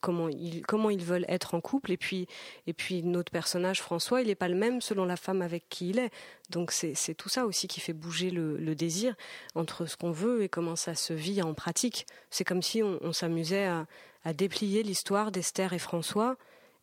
comment 0.01 0.29
ils 0.29 1.05
veulent 1.05 1.25
être 1.29 1.55
en 1.55 1.61
couple 1.61 1.93
et 1.93 1.97
puis 1.97 2.27
et 2.67 2.73
puis 2.73 3.03
notre 3.03 3.33
personnage 3.33 3.83
François 3.83 4.21
il 4.21 4.29
n'est 4.29 4.35
pas 4.35 4.49
le 4.49 4.55
même 4.55 4.81
selon 4.81 5.05
la 5.05 5.17
femme 5.17 5.43
avec 5.43 5.69
qui 5.69 5.91
il 5.91 5.99
est 5.99 6.11
donc 6.51 6.71
c'est 6.71 7.15
tout 7.15 7.29
ça 7.29 7.47
aussi 7.47 7.67
qui 7.67 7.81
fait 7.81 7.93
bouger 7.93 8.31
le, 8.31 8.75
désir 8.75 9.15
entre 9.55 9.87
ce 9.87 9.97
qu'on 9.97 10.11
veut 10.11 10.43
et 10.43 10.49
comment 10.49 10.77
ça 10.77 10.95
se 10.95 11.13
vit 11.13 11.43
en 11.43 11.55
pratique 11.55 12.07
c'est 12.31 12.45
comme 12.45 12.63
si 12.63 12.83
on, 12.83 13.13
s'amusait 13.13 13.67
à, 13.67 13.87
déplier 14.33 14.83
l'histoire 14.83 15.31
d'Esther 15.31 15.73
et 15.73 15.79
François 15.79 16.37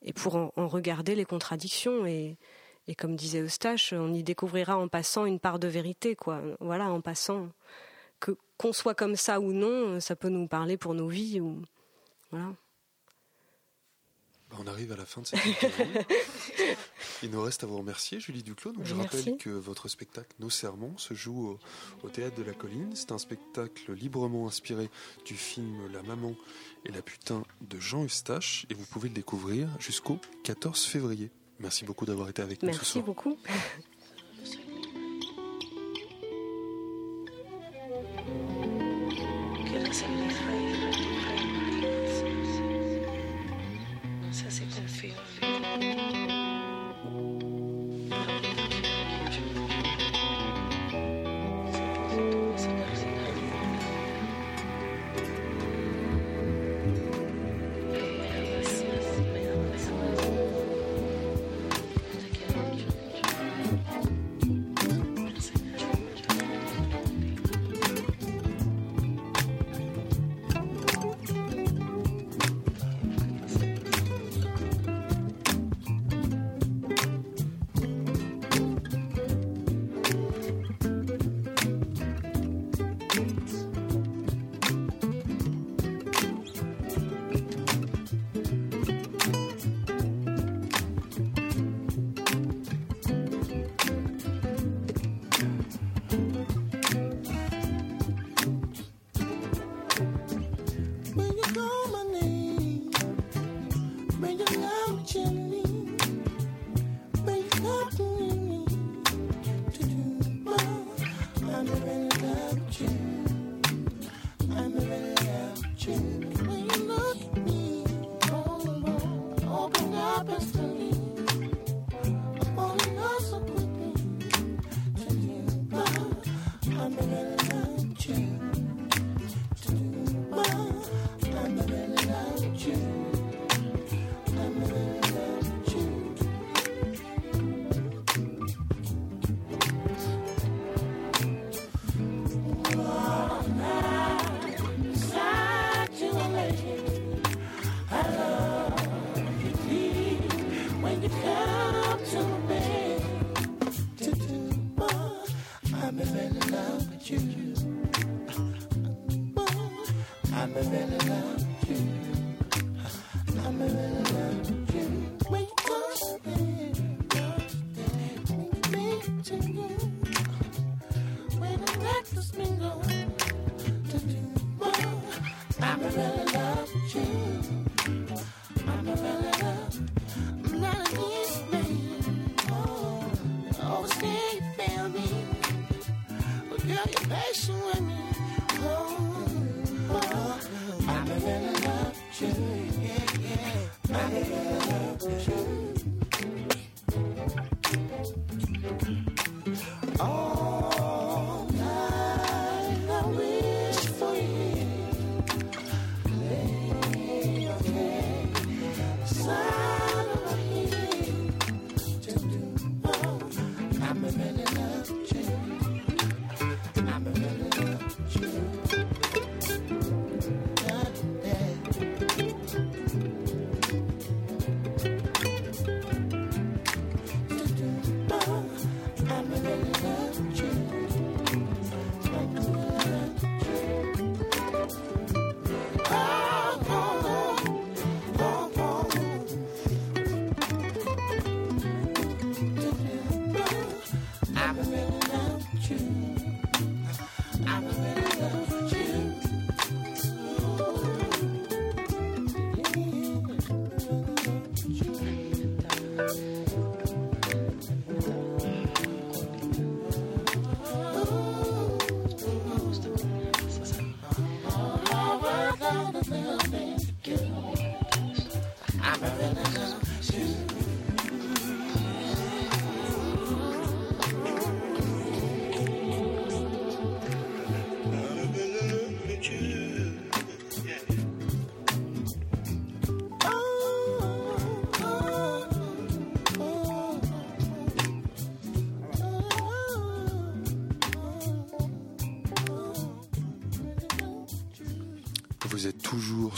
et 0.03 0.13
pour 0.13 0.35
en, 0.35 0.51
regarder 0.67 1.15
les 1.15 1.25
contradictions 1.25 2.05
et 2.05 2.37
et 2.87 2.95
comme 2.95 3.15
disait 3.15 3.41
Eustache, 3.41 3.93
on 3.93 4.11
y 4.11 4.23
découvrira 4.23 4.75
en 4.75 4.87
passant 4.87 5.25
une 5.25 5.39
part 5.39 5.59
de 5.59 5.67
vérité, 5.67 6.15
quoi. 6.15 6.41
Voilà, 6.59 6.89
en 6.89 6.99
passant 6.99 7.49
que 8.19 8.35
qu'on 8.57 8.73
soit 8.73 8.95
comme 8.95 9.15
ça 9.15 9.39
ou 9.39 9.53
non, 9.53 9.99
ça 9.99 10.15
peut 10.15 10.29
nous 10.29 10.47
parler 10.47 10.77
pour 10.77 10.95
nos 10.95 11.07
vies 11.07 11.39
ou 11.39 11.61
voilà. 12.31 12.53
Bah, 14.52 14.58
On 14.60 14.68
arrive 14.68 14.91
à 14.91 14.95
la 14.97 15.06
fin 15.06 15.22
de 15.22 15.28
cette 15.28 15.45
interview. 15.45 15.86
Il 17.24 17.30
nous 17.32 17.41
reste 17.41 17.64
à 17.64 17.68
vous 17.68 17.78
remercier, 17.78 18.20
Julie 18.20 18.43
Duclos. 18.43 18.72
Donc, 18.74 18.86
je 18.86 18.95
Merci. 18.95 19.18
rappelle 19.18 19.38
que 19.38 19.49
votre 19.49 19.88
spectacle 19.88 20.30
Nos 20.39 20.49
Sermons 20.49 20.97
se 20.97 21.14
joue 21.14 21.49
au, 21.49 21.60
au 22.04 22.10
Théâtre 22.10 22.36
de 22.38 22.43
la 22.43 22.54
Colline. 22.54 22.89
C'est 22.95 23.12
un 23.12 23.18
spectacle 23.18 23.93
librement 23.93 24.47
inspiré 24.47 24.89
du 25.26 25.36
film 25.36 25.91
La 25.93 26.02
Maman 26.04 26.36
et 26.86 26.91
la 26.91 27.02
Putain 27.02 27.43
de 27.62 27.80
Jean 27.80 28.04
Eustache 28.06 28.66
et 28.70 28.74
vous 28.74 28.86
pouvez 28.86 29.10
le 29.10 29.16
découvrir 29.16 29.70
jusqu'au 29.80 30.20
14 30.43 30.84
février. 30.84 31.30
Merci 31.60 31.86
beaucoup 31.86 32.06
d'avoir 32.06 32.28
été 32.30 32.41
avec 32.41 32.64
nous 32.64 32.70
ce 32.74 32.78
Merci 32.78 32.91
soir. 32.93 33.06
beaucoup. 33.06 33.38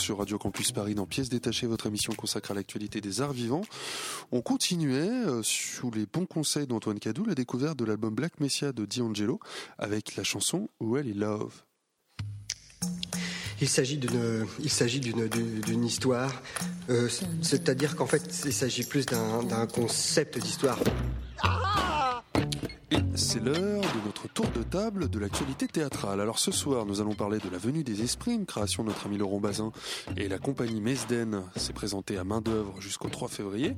Sur 0.03 0.17
Radio 0.17 0.37
Campus 0.37 0.73
Paris 0.73 0.95
dans 0.95 1.05
Pièces 1.05 1.29
détachées, 1.29 1.65
votre 1.65 1.85
émission 1.85 2.11
consacrée 2.13 2.51
à 2.51 2.55
l'actualité 2.55 2.99
des 2.99 3.21
arts 3.21 3.31
vivants. 3.31 3.61
On 4.33 4.41
continuait, 4.41 5.07
euh, 5.07 5.41
sous 5.43 5.91
les 5.91 6.05
bons 6.05 6.25
conseils 6.25 6.67
d'Antoine 6.67 6.99
Cadou, 6.99 7.23
la 7.23 7.35
découverte 7.35 7.79
de 7.79 7.85
l'album 7.85 8.13
Black 8.13 8.41
Messiah 8.41 8.73
de 8.73 8.85
D'Angelo 8.85 9.39
avec 9.77 10.17
la 10.17 10.25
chanson 10.25 10.67
Well 10.81 11.07
in 11.09 11.17
Love. 11.17 11.63
Il 13.61 13.69
s'agit 13.69 13.95
d'une, 13.95 14.45
il 14.59 14.69
s'agit 14.69 14.99
d'une, 14.99 15.29
d'une 15.29 15.61
d'une 15.61 15.85
histoire, 15.85 16.33
euh, 16.89 17.07
c'est-à-dire 17.41 17.95
qu'en 17.95 18.05
fait, 18.05 18.41
il 18.43 18.51
s'agit 18.51 18.83
plus 18.83 19.05
d'un, 19.05 19.41
d'un 19.43 19.67
concept 19.67 20.37
d'histoire. 20.37 20.79
Et 22.93 22.97
c'est 23.15 23.39
l'heure 23.39 23.81
de 23.81 24.05
notre 24.05 24.27
tour 24.27 24.45
de 24.55 24.61
table 24.61 25.09
de 25.09 25.17
l'actualité 25.17 25.67
théâtrale. 25.67 26.21
Alors 26.21 26.37
ce 26.37 26.51
soir, 26.51 26.85
nous 26.85 27.01
allons 27.01 27.15
parler 27.15 27.39
de 27.39 27.49
La 27.49 27.57
Venue 27.57 27.83
des 27.83 28.03
Esprits, 28.03 28.33
une 28.35 28.45
création 28.45 28.83
de 28.83 28.89
notre 28.89 29.07
ami 29.07 29.17
Laurent 29.17 29.39
Bazin 29.39 29.71
et 30.15 30.27
la 30.27 30.37
compagnie 30.37 30.79
Mesden 30.79 31.41
s'est 31.55 31.73
présentée 31.73 32.17
à 32.17 32.23
main 32.23 32.39
d'œuvre 32.39 32.79
jusqu'au 32.81 33.09
3 33.09 33.29
février. 33.29 33.75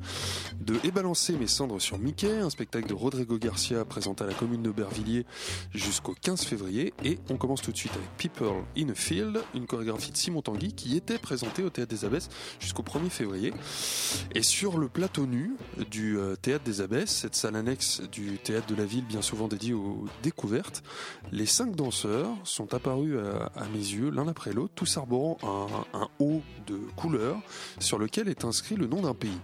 De 0.59 0.75
Et 0.83 0.91
balancer 0.91 1.37
mes 1.37 1.47
cendres 1.47 1.79
sur 1.79 1.97
Mickey, 1.97 2.39
un 2.39 2.49
spectacle 2.49 2.87
de 2.87 2.93
Rodrigo 2.93 3.37
Garcia 3.37 3.85
présenté 3.85 4.25
à 4.25 4.27
la 4.27 4.33
commune 4.33 4.63
d'Aubervilliers 4.63 5.25
jusqu'au 5.73 6.13
15 6.21 6.43
février. 6.43 6.93
Et 7.05 7.17
on 7.29 7.37
commence 7.37 7.61
tout 7.61 7.71
de 7.71 7.77
suite 7.77 7.93
avec 7.93 8.09
People 8.17 8.63
in 8.77 8.89
a 8.89 8.95
Field, 8.95 9.41
une 9.53 9.65
chorégraphie 9.65 10.11
de 10.11 10.17
Simon 10.17 10.41
Tanguy 10.41 10.73
qui 10.73 10.97
était 10.97 11.19
présentée 11.19 11.63
au 11.63 11.69
Théâtre 11.69 11.91
des 11.91 12.03
Abbesses 12.03 12.27
jusqu'au 12.59 12.83
1er 12.83 13.09
février. 13.09 13.53
Et 14.33 14.43
sur 14.43 14.77
le 14.77 14.89
plateau 14.89 15.25
nu 15.25 15.53
du 15.89 16.17
euh, 16.17 16.35
Théâtre 16.35 16.65
des 16.65 16.81
Abbesses, 16.81 17.11
cette 17.11 17.35
salle 17.35 17.55
annexe 17.55 18.01
du 18.11 18.39
Théâtre 18.39 18.67
de 18.67 18.75
la 18.75 18.83
Ville, 18.83 19.04
bien 19.07 19.21
souvent 19.21 19.47
dédiée 19.47 19.73
aux 19.73 20.05
découvertes, 20.23 20.83
les 21.31 21.45
cinq 21.45 21.75
danseurs 21.75 22.29
sont 22.43 22.73
apparus 22.73 23.17
à, 23.55 23.65
mes 23.73 23.79
yeux 23.79 24.09
l'un 24.09 24.27
après 24.27 24.53
l'autre, 24.53 24.73
tous 24.75 24.97
arborant 24.97 25.37
un, 25.93 26.07
haut 26.19 26.41
de 26.67 26.77
couleur 26.95 27.37
sur 27.79 27.97
lequel 27.97 28.27
est 28.27 28.45
inscrit 28.45 28.75
le 28.75 28.87
nom 28.87 29.01
d'un 29.01 29.13
pays. 29.13 29.39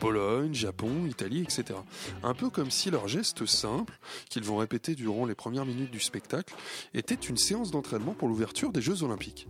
Pologne, 0.00 0.52
Japon, 0.52 1.06
Italie, 1.08 1.40
etc. 1.40 1.78
Un 2.22 2.34
peu 2.34 2.50
comme 2.50 2.70
si 2.70 2.90
leur 2.90 3.08
geste 3.08 3.46
simple, 3.46 3.98
qu'ils 4.28 4.44
vont 4.44 4.58
répéter 4.58 4.94
durant 4.94 5.24
les 5.24 5.34
premières 5.34 5.64
minutes 5.64 5.90
du 5.90 6.00
spectacle, 6.00 6.54
était 6.92 7.14
une 7.14 7.38
séance 7.38 7.70
d'entraînement 7.70 8.12
pour 8.12 8.28
l'ouverture 8.28 8.72
des 8.72 8.82
Jeux 8.82 9.02
Olympiques. 9.02 9.48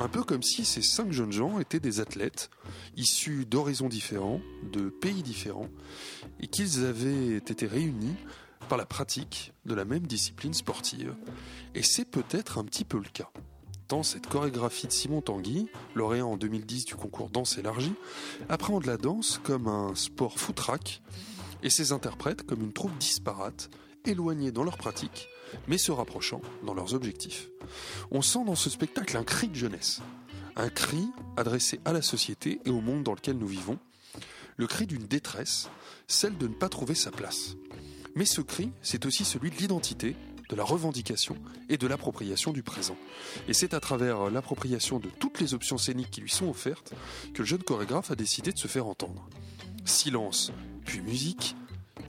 Un 0.00 0.08
peu 0.08 0.22
comme 0.22 0.42
si 0.44 0.64
ces 0.64 0.82
cinq 0.82 1.10
jeunes 1.10 1.32
gens 1.32 1.58
étaient 1.58 1.80
des 1.80 1.98
athlètes, 1.98 2.50
issus 2.96 3.46
d'horizons 3.46 3.88
différents, 3.88 4.40
de 4.72 4.90
pays 4.90 5.22
différents, 5.22 5.68
et 6.40 6.46
qu'ils 6.46 6.84
avaient 6.84 7.36
été 7.36 7.66
réunis 7.66 8.14
par 8.68 8.78
la 8.78 8.86
pratique 8.86 9.52
de 9.64 9.74
la 9.74 9.84
même 9.84 10.06
discipline 10.06 10.54
sportive. 10.54 11.14
Et 11.74 11.82
c'est 11.82 12.04
peut-être 12.04 12.58
un 12.58 12.64
petit 12.64 12.84
peu 12.84 12.98
le 12.98 13.08
cas. 13.12 13.30
Dans 13.88 14.02
cette 14.02 14.26
chorégraphie 14.26 14.86
de 14.86 14.92
Simon 14.92 15.22
Tanguy, 15.22 15.68
lauréat 15.94 16.26
en 16.26 16.36
2010 16.36 16.84
du 16.84 16.94
concours 16.94 17.30
Danse 17.30 17.56
élargie, 17.56 17.94
appréhende 18.50 18.84
la 18.84 18.98
danse 18.98 19.40
comme 19.42 19.66
un 19.66 19.94
sport 19.94 20.38
foutraque 20.38 21.00
et 21.62 21.70
ses 21.70 21.92
interprètes 21.92 22.44
comme 22.44 22.62
une 22.62 22.74
troupe 22.74 22.96
disparate, 22.98 23.70
éloignée 24.04 24.52
dans 24.52 24.64
leur 24.64 24.76
pratique, 24.76 25.28
mais 25.66 25.78
se 25.78 25.90
rapprochant 25.90 26.42
dans 26.64 26.74
leurs 26.74 26.94
objectifs. 26.94 27.48
On 28.10 28.20
sent 28.20 28.44
dans 28.44 28.54
ce 28.54 28.68
spectacle 28.68 29.16
un 29.16 29.24
cri 29.24 29.48
de 29.48 29.54
jeunesse, 29.54 30.02
un 30.56 30.68
cri 30.68 31.08
adressé 31.36 31.80
à 31.86 31.94
la 31.94 32.02
société 32.02 32.60
et 32.66 32.70
au 32.70 32.82
monde 32.82 33.04
dans 33.04 33.14
lequel 33.14 33.38
nous 33.38 33.46
vivons, 33.46 33.78
le 34.56 34.66
cri 34.66 34.86
d'une 34.86 35.06
détresse, 35.06 35.70
celle 36.06 36.36
de 36.36 36.48
ne 36.48 36.54
pas 36.54 36.68
trouver 36.68 36.94
sa 36.94 37.10
place. 37.10 37.56
Mais 38.18 38.24
ce 38.24 38.40
cri, 38.40 38.72
c'est 38.82 39.06
aussi 39.06 39.24
celui 39.24 39.48
de 39.52 39.54
l'identité, 39.58 40.16
de 40.48 40.56
la 40.56 40.64
revendication 40.64 41.36
et 41.68 41.76
de 41.76 41.86
l'appropriation 41.86 42.52
du 42.52 42.64
présent. 42.64 42.96
Et 43.46 43.52
c'est 43.54 43.74
à 43.74 43.80
travers 43.80 44.28
l'appropriation 44.28 44.98
de 44.98 45.08
toutes 45.20 45.38
les 45.38 45.54
options 45.54 45.78
scéniques 45.78 46.10
qui 46.10 46.20
lui 46.20 46.28
sont 46.28 46.48
offertes 46.48 46.92
que 47.32 47.42
le 47.42 47.44
jeune 47.44 47.62
chorégraphe 47.62 48.10
a 48.10 48.16
décidé 48.16 48.50
de 48.50 48.58
se 48.58 48.66
faire 48.66 48.88
entendre. 48.88 49.28
Silence, 49.84 50.50
puis 50.84 51.00
musique, 51.00 51.54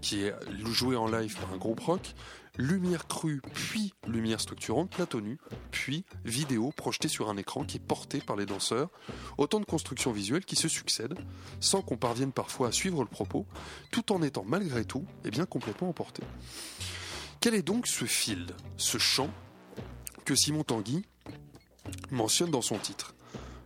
qui 0.02 0.24
est 0.24 0.34
jouée 0.66 0.96
en 0.96 1.06
live 1.06 1.38
par 1.40 1.54
un 1.54 1.58
groupe 1.58 1.82
rock, 1.82 2.16
lumière 2.60 3.08
crue, 3.08 3.42
puis 3.54 3.94
lumière 4.06 4.42
structurante, 4.42 4.92
plateau 4.92 5.22
nu, 5.22 5.40
puis 5.72 6.04
vidéo 6.26 6.72
projetée 6.76 7.08
sur 7.08 7.30
un 7.30 7.38
écran 7.38 7.64
qui 7.64 7.78
est 7.78 7.80
porté 7.80 8.20
par 8.20 8.36
les 8.36 8.46
danseurs. 8.46 8.90
Autant 9.38 9.62
de 9.62 9.66
constructions 9.66 10.12
visuelles 10.12 10.46
qui 10.46 10.58
se 10.58 10.68
succèdent, 10.68 11.18
sans 11.62 11.82
qu'on 11.82 11.98
parvienne 11.98 12.34
parfois 12.34 12.68
à 12.68 12.72
suivre 12.72 13.02
le 13.02 13.08
propos, 13.08 13.46
tout 13.92 14.12
en 14.12 14.22
étant 14.22 14.44
malgré 14.46 14.84
tout 14.84 15.06
eh 15.24 15.32
bien, 15.32 15.46
complètement 15.46 15.90
emporté. 15.90 16.22
Quel 17.40 17.56
est 17.56 17.64
donc 17.64 17.88
ce 17.88 18.04
field, 18.04 18.54
ce 18.76 18.98
chant 18.98 19.30
que 20.26 20.36
Simon 20.36 20.64
Tanguy 20.64 21.06
mentionne 22.12 22.52
dans 22.52 22.62
son 22.62 22.78
titre? 22.78 23.16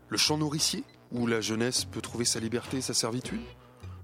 Le 0.09 0.17
chant 0.17 0.37
nourricier, 0.37 0.83
où 1.11 1.25
la 1.25 1.41
jeunesse 1.41 1.85
peut 1.85 2.01
trouver 2.01 2.25
sa 2.25 2.39
liberté 2.39 2.77
et 2.77 2.81
sa 2.81 2.93
servitude? 2.93 3.41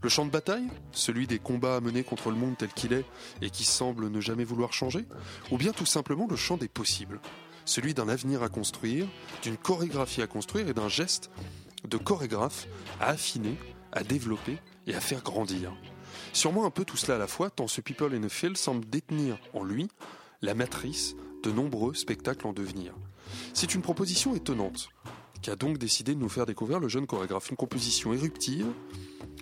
Le 0.01 0.09
chant 0.09 0.25
de 0.25 0.31
bataille, 0.31 0.67
celui 0.91 1.27
des 1.27 1.39
combats 1.39 1.75
à 1.75 1.81
mener 1.81 2.03
contre 2.03 2.29
le 2.29 2.37
monde 2.37 2.55
tel 2.57 2.69
qu'il 2.69 2.93
est 2.93 3.05
et 3.41 3.49
qui 3.49 3.65
semble 3.65 4.09
ne 4.09 4.21
jamais 4.21 4.45
vouloir 4.45 4.71
changer 4.71 5.05
Ou 5.51 5.57
bien 5.57 5.73
tout 5.73 5.85
simplement 5.85 6.25
le 6.29 6.37
chant 6.37 6.55
des 6.55 6.69
possibles, 6.69 7.19
celui 7.65 7.93
d'un 7.93 8.07
avenir 8.07 8.41
à 8.41 8.49
construire, 8.49 9.07
d'une 9.43 9.57
chorégraphie 9.57 10.21
à 10.21 10.27
construire 10.27 10.69
et 10.69 10.73
d'un 10.73 10.87
geste 10.87 11.29
de 11.87 11.97
chorégraphe 11.97 12.67
à 13.01 13.09
affiner, 13.09 13.57
à 13.91 14.03
développer 14.03 14.57
et 14.87 14.95
à 14.95 15.01
faire 15.01 15.21
grandir 15.21 15.73
Sûrement 16.31 16.65
un 16.65 16.71
peu 16.71 16.85
tout 16.85 16.97
cela 16.97 17.15
à 17.15 17.19
la 17.19 17.27
fois, 17.27 17.49
tant 17.49 17.67
ce 17.67 17.81
People 17.81 18.13
in 18.13 18.23
a 18.23 18.29
Field 18.29 18.57
semble 18.57 18.87
détenir 18.89 19.37
en 19.53 19.63
lui 19.63 19.89
la 20.41 20.53
matrice 20.53 21.15
de 21.43 21.51
nombreux 21.51 21.93
spectacles 21.93 22.47
en 22.47 22.53
devenir. 22.53 22.93
C'est 23.53 23.73
une 23.75 23.81
proposition 23.81 24.35
étonnante, 24.35 24.89
qui 25.41 25.49
a 25.49 25.55
donc 25.55 25.77
décidé 25.77 26.15
de 26.15 26.19
nous 26.19 26.29
faire 26.29 26.45
découvrir 26.45 26.79
le 26.79 26.87
jeune 26.87 27.07
chorégraphe, 27.07 27.49
une 27.49 27.57
composition 27.57 28.13
éruptive, 28.13 28.67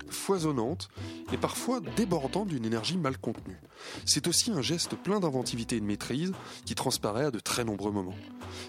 foisonnante 0.10 0.90
et 1.34 1.38
parfois 1.38 1.80
débordant 1.96 2.46
d'une 2.46 2.66
énergie 2.66 2.98
mal 2.98 3.18
contenue. 3.18 3.60
C'est 4.06 4.28
aussi 4.28 4.52
un 4.52 4.62
geste 4.62 4.96
plein 4.96 5.20
d'inventivité 5.20 5.78
et 5.78 5.80
de 5.80 5.86
maîtrise 5.86 6.32
qui 6.66 6.76
transparaît 6.76 7.26
à 7.26 7.32
de 7.32 7.40
très 7.40 7.64
nombreux 7.64 7.92
moments. 7.92 8.16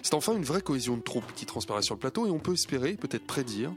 C'est 0.01 0.13
enfin 0.13 0.35
une 0.35 0.43
vraie 0.43 0.61
cohésion 0.61 0.97
de 0.97 1.01
troupe 1.01 1.33
qui 1.35 1.45
transparaît 1.45 1.81
sur 1.81 1.95
le 1.95 1.99
plateau 1.99 2.27
et 2.27 2.31
on 2.31 2.39
peut 2.39 2.53
espérer, 2.53 2.93
peut-être 2.93 3.25
prédire, 3.25 3.71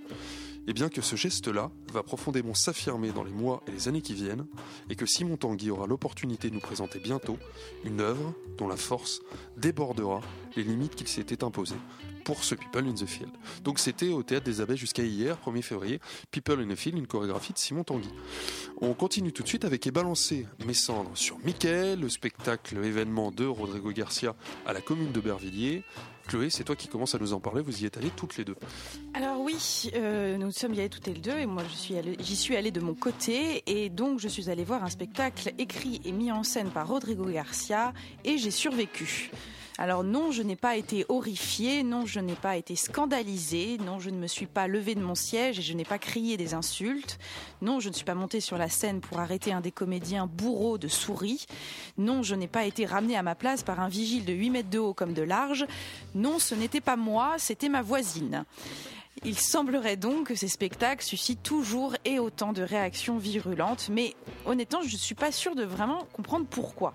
et 0.66 0.72
bien 0.72 0.88
que 0.88 1.02
ce 1.02 1.16
geste-là 1.16 1.70
va 1.92 2.02
profondément 2.02 2.54
s'affirmer 2.54 3.10
dans 3.10 3.24
les 3.24 3.32
mois 3.32 3.62
et 3.66 3.70
les 3.70 3.88
années 3.88 4.02
qui 4.02 4.14
viennent, 4.14 4.46
et 4.90 4.96
que 4.96 5.06
Simon 5.06 5.36
Tanguy 5.36 5.70
aura 5.70 5.86
l'opportunité 5.86 6.48
de 6.48 6.54
nous 6.54 6.60
présenter 6.60 6.98
bientôt 6.98 7.38
une 7.84 8.00
œuvre 8.00 8.34
dont 8.58 8.68
la 8.68 8.76
force 8.76 9.20
débordera 9.56 10.20
les 10.56 10.62
limites 10.62 10.94
qu'il 10.94 11.08
s'était 11.08 11.44
imposées 11.44 11.76
pour 12.24 12.44
ce 12.44 12.54
People 12.54 12.86
in 12.86 12.94
the 12.94 13.06
Field. 13.06 13.32
Donc 13.64 13.78
c'était 13.78 14.10
au 14.10 14.22
Théâtre 14.22 14.44
des 14.44 14.60
Abbés 14.60 14.76
jusqu'à 14.76 15.02
hier, 15.02 15.36
1er 15.44 15.62
février, 15.62 16.00
People 16.30 16.60
in 16.60 16.68
the 16.68 16.76
Field, 16.76 16.96
une 16.98 17.06
chorégraphie 17.06 17.52
de 17.52 17.58
Simon 17.58 17.84
Tanguy. 17.84 18.08
On 18.80 18.94
continue 18.94 19.32
tout 19.32 19.42
de 19.42 19.48
suite 19.48 19.64
avec 19.64 19.86
Et 19.86 19.90
balancer 19.90 20.46
mes 20.64 20.74
cendres 20.74 21.16
sur 21.16 21.38
Mickey, 21.40 21.96
le 21.96 22.08
spectacle 22.08 22.76
événement 22.76 23.32
de 23.32 23.44
Rodrigo 23.44 23.90
Garcia 23.90 24.36
à 24.66 24.72
la 24.72 24.80
commune 24.80 25.12
de 25.12 25.20
Bervilliers. 25.20 25.82
Chloé, 26.29 26.51
c'est 26.51 26.64
toi 26.64 26.77
qui 26.77 26.89
commences 26.89 27.14
à 27.14 27.18
nous 27.18 27.33
en 27.33 27.41
parler, 27.41 27.62
vous 27.62 27.83
y 27.83 27.87
êtes 27.87 27.97
allées 27.97 28.12
toutes 28.14 28.37
les 28.37 28.45
deux. 28.45 28.57
Alors 29.14 29.41
oui, 29.41 29.91
euh, 29.95 30.37
nous 30.37 30.51
sommes 30.53 30.75
y 30.75 30.81
allés 30.81 30.89
toutes 30.89 31.07
les 31.07 31.14
deux 31.14 31.39
et 31.39 31.47
moi 31.47 31.62
j'y 32.20 32.37
suis 32.37 32.57
allée 32.57 32.70
de 32.70 32.81
mon 32.81 32.95
côté 32.95 33.62
et 33.66 33.89
donc 33.89 34.18
je 34.20 34.29
suis 34.29 34.49
allée 34.49 34.64
voir 34.64 34.85
un 34.85 34.91
spectacle 34.91 35.53
écrit 35.59 36.01
et 36.05 36.12
mis 36.12 36.33
en 36.33 36.43
scène 36.43 36.70
par 36.70 36.89
Rodrigo 36.89 37.25
Garcia 37.27 37.93
et 38.25 38.39
j'ai 38.39 38.51
survécu. 38.51 39.31
Alors 39.83 40.05
non, 40.05 40.30
je 40.30 40.45
n'ai 40.45 40.55
pas 40.55 40.76
été 40.76 41.05
horrifiée, 41.09 41.83
non, 41.83 42.07
je 42.07 42.20
n'ai 42.20 42.37
pas 42.37 42.57
été 42.57 42.76
scandalisée, 42.76 43.78
non, 43.85 43.99
je 43.99 44.11
ne 44.11 44.16
me 44.16 44.28
suis 44.28 44.47
pas 44.47 44.68
levée 44.68 44.95
de 44.95 45.03
mon 45.03 45.16
siège 45.16 45.59
et 45.59 45.62
je 45.62 45.72
n'ai 45.72 45.85
pas 45.85 45.99
crié 45.99 46.37
des 46.37 46.55
insultes, 46.55 47.18
non, 47.62 47.80
je 47.80 47.89
ne 47.89 47.93
suis 47.93 48.05
pas 48.05 48.14
montée 48.14 48.39
sur 48.39 48.57
la 48.57 48.68
scène 48.68 49.01
pour 49.01 49.18
arrêter 49.18 49.53
un 49.53 49.61
des 49.61 49.72
comédiens 49.72 50.28
bourreaux 50.28 50.78
de 50.78 50.87
souris, 50.87 51.47
non, 51.99 52.22
je 52.22 52.37
n'ai 52.37 52.47
pas 52.47 52.64
été 52.64 52.87
ramenée 52.87 53.16
à 53.16 53.24
ma 53.24 53.35
place 53.35 53.64
par 53.64 53.80
un 53.80 53.89
vigile 53.89 54.24
de 54.24 54.33
8 54.33 54.51
mètres 54.51 54.70
de 54.70 54.78
haut 54.78 54.95
comme 54.95 55.14
de 55.14 55.22
large, 55.22 55.66
non, 56.14 56.39
ce 56.39 56.55
n'était 56.55 56.80
pas 56.80 56.95
moi, 56.95 57.35
c'était 57.39 57.68
ma 57.68 57.83
voisine. 57.83 58.45
Il 59.24 59.37
semblerait 59.37 59.97
donc 59.97 60.28
que 60.28 60.37
ces 60.37 60.47
spectacles 60.47 61.05
suscitent 61.05 61.43
toujours 61.43 61.97
et 62.05 62.20
autant 62.20 62.53
de 62.53 62.62
réactions 62.62 63.18
virulentes, 63.18 63.89
mais 63.91 64.14
honnêtement, 64.47 64.83
je 64.83 64.93
ne 64.93 65.01
suis 65.01 65.16
pas 65.16 65.33
sûre 65.33 65.57
de 65.57 65.64
vraiment 65.64 66.07
comprendre 66.12 66.47
pourquoi. 66.49 66.93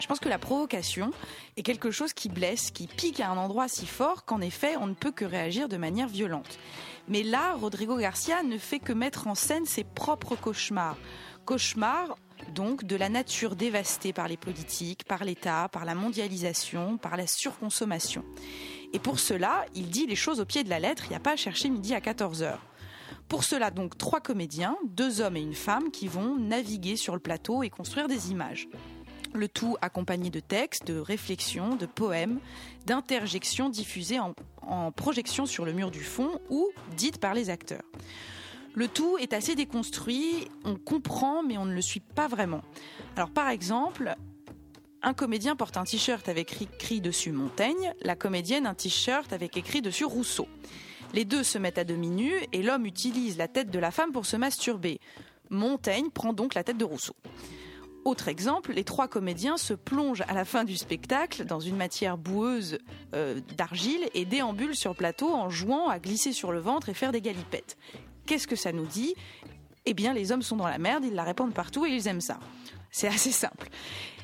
Je 0.00 0.06
pense 0.06 0.18
que 0.18 0.28
la 0.28 0.38
provocation 0.38 1.12
est 1.56 1.62
quelque 1.62 1.90
chose 1.90 2.14
qui 2.14 2.28
blesse, 2.28 2.70
qui 2.70 2.86
pique 2.86 3.20
à 3.20 3.30
un 3.30 3.36
endroit 3.36 3.68
si 3.68 3.86
fort 3.86 4.24
qu'en 4.24 4.40
effet, 4.40 4.76
on 4.80 4.86
ne 4.86 4.94
peut 4.94 5.12
que 5.12 5.26
réagir 5.26 5.68
de 5.68 5.76
manière 5.76 6.08
violente. 6.08 6.58
Mais 7.06 7.22
là, 7.22 7.54
Rodrigo 7.54 7.96
Garcia 7.96 8.42
ne 8.42 8.56
fait 8.56 8.78
que 8.78 8.92
mettre 8.92 9.26
en 9.26 9.34
scène 9.34 9.66
ses 9.66 9.84
propres 9.84 10.36
cauchemars. 10.36 10.96
Cauchemars, 11.44 12.16
donc, 12.54 12.84
de 12.84 12.96
la 12.96 13.10
nature 13.10 13.56
dévastée 13.56 14.12
par 14.12 14.26
les 14.26 14.38
politiques, 14.38 15.04
par 15.04 15.24
l'État, 15.24 15.68
par 15.70 15.84
la 15.84 15.94
mondialisation, 15.94 16.96
par 16.96 17.16
la 17.16 17.26
surconsommation. 17.26 18.24
Et 18.94 18.98
pour 18.98 19.20
cela, 19.20 19.66
il 19.74 19.90
dit 19.90 20.06
les 20.06 20.16
choses 20.16 20.40
au 20.40 20.46
pied 20.46 20.64
de 20.64 20.70
la 20.70 20.80
lettre, 20.80 21.04
il 21.06 21.10
n'y 21.10 21.16
a 21.16 21.20
pas 21.20 21.32
à 21.32 21.36
chercher 21.36 21.68
midi 21.68 21.94
à 21.94 22.00
14h. 22.00 22.56
Pour 23.28 23.44
cela, 23.44 23.70
donc, 23.70 23.96
trois 23.96 24.20
comédiens, 24.20 24.76
deux 24.84 25.20
hommes 25.20 25.36
et 25.36 25.42
une 25.42 25.54
femme, 25.54 25.90
qui 25.90 26.08
vont 26.08 26.36
naviguer 26.36 26.96
sur 26.96 27.14
le 27.14 27.20
plateau 27.20 27.62
et 27.62 27.70
construire 27.70 28.08
des 28.08 28.32
images. 28.32 28.68
Le 29.32 29.48
tout 29.48 29.76
accompagné 29.80 30.30
de 30.30 30.40
textes, 30.40 30.86
de 30.86 30.98
réflexions, 30.98 31.76
de 31.76 31.86
poèmes, 31.86 32.40
d'interjections 32.86 33.68
diffusées 33.68 34.18
en, 34.18 34.34
projection 34.92 35.46
sur 35.46 35.64
le 35.64 35.72
mur 35.72 35.90
du 35.90 36.02
fond 36.02 36.40
ou 36.48 36.68
dites 36.96 37.18
par 37.18 37.34
les 37.34 37.50
acteurs. 37.50 37.82
Le 38.74 38.86
tout 38.86 39.18
est 39.18 39.32
assez 39.32 39.54
déconstruit, 39.54 40.48
on 40.64 40.76
comprend 40.76 41.42
mais 41.42 41.58
on 41.58 41.64
ne 41.64 41.74
le 41.74 41.82
suit 41.82 42.00
pas 42.00 42.28
vraiment. 42.28 42.62
Par 43.34 43.48
exemple, 43.48 44.14
un 45.02 45.14
comédien 45.14 45.56
porte 45.56 45.76
un 45.76 45.84
t-shirt 45.84 46.28
avec 46.28 46.60
écrit 46.60 47.00
dessus 47.00 47.32
Montaigne, 47.32 47.94
la 48.02 48.16
comédienne 48.16 48.66
un 48.66 48.74
t-shirt 48.74 49.32
avec 49.32 49.56
écrit 49.56 49.82
dessus 49.82 50.04
Rousseau. 50.04 50.46
Les 51.14 51.24
deux 51.24 51.42
se 51.42 51.58
mettent 51.58 51.78
à 51.78 51.84
demi 51.84 52.10
nus 52.10 52.34
et 52.52 52.62
l'homme 52.62 52.86
utilise 52.86 53.36
la 53.36 53.48
tête 53.48 53.70
de 53.70 53.78
la 53.78 53.90
femme 53.90 54.12
pour 54.12 54.26
se 54.26 54.36
masturber. 54.36 55.00
Montaigne 55.48 56.10
prend 56.10 56.32
donc 56.32 56.54
la 56.54 56.62
tête 56.62 56.76
de 56.76 56.84
Rousseau. 56.84 57.16
Autre 58.04 58.28
exemple, 58.28 58.72
les 58.72 58.84
trois 58.84 59.08
comédiens 59.08 59.58
se 59.58 59.74
plongent 59.74 60.24
à 60.26 60.32
la 60.32 60.46
fin 60.46 60.64
du 60.64 60.76
spectacle 60.76 61.44
dans 61.44 61.60
une 61.60 61.76
matière 61.76 62.16
boueuse 62.16 62.78
euh, 63.14 63.40
d'argile 63.56 64.08
et 64.14 64.24
déambulent 64.24 64.74
sur 64.74 64.94
plateau 64.94 65.32
en 65.34 65.50
jouant 65.50 65.88
à 65.88 65.98
glisser 65.98 66.32
sur 66.32 66.50
le 66.50 66.60
ventre 66.60 66.88
et 66.88 66.94
faire 66.94 67.12
des 67.12 67.20
galipettes. 67.20 67.76
Qu'est-ce 68.26 68.46
que 68.46 68.56
ça 68.56 68.72
nous 68.72 68.86
dit? 68.86 69.14
Eh 69.84 69.92
bien, 69.92 70.14
les 70.14 70.32
hommes 70.32 70.42
sont 70.42 70.56
dans 70.56 70.66
la 70.66 70.78
merde, 70.78 71.04
ils 71.04 71.14
la 71.14 71.24
répandent 71.24 71.52
partout 71.52 71.84
et 71.84 71.90
ils 71.90 72.08
aiment 72.08 72.20
ça. 72.20 72.38
C'est 72.90 73.08
assez 73.08 73.32
simple. 73.32 73.68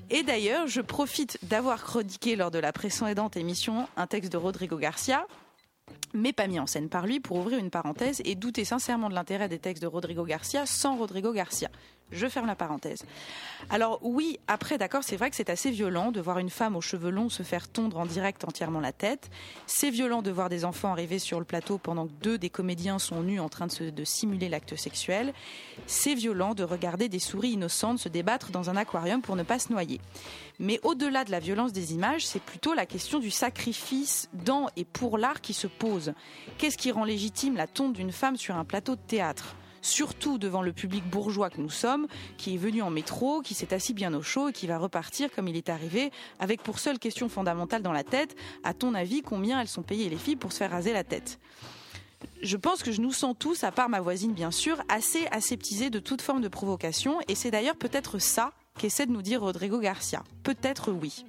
Et 0.09 0.23
d'ailleurs, 0.23 0.67
je 0.69 0.81
profite 0.81 1.39
d'avoir 1.43 1.83
chroniqué 1.83 2.37
lors 2.37 2.51
de 2.51 2.59
la 2.59 2.73
précédente 2.73 3.37
émission 3.37 3.89
un 3.97 4.07
texte 4.07 4.33
de 4.33 4.37
Rodrigo 4.37 4.79
Garcia, 4.79 5.27
mais 6.15 6.33
pas 6.33 6.47
mis 6.47 6.61
en 6.61 6.67
scène 6.67 6.89
par 6.89 7.07
lui, 7.07 7.21
pour 7.21 7.39
ouvrir 7.39 7.59
une 7.59 7.71
parenthèse 7.71 8.23
et 8.25 8.37
douter 8.37 8.65
sincèrement 8.65 9.09
de 9.09 9.15
l'intérêt 9.15 9.49
des 9.49 9.59
textes 9.59 9.83
de 9.83 9.89
Rodrigo 9.89 10.25
Garcia 10.25 10.65
sans 10.65 10.97
Rodrigo 10.97 11.33
Garcia. 11.33 11.71
Je 12.13 12.29
ferme 12.29 12.47
la 12.47 12.55
parenthèse. 12.55 13.05
Alors 13.69 13.99
oui, 14.01 14.39
après, 14.47 14.79
d'accord, 14.79 15.03
c'est 15.03 15.17
vrai 15.17 15.29
que 15.29 15.35
c'est 15.35 15.51
assez 15.51 15.73
violent 15.73 16.13
de 16.13 16.21
voir 16.21 16.39
une 16.39 16.51
femme 16.51 16.77
aux 16.77 16.81
cheveux 16.81 17.11
longs 17.11 17.29
se 17.29 17.43
faire 17.43 17.67
tondre 17.67 17.99
en 17.99 18.07
direct 18.07 18.45
entièrement 18.45 18.79
la 18.79 18.93
tête. 18.93 19.29
C'est 19.67 19.91
violent 19.91 20.23
de 20.23 20.31
voir 20.31 20.49
des 20.49 20.65
enfants 20.65 20.93
arriver 20.93 21.19
sur 21.19 21.41
le 21.41 21.45
plateau 21.45 21.79
pendant 21.79 22.07
que 22.07 22.13
deux 22.23 22.39
des 22.39 22.49
comédiens 22.49 23.01
sont 23.01 23.25
nus 23.25 23.41
en 23.41 23.49
train 23.49 23.67
de, 23.67 24.05
simuler 24.05 24.49
l'acte 24.49 24.77
sexuel. 24.77 25.35
C'est 25.89 26.15
violent 26.15 26.55
de 26.55 26.63
regarder 26.63 27.09
des 27.09 27.19
souris 27.19 27.51
innocentes 27.51 27.99
se 27.99 28.09
débattre 28.09 28.53
dans 28.53 28.71
un 28.71 28.77
aquarium 28.77 29.21
pour 29.21 29.35
ne 29.35 29.43
pas 29.43 29.59
se 29.59 29.73
noyer. 29.73 30.01
Mais 30.61 30.79
au-delà 30.85 31.25
de 31.25 31.33
la 31.33 31.41
violence 31.41 31.73
des 31.73 31.93
images, 31.93 32.25
c'est 32.25 32.41
plutôt 32.41 32.73
la 32.73 32.87
question 32.87 33.19
du 33.19 33.33
sacrifice 33.33 34.29
dans 34.33 34.69
et 34.77 34.85
pour 34.85 35.19
l'art 35.19 35.41
qui 35.41 35.55
se 35.55 35.67
pose. 35.67 36.15
Qu'est-ce 36.57 36.79
qui 36.79 36.93
rend 36.93 37.05
légitime 37.05 37.57
la 37.57 37.67
tonte 37.67 37.95
d'une 37.95 38.13
femme 38.13 38.37
sur 38.37 38.55
un 38.55 38.65
plateau 38.65 38.95
de 38.95 39.01
théâtre? 39.01 39.57
Surtout 39.87 40.39
devant 40.39 40.63
le 40.63 40.73
public 40.73 41.09
bourgeois 41.09 41.51
que 41.51 41.61
nous 41.61 41.71
sommes, 41.71 42.07
qui 42.37 42.55
est 42.55 42.59
venu 42.59 42.83
en 42.83 42.91
métro, 42.91 43.41
qui 43.41 43.55
s'est 43.55 43.73
assis 43.73 43.95
bien 43.95 44.13
au 44.15 44.23
chaud 44.23 44.49
et 44.49 44.53
qui 44.53 44.67
va 44.67 44.79
repartir 44.79 45.31
comme 45.31 45.49
il 45.49 45.57
est 45.57 45.69
arrivé, 45.69 46.11
avec 46.39 46.63
pour 46.63 46.79
seule 46.79 46.99
question 46.99 47.29
fondamentale 47.29 47.83
dans 47.83 47.93
la 47.93 48.05
tête, 48.05 48.37
à 48.65 48.75
ton 48.75 48.95
avis, 48.95 49.23
combien 49.23 49.61
elles 49.61 49.69
sont 49.69 49.83
payées 49.83 50.09
les 50.09 50.17
filles 50.17 50.37
pour 50.37 50.53
se 50.53 50.59
faire 50.59 50.71
raser 50.71 50.93
la 50.93 51.05
tête? 51.05 51.39
Je 52.43 52.57
pense 52.57 52.83
que 52.83 52.93
je 52.93 53.01
nous 53.01 53.13
sens 53.13 53.35
tous, 53.39 53.65
à 53.65 53.73
part 53.73 53.89
ma 53.89 54.01
voisine 54.01 54.33
bien 54.33 54.51
sûr, 54.51 54.83
assez 54.89 55.27
aseptisés 55.31 55.91
de 55.91 55.99
toute 55.99 56.23
forme 56.23 56.41
de 56.41 56.49
provocation, 56.49 57.19
et 57.29 57.35
c'est 57.35 57.51
d'ailleurs 57.51 57.77
peut-être 57.77 58.19
ça 58.19 58.53
qu'essaie 58.79 59.07
de 59.07 59.13
nous 59.13 59.23
dire 59.23 59.41
Rodrigo 59.41 59.79
Garcia. 59.79 60.23
Peut-être 60.43 60.91
oui. 60.91 61.25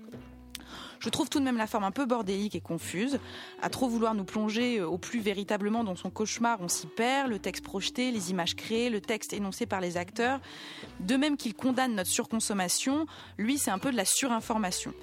Je 1.00 1.10
trouve 1.10 1.30
tout 1.30 1.40
de 1.40 1.44
même 1.44 1.58
la 1.58 1.68
forme 1.68 1.84
un 1.84 1.92
peu 1.92 2.06
bordélique 2.06 2.56
et 2.56 2.62
confuse. 2.62 3.20
À 3.62 3.70
trop 3.70 3.88
vouloir 3.88 4.16
nous 4.16 4.24
plonger 4.24 4.82
au 4.82 4.98
plus 4.98 5.20
véritablement 5.20 5.84
dans 5.84 5.96
son 5.96 6.10
cauchemar, 6.10 6.60
on 6.62 6.68
s'y 6.68 6.88
perd. 6.88 7.30
Le 7.30 7.40
texte 7.40 7.64
projeté, 7.64 8.12
les 8.12 8.32
images 8.32 8.56
créées, 8.56 8.90
le 8.90 9.02
texte 9.02 9.34
énoncé 9.34 9.66
par 9.66 9.82
les 9.82 9.98
acteurs. 9.98 10.40
De 11.00 11.16
même 11.16 11.38
qu'il 11.38 11.54
condamne 11.54 11.96
notre 11.96 12.10
surconsommation, 12.10 13.06
lui, 13.38 13.58
c'est 13.58 13.72
un 13.72 13.80
peu 13.80 13.92
de 13.92 13.98
la 13.98 14.06
surinformation. 14.06 14.94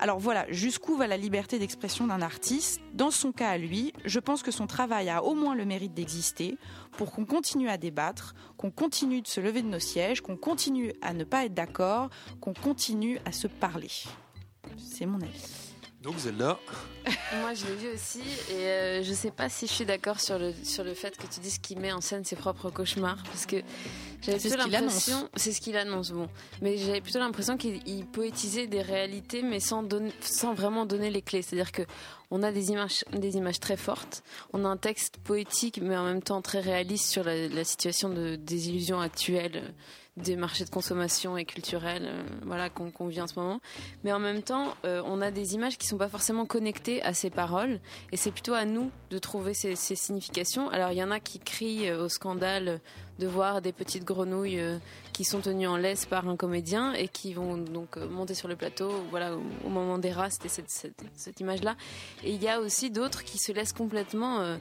Alors 0.00 0.20
voilà, 0.20 0.46
jusqu'où 0.50 0.96
va 0.96 1.08
la 1.08 1.16
liberté 1.16 1.58
d'expression 1.58 2.06
d'un 2.06 2.22
artiste? 2.22 2.80
Dans 2.94 3.10
son 3.10 3.32
cas 3.32 3.48
à 3.48 3.58
lui, 3.58 3.92
je 4.04 4.20
pense 4.20 4.42
que 4.42 4.52
son 4.52 4.68
travail 4.68 5.08
a 5.08 5.24
au 5.24 5.34
moins 5.34 5.56
le 5.56 5.64
mérite 5.64 5.92
d'exister 5.92 6.56
pour 6.92 7.10
qu'on 7.10 7.24
continue 7.24 7.68
à 7.68 7.78
débattre, 7.78 8.34
qu'on 8.56 8.70
continue 8.70 9.22
de 9.22 9.26
se 9.26 9.40
lever 9.40 9.62
de 9.62 9.68
nos 9.68 9.80
sièges, 9.80 10.20
qu'on 10.20 10.36
continue 10.36 10.92
à 11.02 11.14
ne 11.14 11.24
pas 11.24 11.46
être 11.46 11.54
d'accord, 11.54 12.10
qu'on 12.40 12.54
continue 12.54 13.18
à 13.24 13.32
se 13.32 13.48
parler. 13.48 13.90
C'est 14.76 15.06
mon 15.06 15.20
avis. 15.20 15.68
Donc 16.02 16.16
Zelda. 16.18 16.58
Moi, 17.40 17.54
je 17.54 17.66
l'ai 17.66 17.74
vu 17.74 17.88
aussi, 17.92 18.20
et 18.50 18.66
euh, 18.66 19.02
je 19.02 19.12
sais 19.12 19.32
pas 19.32 19.48
si 19.48 19.66
je 19.66 19.72
suis 19.72 19.84
d'accord 19.84 20.20
sur 20.20 20.38
le 20.38 20.52
sur 20.62 20.84
le 20.84 20.94
fait 20.94 21.16
que 21.16 21.26
tu 21.26 21.40
dises 21.40 21.58
qu'il 21.58 21.80
met 21.80 21.90
en 21.90 22.00
scène 22.00 22.24
ses 22.24 22.36
propres 22.36 22.70
cauchemars, 22.70 23.20
parce 23.24 23.46
que 23.46 23.56
j'avais 24.22 24.38
C'est 24.38 24.50
plutôt 24.50 24.62
ce 24.62 24.68
qu'il 24.68 24.72
l'impression, 24.72 25.28
c'est 25.34 25.52
ce 25.52 25.60
qu'il 25.60 25.76
annonce, 25.76 26.12
bon, 26.12 26.28
mais 26.62 26.76
j'avais 26.76 27.00
plutôt 27.00 27.18
l'impression 27.18 27.56
qu'il 27.56 27.80
il 27.86 28.06
poétisait 28.06 28.68
des 28.68 28.80
réalités, 28.82 29.42
mais 29.42 29.58
sans 29.58 29.82
donner, 29.82 30.12
sans 30.20 30.54
vraiment 30.54 30.86
donner 30.86 31.10
les 31.10 31.22
clés. 31.22 31.42
C'est-à-dire 31.42 31.72
que 31.72 31.82
on 32.30 32.44
a 32.44 32.52
des 32.52 32.70
images, 32.70 33.04
des 33.12 33.36
images 33.36 33.58
très 33.58 33.76
fortes, 33.76 34.22
on 34.52 34.64
a 34.64 34.68
un 34.68 34.76
texte 34.76 35.16
poétique, 35.18 35.80
mais 35.82 35.96
en 35.96 36.04
même 36.04 36.22
temps 36.22 36.42
très 36.42 36.60
réaliste 36.60 37.06
sur 37.06 37.24
la, 37.24 37.48
la 37.48 37.64
situation 37.64 38.08
de 38.08 38.36
des 38.36 38.68
illusions 38.68 39.00
actuelles 39.00 39.62
euh, 39.64 39.70
des 40.18 40.36
marchés 40.36 40.64
de 40.64 40.70
consommation 40.70 41.36
et 41.36 41.44
culturels 41.44 42.06
euh, 42.06 42.22
voilà 42.42 42.68
qu'on 42.70 43.06
vit 43.06 43.20
en 43.20 43.26
ce 43.26 43.38
moment. 43.38 43.60
Mais 44.04 44.12
en 44.12 44.18
même 44.18 44.42
temps 44.42 44.74
euh, 44.84 45.02
on 45.06 45.20
a 45.20 45.30
des 45.30 45.54
images 45.54 45.78
qui 45.78 45.86
sont 45.86 45.98
pas 45.98 46.08
forcément 46.08 46.46
connectées 46.46 47.02
à 47.02 47.14
ces 47.14 47.30
paroles. 47.30 47.80
Et 48.12 48.16
c'est 48.16 48.30
plutôt 48.30 48.54
à 48.54 48.64
nous 48.64 48.90
de 49.10 49.18
trouver 49.18 49.54
ces, 49.54 49.74
significations. 49.74 50.68
Alors 50.70 50.92
il 50.92 50.98
y 50.98 51.02
en 51.02 51.10
a 51.10 51.20
qui 51.20 51.38
crient 51.38 51.88
euh, 51.88 52.04
au 52.04 52.08
scandale 52.08 52.80
de 53.18 53.26
voir 53.26 53.62
des 53.62 53.72
petites 53.72 54.04
grenouilles 54.04 54.62
qui 55.12 55.24
sont 55.24 55.40
tenues 55.40 55.66
en 55.66 55.76
laisse 55.76 56.06
par 56.06 56.28
un 56.28 56.36
comédien 56.36 56.92
et 56.92 57.08
qui 57.08 57.34
vont 57.34 57.56
donc 57.56 57.96
monter 57.96 58.34
sur 58.34 58.46
le 58.46 58.54
plateau 58.54 58.92
voilà 59.10 59.34
au, 59.64 59.68
moment 59.68 59.98
des 59.98 60.12
rats 60.12 60.30
c'était 60.30 60.48
cette, 60.48 60.70
cette, 60.70 61.02
cette 61.16 61.40
image 61.40 61.64
là 61.64 61.74
et 62.22 62.30
il 62.30 62.40
y 62.40 62.46
a 62.46 62.60
aussi 62.60 62.92
d'autres 62.92 63.24
qui 63.24 63.38
se 63.38 63.50
laissent 63.50 63.72
complètement 63.72 64.56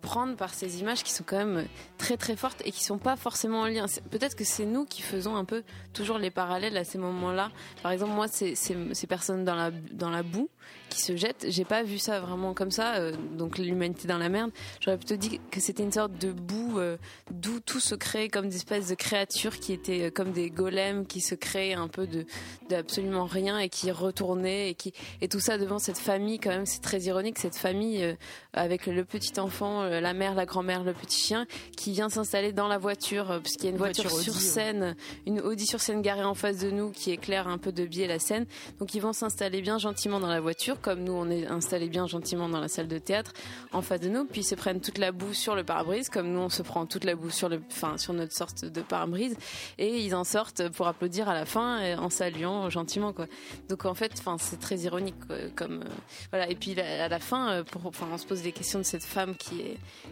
prendre 0.00 0.36
par 0.36 0.54
ces 0.54 0.80
images 0.80 1.02
qui 1.02 1.12
sont 1.12 1.24
quand 1.26 1.38
même 1.38 1.66
très 1.96 2.16
très 2.16 2.36
fortes 2.36 2.62
et 2.64 2.72
qui 2.72 2.84
sont 2.84 2.98
pas 2.98 3.16
forcément 3.16 3.60
en 3.60 3.66
lien. 3.66 3.86
Peut-être 4.10 4.36
que 4.36 4.44
c'est 4.44 4.66
nous 4.66 4.84
qui 4.84 5.02
faisons 5.02 5.36
un 5.36 5.44
peu 5.44 5.62
toujours 5.92 6.18
les 6.18 6.30
parallèles 6.30 6.76
à 6.76 6.84
ces 6.84 6.98
moments-là. 6.98 7.50
Par 7.82 7.92
exemple, 7.92 8.12
moi, 8.12 8.28
ces, 8.28 8.54
ces, 8.54 9.06
personnes 9.06 9.44
dans 9.44 9.54
la 9.54 9.70
dans 9.70 10.10
la 10.10 10.22
boue 10.22 10.50
qui 10.90 11.00
se 11.00 11.16
jettent, 11.16 11.46
j'ai 11.48 11.64
pas 11.64 11.82
vu 11.82 11.98
ça 11.98 12.20
vraiment 12.20 12.54
comme 12.54 12.70
ça. 12.70 12.96
euh, 12.96 13.12
donc 13.36 13.58
l'humanité 13.58 14.08
dans 14.08 14.18
la 14.18 14.28
merde. 14.28 14.50
J'aurais 14.80 14.98
plutôt 14.98 15.16
dit 15.16 15.40
que 15.50 15.60
c'était 15.60 15.82
une 15.82 15.92
sorte 15.92 16.12
de 16.18 16.32
boue 16.32 16.78
euh, 16.78 16.96
d'où 17.30 17.60
tout 17.60 17.80
se 17.80 17.94
crée 17.94 18.28
comme 18.28 18.48
des 18.48 18.56
espèces 18.56 18.88
de 18.88 18.94
créatures 18.94 19.58
qui 19.58 19.72
étaient 19.72 20.06
euh, 20.06 20.10
comme 20.10 20.32
des 20.32 20.50
golems 20.50 21.06
qui 21.06 21.20
se 21.20 21.34
créaient 21.34 21.74
un 21.74 21.88
peu 21.88 22.06
de 22.06 22.26
d'absolument 22.68 23.24
rien 23.24 23.58
et 23.58 23.68
qui 23.68 23.90
retournaient 23.90 24.70
et 24.70 24.74
qui 24.74 24.92
et 25.20 25.28
tout 25.28 25.40
ça 25.40 25.58
devant 25.58 25.78
cette 25.78 25.98
famille 25.98 26.38
quand 26.38 26.50
même. 26.50 26.66
C'est 26.66 26.80
très 26.80 27.00
ironique 27.02 27.38
cette 27.38 27.56
famille 27.56 28.16
avec 28.52 28.86
le 28.86 29.04
petit 29.04 29.38
enfant, 29.40 29.77
euh, 29.82 30.00
la 30.00 30.14
mère, 30.14 30.34
la 30.34 30.46
grand-mère, 30.46 30.84
le 30.84 30.92
petit 30.92 31.20
chien, 31.20 31.46
qui 31.76 31.92
vient 31.92 32.08
s'installer 32.08 32.52
dans 32.52 32.68
la 32.68 32.78
voiture, 32.78 33.30
euh, 33.30 33.40
puisqu'il 33.40 33.64
y 33.64 33.66
a 33.66 33.70
une 33.70 33.76
Une 33.76 33.78
voiture, 33.78 34.08
voiture 34.08 34.22
sur 34.22 34.32
Audi, 34.34 34.44
ouais. 34.44 34.50
scène, 34.50 34.96
une 35.26 35.40
Audi 35.40 35.66
sur 35.66 35.80
scène 35.80 36.02
garée 36.02 36.24
en 36.24 36.34
face 36.34 36.58
de 36.58 36.70
nous, 36.70 36.90
qui 36.90 37.10
éclaire 37.10 37.48
un 37.48 37.58
peu 37.58 37.72
de 37.72 37.84
biais 37.86 38.06
la 38.06 38.18
scène. 38.18 38.46
Donc 38.78 38.94
ils 38.94 39.00
vont 39.00 39.12
s'installer 39.12 39.60
bien 39.62 39.78
gentiment 39.78 40.20
dans 40.20 40.28
la 40.28 40.40
voiture, 40.40 40.80
comme 40.80 41.04
nous 41.04 41.12
on 41.12 41.28
est 41.30 41.46
installés 41.46 41.88
bien 41.88 42.06
gentiment 42.06 42.48
dans 42.48 42.60
la 42.60 42.68
salle 42.68 42.88
de 42.88 42.98
théâtre 42.98 43.32
en 43.72 43.82
face 43.82 44.00
de 44.00 44.08
nous, 44.08 44.24
puis 44.24 44.40
ils 44.40 44.44
se 44.44 44.54
prennent 44.54 44.80
toute 44.80 44.98
la 44.98 45.12
boue 45.12 45.34
sur 45.34 45.54
le 45.54 45.64
pare-brise, 45.64 46.08
comme 46.08 46.32
nous 46.32 46.40
on 46.40 46.48
se 46.48 46.62
prend 46.62 46.86
toute 46.86 47.04
la 47.04 47.14
boue 47.14 47.30
sur 47.30 47.48
le, 47.48 47.60
enfin 47.70 47.98
sur 47.98 48.12
notre 48.12 48.32
sorte 48.32 48.64
de 48.64 48.80
pare-brise, 48.80 49.36
et 49.78 49.98
ils 49.98 50.14
en 50.14 50.24
sortent 50.24 50.68
pour 50.70 50.86
applaudir 50.88 51.28
à 51.28 51.34
la 51.34 51.44
fin 51.44 51.80
euh, 51.80 51.96
en 51.96 52.10
saluant 52.10 52.70
gentiment 52.70 53.12
quoi. 53.12 53.26
Donc 53.68 53.84
en 53.84 53.94
fait, 53.94 54.12
enfin 54.18 54.36
c'est 54.38 54.58
très 54.58 54.78
ironique 54.78 55.16
quoi, 55.26 55.36
comme 55.54 55.82
euh, 55.82 55.90
voilà. 56.30 56.48
Et 56.48 56.54
puis 56.54 56.78
à 56.80 57.08
la 57.08 57.18
fin, 57.18 57.62
pour, 57.64 57.86
enfin 57.86 58.06
on 58.12 58.18
se 58.18 58.26
pose 58.26 58.42
des 58.42 58.52
questions 58.52 58.78
de 58.78 58.84
cette 58.84 59.04
femme 59.04 59.34
qui 59.36 59.60
est 59.60 59.67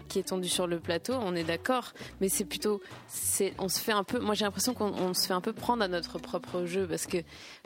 qui 0.09 0.19
est 0.19 0.25
tendue 0.29 0.49
sur 0.49 0.67
le 0.67 0.79
plateau. 0.81 1.15
On 1.15 1.35
est 1.35 1.45
d'accord, 1.45 1.93
mais 2.21 2.29
c'est 2.29 2.45
plutôt 2.45 2.81
c'est 3.09 3.55
on 3.59 3.69
se 3.69 3.81
fait 3.81 3.93
un 3.93 4.05
peu. 4.05 4.19
Moi 4.19 4.35
j'ai 4.35 4.45
l'impression 4.45 4.75
qu'on 4.75 4.93
on 4.93 5.15
se 5.15 5.27
fait 5.27 5.33
un 5.35 5.41
peu 5.41 5.53
prendre 5.53 5.83
à 5.83 5.89
notre 5.89 6.19
propre 6.19 6.65
jeu 6.65 6.87
parce 6.87 7.07
que 7.07 7.19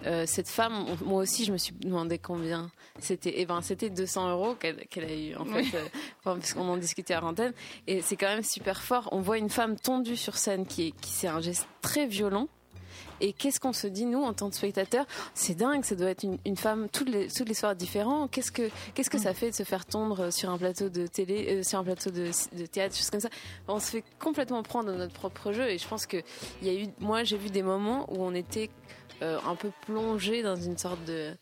euh, 0.07 0.25
cette 0.27 0.49
femme, 0.49 0.87
on- 0.89 1.05
moi 1.05 1.23
aussi 1.23 1.45
je 1.45 1.53
me 1.53 1.59
suis 1.59 1.73
demandé 1.75 2.19
combien 2.19 2.71
c'était. 2.99 3.41
Et 3.41 3.47
ben 3.47 3.61
c'était 3.63 3.91
200 3.91 4.31
euros 4.31 4.55
qu'elle 4.55 5.05
a 5.05 5.15
eu 5.15 5.35
en 5.37 5.45
fait, 5.45 5.77
euh, 5.77 5.85
enfin, 6.21 6.37
parce 6.39 6.53
qu'on 6.55 6.69
en 6.69 6.77
discutait 6.77 7.15
à 7.15 7.21
l'antenne. 7.21 7.53
Et 7.87 8.03
c'est 8.03 8.17
quand 8.17 8.29
même 8.29 8.43
super 8.43 8.81
fort. 8.83 9.09
On 9.13 9.21
voit 9.21 9.39
une 9.39 9.51
femme 9.51 9.77
tendue 9.77 10.17
sur 10.17 10.37
scène 10.37 10.67
qui 10.67 10.89
est 10.89 10.91
qui 10.93 11.11
c'est 11.11 11.29
un 11.29 11.41
geste 11.41 11.67
très 11.83 12.07
violent. 12.07 12.49
Et 13.21 13.33
qu'est-ce 13.33 13.61
qu'on 13.61 13.73
se 13.73 13.87
dit 13.87 14.07
nous 14.07 14.23
en 14.23 14.33
tant 14.33 14.51
que 14.51 14.57
spectateurs? 14.57 15.07
C'est 15.35 15.55
dingue, 15.55 15.85
ça 15.85 15.95
doit 15.95 16.11
être 16.11 16.25
une, 16.45 16.57
femme 16.57 16.89
toutes 16.91 17.09
les 17.09 17.29
toutes 17.29 17.49
les 17.49 17.55
soirs 17.55 17.75
différents. 17.75 18.29
Qu'est-ce 18.29 18.53
que 18.53 18.71
que 18.95 19.19
ça 19.19 19.35
fait 19.35 19.51
de 19.51 19.55
se 19.55 19.65
faire 19.65 19.85
tondre 19.87 20.33
sur 20.33 20.51
un 20.51 20.59
plateau 20.59 20.89
de 20.89 21.07
télé, 21.07 21.59
euh, 21.59 21.63
sur 21.63 21.79
un 21.79 21.85
plateau 21.85 22.11
de, 22.11 22.31
de 22.57 22.67
théâtre, 22.67 22.95
choses 22.95 23.11
comme 23.11 23.21
ça? 23.21 23.31
On 23.67 23.81
se 23.81 23.91
fait 23.91 24.05
complètement 24.19 24.63
prendre 24.63 24.93
notre 24.93 25.13
propre 25.13 25.53
jeu. 25.53 25.69
Et 25.69 25.79
je 25.79 25.89
pense 25.89 26.07
que 26.07 26.19
il 26.63 26.69
y 26.69 26.71
a 26.71 26.81
eu, 26.81 26.87
moi 27.01 27.25
j'ai 27.25 27.37
vu 27.37 27.51
des 27.51 27.63
moments 27.63 28.07
où 28.13 28.23
on 28.23 28.35
était 28.35 28.71
euh, 29.23 29.39
un 29.47 29.55
peu 29.55 29.71
plongé 29.87 30.43
dans 30.43 30.57
une 30.57 30.79
sorte 30.79 31.05
de 31.05 31.35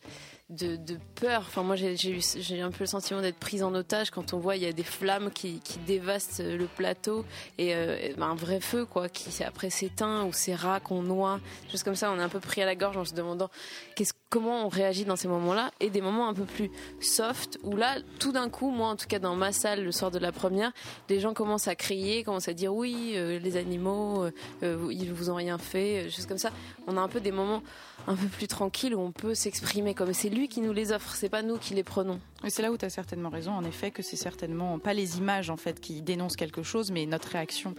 de, 0.50 0.76
de 0.76 0.98
peur. 1.14 1.44
Enfin, 1.46 1.62
moi, 1.62 1.76
j'ai 1.76 2.60
un 2.60 2.70
peu 2.70 2.80
le 2.80 2.86
sentiment 2.86 3.20
d'être 3.20 3.38
prise 3.38 3.62
en 3.62 3.74
otage 3.74 4.10
quand 4.10 4.32
on 4.32 4.38
voit 4.38 4.56
il 4.56 4.62
y 4.62 4.66
a 4.66 4.72
des 4.72 4.82
flammes 4.82 5.30
qui, 5.30 5.60
qui 5.60 5.78
dévastent 5.80 6.42
le 6.42 6.66
plateau 6.66 7.24
et, 7.58 7.74
euh, 7.74 8.14
ben, 8.16 8.28
un 8.28 8.34
vrai 8.34 8.60
feu, 8.60 8.86
quoi, 8.86 9.08
qui 9.08 9.42
après 9.44 9.70
s'éteint 9.70 10.24
ou 10.24 10.32
ces 10.32 10.54
rats 10.54 10.80
qu'on 10.80 11.02
noie, 11.02 11.40
choses 11.70 11.82
comme 11.82 11.94
ça. 11.94 12.10
On 12.10 12.18
est 12.18 12.22
un 12.22 12.28
peu 12.28 12.40
pris 12.40 12.62
à 12.62 12.66
la 12.66 12.74
gorge 12.74 12.96
en 12.96 13.04
se 13.04 13.14
demandant 13.14 13.50
qu'est-ce, 13.94 14.14
comment 14.30 14.66
on 14.66 14.68
réagit 14.68 15.04
dans 15.04 15.16
ces 15.16 15.28
moments-là 15.28 15.70
et 15.80 15.90
des 15.90 16.00
moments 16.00 16.28
un 16.28 16.34
peu 16.34 16.44
plus 16.44 16.70
soft 17.00 17.58
où 17.62 17.76
là, 17.76 17.96
tout 18.18 18.32
d'un 18.32 18.50
coup, 18.50 18.70
moi, 18.70 18.88
en 18.88 18.96
tout 18.96 19.06
cas 19.06 19.18
dans 19.18 19.34
ma 19.34 19.52
salle, 19.52 19.84
le 19.84 19.92
soir 19.92 20.10
de 20.10 20.18
la 20.18 20.32
première, 20.32 20.72
les 21.08 21.20
gens 21.20 21.34
commencent 21.34 21.68
à 21.68 21.74
crier, 21.74 22.24
commencent 22.24 22.48
à 22.48 22.54
dire 22.54 22.74
oui, 22.74 23.12
euh, 23.14 23.38
les 23.38 23.56
animaux, 23.56 24.24
euh, 24.24 24.30
euh, 24.62 24.88
ils 24.90 25.12
vous 25.12 25.30
ont 25.30 25.34
rien 25.34 25.58
fait, 25.58 26.06
euh, 26.06 26.10
choses 26.10 26.26
comme 26.26 26.38
ça. 26.38 26.50
On 26.86 26.96
a 26.96 27.00
un 27.00 27.08
peu 27.08 27.20
des 27.20 27.32
moments 27.32 27.62
un 28.06 28.14
peu 28.14 28.26
plus 28.26 28.48
tranquilles 28.48 28.94
où 28.94 29.00
on 29.00 29.12
peut 29.12 29.34
s'exprimer 29.34 29.94
comme 29.94 30.12
c'est 30.12 30.30
lui 30.30 30.48
qui 30.48 30.60
nous 30.60 30.72
les 30.72 30.92
offre, 30.92 31.14
c'est 31.14 31.28
pas 31.28 31.42
nous 31.42 31.56
qui 31.56 31.74
les 31.74 31.84
prenons. 31.84 32.20
Et 32.44 32.50
c'est 32.50 32.62
là 32.62 32.70
où 32.70 32.76
tu 32.76 32.84
as 32.84 32.90
certainement 32.90 33.30
raison, 33.30 33.52
en 33.52 33.64
effet, 33.64 33.90
que 33.90 34.02
c'est 34.02 34.16
certainement 34.16 34.78
pas 34.78 34.94
les 34.94 35.18
images 35.18 35.50
en 35.50 35.56
fait 35.56 35.80
qui 35.80 36.02
dénoncent 36.02 36.36
quelque 36.36 36.62
chose, 36.62 36.90
mais 36.90 37.06
notre 37.06 37.28
réaction 37.28 37.74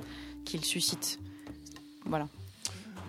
qu'il 0.45 0.65
suscite. 0.65 1.19
Voilà. 2.05 2.27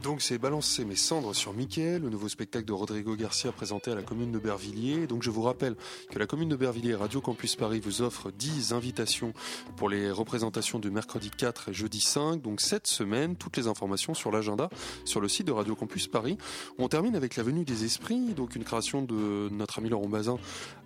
Donc 0.03 0.23
c'est 0.23 0.39
Balancer 0.39 0.87
mes 0.87 0.97
cendres 0.97 1.35
sur 1.35 1.53
Mickey, 1.53 1.99
le 1.99 2.09
nouveau 2.09 2.29
spectacle 2.29 2.65
de 2.65 2.73
Rodrigo 2.73 3.15
Garcia 3.17 3.53
présenté 3.53 3.91
à 3.91 3.95
la 3.95 4.03
commune 4.03 4.33
de 4.33 4.39
Bervilliers. 4.39 5.07
Donc 5.07 5.23
je 5.23 5.29
vous 5.29 5.43
rappelle 5.43 5.77
que 6.11 6.19
la 6.19 6.27
commune 6.27 6.49
de 6.49 6.57
Bervilliers 6.57 6.95
Radio 6.95 7.21
Campus 7.21 7.55
Paris 7.55 7.81
vous 7.81 8.01
offre 8.01 8.31
10 8.31 8.73
invitations 8.73 9.35
pour 9.77 9.91
les 9.91 10.11
représentations 10.11 10.79
du 10.79 10.91
mercredi 10.91 11.31
4 11.31 11.69
et 11.69 11.75
jeudi 11.75 12.01
5. 12.01 12.41
Donc 12.41 12.63
cette 12.63 12.87
semaine, 12.87 13.37
toutes 13.37 13.59
les 13.59 13.67
informations 13.67 14.15
sur 14.15 14.31
l'agenda 14.31 14.71
sur 15.05 15.21
le 15.21 15.29
site 15.29 15.47
de 15.47 15.53
Radio 15.53 15.75
Campus 15.75 16.09
Paris. 16.09 16.39
On 16.79 16.89
termine 16.89 17.15
avec 17.15 17.37
la 17.37 17.43
venue 17.43 17.65
des 17.65 17.85
esprits, 17.85 18.33
donc 18.35 18.57
une 18.57 18.65
création 18.65 19.03
de 19.03 19.51
notre 19.51 19.81
ami 19.81 19.91
Laurent 19.91 20.09
Bazin 20.09 20.39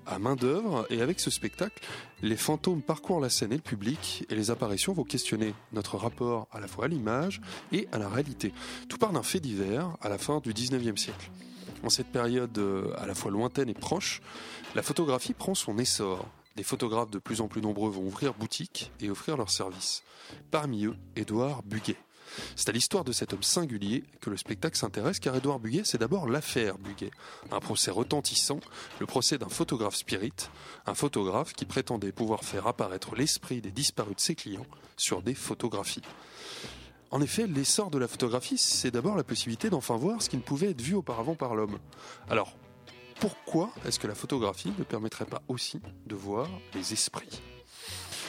à 0.06 0.18
main 0.18 0.36
d'œuvre. 0.36 0.86
Et 0.90 1.00
avec 1.00 1.20
ce 1.20 1.30
spectacle, 1.30 1.82
les 2.22 2.36
fantômes 2.36 2.82
parcourent 2.82 3.20
la 3.20 3.30
scène 3.30 3.52
et 3.52 3.56
le 3.56 3.62
public 3.62 4.24
et 4.28 4.34
les 4.34 4.50
apparitions 4.50 4.92
vont 4.92 5.04
questionner 5.04 5.54
notre 5.72 5.96
rapport 5.96 6.48
à 6.52 6.60
la 6.60 6.68
fois 6.68 6.86
à 6.86 6.88
l'image 6.88 7.40
et 7.72 7.88
à 7.92 7.98
la 7.98 8.08
réalité. 8.08 8.52
Tout 8.88 8.98
part 8.98 9.12
d'un 9.12 9.22
fait 9.22 9.40
divers 9.40 9.96
à 10.00 10.08
la 10.08 10.18
fin 10.18 10.40
du 10.40 10.52
19e 10.52 10.96
siècle. 10.96 11.30
En 11.82 11.90
cette 11.90 12.08
période 12.08 12.56
euh, 12.58 12.92
à 12.96 13.06
la 13.06 13.14
fois 13.14 13.30
lointaine 13.30 13.68
et 13.68 13.74
proche, 13.74 14.22
la 14.74 14.82
photographie 14.82 15.34
prend 15.34 15.54
son 15.54 15.78
essor. 15.78 16.26
Des 16.56 16.62
photographes 16.62 17.10
de 17.10 17.18
plus 17.18 17.40
en 17.40 17.48
plus 17.48 17.60
nombreux 17.60 17.90
vont 17.90 18.06
ouvrir 18.06 18.32
boutique 18.32 18.92
et 19.00 19.10
offrir 19.10 19.36
leurs 19.36 19.50
services. 19.50 20.02
Parmi 20.50 20.86
eux, 20.86 20.96
Édouard 21.16 21.62
Buguet. 21.64 21.96
C'est 22.56 22.68
à 22.68 22.72
l'histoire 22.72 23.04
de 23.04 23.12
cet 23.12 23.32
homme 23.32 23.42
singulier 23.42 24.04
que 24.20 24.30
le 24.30 24.36
spectacle 24.36 24.76
s'intéresse 24.76 25.20
car 25.20 25.36
Édouard 25.36 25.58
Buguet, 25.58 25.82
c'est 25.84 25.98
d'abord 25.98 26.28
l'affaire 26.28 26.78
Buguet. 26.78 27.10
Un 27.50 27.60
procès 27.60 27.90
retentissant, 27.90 28.60
le 29.00 29.06
procès 29.06 29.38
d'un 29.38 29.48
photographe 29.48 29.96
spirit, 29.96 30.32
un 30.86 30.94
photographe 30.94 31.52
qui 31.52 31.64
prétendait 31.64 32.12
pouvoir 32.12 32.44
faire 32.44 32.66
apparaître 32.66 33.14
l'esprit 33.14 33.60
des 33.60 33.70
disparus 33.70 34.16
de 34.16 34.20
ses 34.20 34.34
clients 34.34 34.66
sur 34.96 35.22
des 35.22 35.34
photographies. 35.34 36.02
En 37.10 37.20
effet, 37.20 37.46
l'essor 37.46 37.90
de 37.90 37.98
la 37.98 38.08
photographie, 38.08 38.58
c'est 38.58 38.90
d'abord 38.90 39.14
la 39.14 39.22
possibilité 39.22 39.70
d'enfin 39.70 39.96
voir 39.96 40.20
ce 40.20 40.28
qui 40.28 40.36
ne 40.36 40.42
pouvait 40.42 40.70
être 40.70 40.82
vu 40.82 40.94
auparavant 40.94 41.36
par 41.36 41.54
l'homme. 41.54 41.78
Alors, 42.28 42.56
pourquoi 43.20 43.70
est-ce 43.86 44.00
que 44.00 44.08
la 44.08 44.14
photographie 44.14 44.72
ne 44.78 44.84
permettrait 44.84 45.24
pas 45.24 45.42
aussi 45.46 45.80
de 46.06 46.14
voir 46.16 46.48
les 46.74 46.92
esprits? 46.92 47.40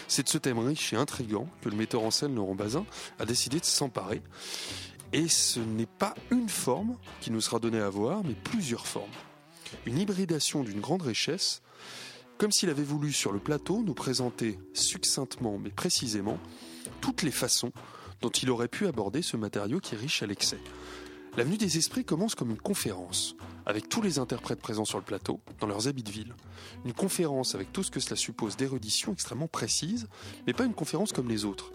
C'est 0.08 0.24
de 0.24 0.30
ce 0.30 0.38
thème 0.38 0.60
riche 0.60 0.94
et 0.94 0.98
intrigant 0.98 1.48
que 1.62 1.70
le 1.70 1.76
metteur 1.76 2.04
en 2.04 2.12
scène 2.12 2.36
Laurent 2.36 2.56
Bazin 2.56 2.86
a 3.20 3.26
décidé 3.26 3.60
de 3.60 3.66
s'emparer. 3.66 4.22
Et 5.14 5.28
ce 5.28 5.60
n'est 5.60 5.86
pas 5.86 6.14
une 6.32 6.50
forme 6.50 6.98
qui 7.22 7.32
nous 7.32 7.42
sera 7.42 7.60
donnée 7.60 7.80
à 7.80 7.90
voir, 7.90 8.24
mais 8.24 8.34
plusieurs 8.34 8.88
formes. 8.88 9.12
Une 9.86 9.98
hybridation 9.98 10.64
d'une 10.64 10.82
grande 10.82 11.02
richesse, 11.04 11.62
comme 12.38 12.52
s'il 12.52 12.70
avait 12.70 12.84
voulu 12.84 13.14
sur 13.14 13.32
le 13.32 13.40
plateau 13.40 13.82
nous 13.84 13.94
présenter 13.94 14.60
succinctement 14.74 15.58
mais 15.58 15.70
précisément 15.70 16.38
toutes 17.02 17.22
les 17.22 17.32
façons 17.32 17.72
dont 18.22 18.30
il 18.30 18.50
aurait 18.50 18.68
pu 18.68 18.88
aborder 18.88 19.22
ce 19.22 19.38
matériau 19.38 19.80
qui 19.80 19.96
est 19.96 19.98
riche 19.98 20.24
à 20.24 20.28
l'excès. 20.28 20.60
L'avenue 21.38 21.58
des 21.58 21.78
esprits 21.78 22.06
commence 22.06 22.34
comme 22.34 22.52
une 22.52 22.62
conférence, 22.62 23.36
avec 23.66 23.90
tous 23.90 24.02
les 24.02 24.20
interprètes 24.20 24.62
présents 24.62 24.86
sur 24.86 24.98
le 24.98 25.04
plateau, 25.04 25.42
dans 25.60 25.68
leurs 25.68 25.90
habits 25.90 26.04
de 26.04 26.12
ville. 26.12 26.34
Une 26.86 26.94
conférence 26.94 27.56
avec 27.56 27.74
tout 27.74 27.84
ce 27.84 27.92
que 27.92 28.00
cela 28.00 28.16
suppose 28.16 28.56
d'érudition 28.56 29.12
extrêmement 29.12 29.50
précise, 29.50 30.08
mais 30.48 30.54
pas 30.54 30.64
une 30.64 30.74
conférence 30.74 31.12
comme 31.12 31.28
les 31.28 31.44
autres. 31.44 31.74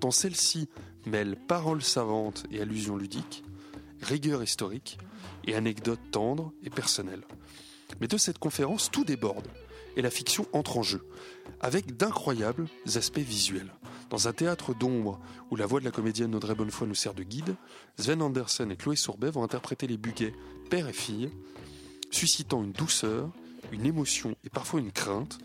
Tant 0.00 0.10
celle-ci 0.10 0.68
mêle 1.06 1.36
paroles 1.36 1.82
savantes 1.82 2.44
et 2.50 2.60
allusions 2.60 2.96
ludiques, 2.96 3.44
rigueur 4.02 4.42
historique 4.42 4.98
et 5.44 5.54
anecdotes 5.54 6.10
tendres 6.10 6.52
et 6.62 6.70
personnelles. 6.70 7.24
Mais 8.02 8.08
de 8.08 8.18
cette 8.18 8.38
conférence, 8.38 8.90
tout 8.90 9.04
déborde, 9.04 9.48
et 9.96 10.02
la 10.02 10.10
fiction 10.10 10.46
entre 10.52 10.76
en 10.76 10.82
jeu, 10.82 11.06
avec 11.60 11.96
d'incroyables 11.96 12.68
aspects 12.94 13.18
visuels. 13.18 13.72
Dans 14.12 14.28
un 14.28 14.34
théâtre 14.34 14.74
d'ombre 14.74 15.18
où 15.50 15.56
la 15.56 15.64
voix 15.64 15.80
de 15.80 15.86
la 15.86 15.90
comédienne 15.90 16.34
Audrey 16.34 16.54
Bonnefoy 16.54 16.86
nous 16.86 16.94
sert 16.94 17.14
de 17.14 17.22
guide, 17.22 17.56
Sven 17.96 18.20
Andersen 18.20 18.70
et 18.70 18.76
Chloé 18.76 18.94
Sourbet 18.94 19.30
vont 19.30 19.42
interpréter 19.42 19.86
les 19.86 19.96
Buguet, 19.96 20.34
père 20.68 20.86
et 20.86 20.92
fille, 20.92 21.30
suscitant 22.10 22.62
une 22.62 22.72
douceur, 22.72 23.30
une 23.72 23.86
émotion 23.86 24.36
et 24.44 24.50
parfois 24.50 24.80
une 24.80 24.92
crainte 24.92 25.38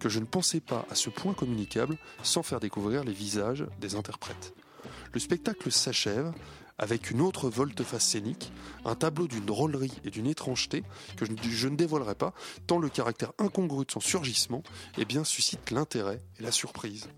que 0.00 0.10
je 0.10 0.20
ne 0.20 0.26
pensais 0.26 0.60
pas 0.60 0.84
à 0.90 0.96
ce 0.96 1.08
point 1.08 1.32
communicable 1.32 1.96
sans 2.22 2.42
faire 2.42 2.60
découvrir 2.60 3.04
les 3.04 3.14
visages 3.14 3.64
des 3.80 3.94
interprètes. 3.94 4.52
Le 5.14 5.18
spectacle 5.18 5.72
s'achève 5.72 6.30
avec 6.76 7.10
une 7.10 7.22
autre 7.22 7.48
volte-face 7.48 8.04
scénique, 8.04 8.52
un 8.84 8.96
tableau 8.96 9.28
d'une 9.28 9.46
drôlerie 9.46 9.98
et 10.04 10.10
d'une 10.10 10.26
étrangeté 10.26 10.84
que 11.16 11.24
je, 11.24 11.32
je 11.42 11.68
ne 11.68 11.76
dévoilerai 11.76 12.16
pas, 12.16 12.34
tant 12.66 12.76
le 12.76 12.90
caractère 12.90 13.32
incongru 13.38 13.86
de 13.86 13.90
son 13.90 14.00
surgissement 14.00 14.62
eh 14.98 15.06
bien, 15.06 15.24
suscite 15.24 15.70
l'intérêt 15.70 16.20
et 16.38 16.42
la 16.42 16.52
surprise. 16.52 17.08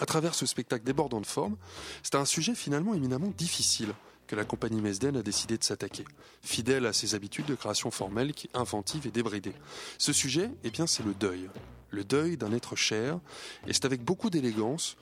À 0.00 0.06
travers 0.06 0.34
ce 0.34 0.46
spectacle 0.46 0.84
débordant 0.84 1.20
de 1.20 1.26
forme, 1.26 1.56
c'est 2.02 2.16
un 2.16 2.24
sujet 2.24 2.54
finalement 2.54 2.94
éminemment 2.94 3.32
difficile 3.36 3.94
que 4.26 4.36
la 4.36 4.44
compagnie 4.44 4.80
Mesden 4.80 5.16
a 5.16 5.22
décidé 5.22 5.56
de 5.56 5.64
s'attaquer, 5.64 6.04
fidèle 6.42 6.86
à 6.86 6.92
ses 6.92 7.14
habitudes 7.14 7.46
de 7.46 7.54
création 7.54 7.90
formelle, 7.90 8.34
qui 8.34 8.50
inventive 8.54 9.06
et 9.06 9.10
débridée. 9.10 9.54
Ce 9.98 10.12
sujet, 10.12 10.50
eh 10.64 10.70
bien, 10.70 10.86
c'est 10.86 11.04
le 11.04 11.14
deuil, 11.14 11.48
le 11.90 12.04
deuil 12.04 12.36
d'un 12.36 12.52
être 12.52 12.76
cher, 12.76 13.20
et 13.66 13.72
c'est 13.72 13.84
avec 13.84 14.02
beaucoup 14.02 14.28
d'élégance 14.28 14.96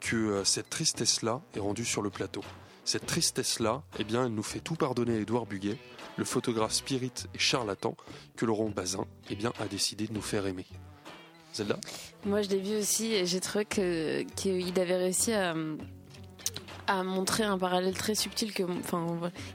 que 0.00 0.16
euh, 0.16 0.44
cette 0.44 0.70
tristesse-là 0.70 1.40
est 1.54 1.60
rendue 1.60 1.84
sur 1.84 2.02
le 2.02 2.10
plateau. 2.10 2.42
Cette 2.84 3.06
tristesse-là, 3.06 3.82
eh 3.98 4.04
bien, 4.04 4.26
elle 4.26 4.34
nous 4.34 4.42
fait 4.42 4.60
tout 4.60 4.74
pardonner 4.74 5.16
à 5.16 5.20
Édouard 5.20 5.46
Buguet, 5.46 5.78
le 6.16 6.24
photographe 6.24 6.72
spirit 6.72 7.12
et 7.34 7.38
charlatan 7.38 7.96
que 8.36 8.46
Laurent 8.46 8.70
Bazin, 8.70 9.06
eh 9.30 9.38
a 9.58 9.66
décidé 9.68 10.06
de 10.06 10.12
nous 10.12 10.22
faire 10.22 10.46
aimer. 10.46 10.66
Moi, 12.24 12.42
je 12.42 12.48
l'ai 12.50 12.60
vu 12.60 12.76
aussi 12.76 13.12
et 13.12 13.26
j'ai 13.26 13.40
trouvé 13.40 13.64
qu'il 13.64 14.80
avait 14.80 14.96
réussi 14.96 15.32
à, 15.32 15.54
à 16.90 17.04
montrer 17.04 17.44
un 17.44 17.56
parallèle 17.56 17.94
très 17.94 18.16
subtil 18.16 18.52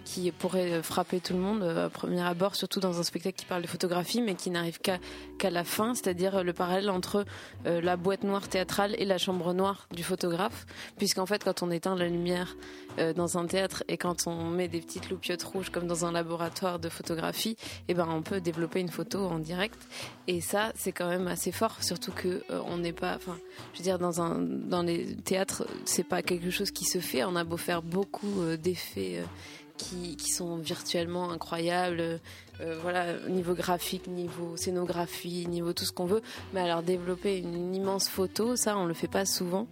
qui 0.06 0.32
pourrait 0.32 0.82
frapper 0.82 1.20
tout 1.20 1.34
le 1.34 1.40
monde 1.40 1.64
euh, 1.64 1.88
à 1.88 1.90
premier 1.90 2.22
abord, 2.22 2.56
surtout 2.56 2.80
dans 2.80 2.98
un 3.00 3.04
spectacle 3.04 3.38
qui 3.38 3.46
parle 3.46 3.62
de 3.62 3.68
photographie, 3.68 4.22
mais 4.22 4.36
qui 4.36 4.50
n'arrive 4.50 4.80
qu'à 4.80 5.00
qu'à 5.38 5.50
la 5.50 5.66
fin, 5.66 5.94
c'est-à-dire 5.96 6.46
le 6.46 6.54
parallèle 6.54 6.90
entre 6.90 7.26
euh, 7.66 7.82
la 7.82 7.98
boîte 7.98 8.24
noire 8.24 8.48
théâtrale 8.48 8.96
et 8.98 9.04
la 9.04 9.18
chambre 9.18 9.54
noire 9.54 9.90
du 9.94 10.02
photographe, 10.02 10.66
puisqu'en 10.98 11.26
fait, 11.26 11.44
quand 11.44 11.62
on 11.62 11.72
éteint 11.72 11.96
la 11.96 12.08
lumière 12.08 12.56
euh, 13.00 13.14
dans 13.14 13.38
un 13.38 13.46
théâtre 13.46 13.84
et 13.88 13.98
quand 13.98 14.28
on 14.28 14.46
met 14.46 14.68
des 14.68 14.82
petites 14.82 15.10
loupiottes 15.10 15.44
rouges 15.44 15.70
comme 15.70 15.88
dans 15.88 16.06
un 16.06 16.12
laboratoire 16.12 16.80
de 16.80 16.90
photographie, 16.90 17.58
eh 17.88 17.94
ben, 17.94 18.08
on 18.10 18.22
peut 18.22 18.42
développer 18.42 18.80
une 18.80 18.90
photo 18.90 19.20
en 19.26 19.40
direct. 19.40 19.80
Et 20.28 20.42
ça, 20.42 20.72
c'est 20.76 20.92
quand 20.92 21.10
même 21.10 21.28
assez 21.28 21.52
fort, 21.52 21.84
surtout 21.84 22.12
que 22.12 22.44
euh, 22.50 22.62
on 22.68 22.78
n'est 22.78 22.94
pas, 22.94 23.16
enfin, 23.16 23.38
je 23.74 23.80
veux 23.80 23.84
dire, 23.84 24.00
dans 24.00 24.22
un, 24.22 24.40
dans 24.40 24.82
les 24.82 25.16
théâtres, 25.16 25.68
c'est 25.86 26.04
pas 26.04 26.22
quelque 26.22 26.50
chose 26.50 26.72
qui 26.72 26.86
se 26.86 27.00
fait. 27.00 27.24
On 27.24 27.36
a 27.36 27.44
beau 27.44 27.58
faire 27.58 27.82
beaucoup 27.82 28.42
euh, 28.42 28.58
d'effets. 28.58 29.20
euh, 29.20 29.26
qui, 29.78 30.16
qui 30.16 30.32
sont 30.32 30.58
virtuellement 30.58 31.32
incroyables, 31.32 32.20
euh, 32.62 32.80
voilà, 32.82 33.14
niveau 33.28 33.54
graphique, 33.54 34.08
niveau 34.08 34.56
scénographie, 34.56 35.48
niveau 35.48 35.74
tout 35.74 35.86
ce 35.86 35.92
qu'on 35.92 36.06
veut. 36.06 36.22
Mais 36.54 36.62
alors 36.62 36.84
développer 36.84 37.38
une 37.38 37.76
immense 37.76 38.08
photo, 38.08 38.56
ça, 38.56 38.78
on 38.78 38.86
le 38.86 38.94
fait 38.94 39.08
pas 39.08 39.26
souvent. 39.26 39.68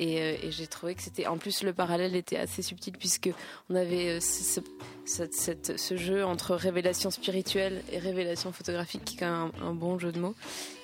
Et, 0.00 0.20
euh, 0.20 0.36
et 0.44 0.52
j'ai 0.52 0.68
trouvé 0.68 0.94
que 0.94 1.02
c'était, 1.02 1.26
en 1.26 1.38
plus, 1.38 1.64
le 1.64 1.72
parallèle 1.72 2.14
était 2.14 2.38
assez 2.38 2.62
subtil 2.62 2.92
puisque 2.96 3.30
on 3.68 3.74
avait 3.74 4.18
euh, 4.18 4.20
ce, 4.20 5.96
jeu 5.96 6.24
entre 6.24 6.54
révélation 6.54 7.10
spirituelle 7.10 7.82
et 7.90 7.98
révélation 7.98 8.52
photographique, 8.52 9.04
qui 9.04 9.16
est 9.16 9.18
quand 9.18 9.44
même 9.46 9.50
un, 9.60 9.74
bon 9.74 9.98
jeu 9.98 10.12
de 10.12 10.20
mots. 10.20 10.36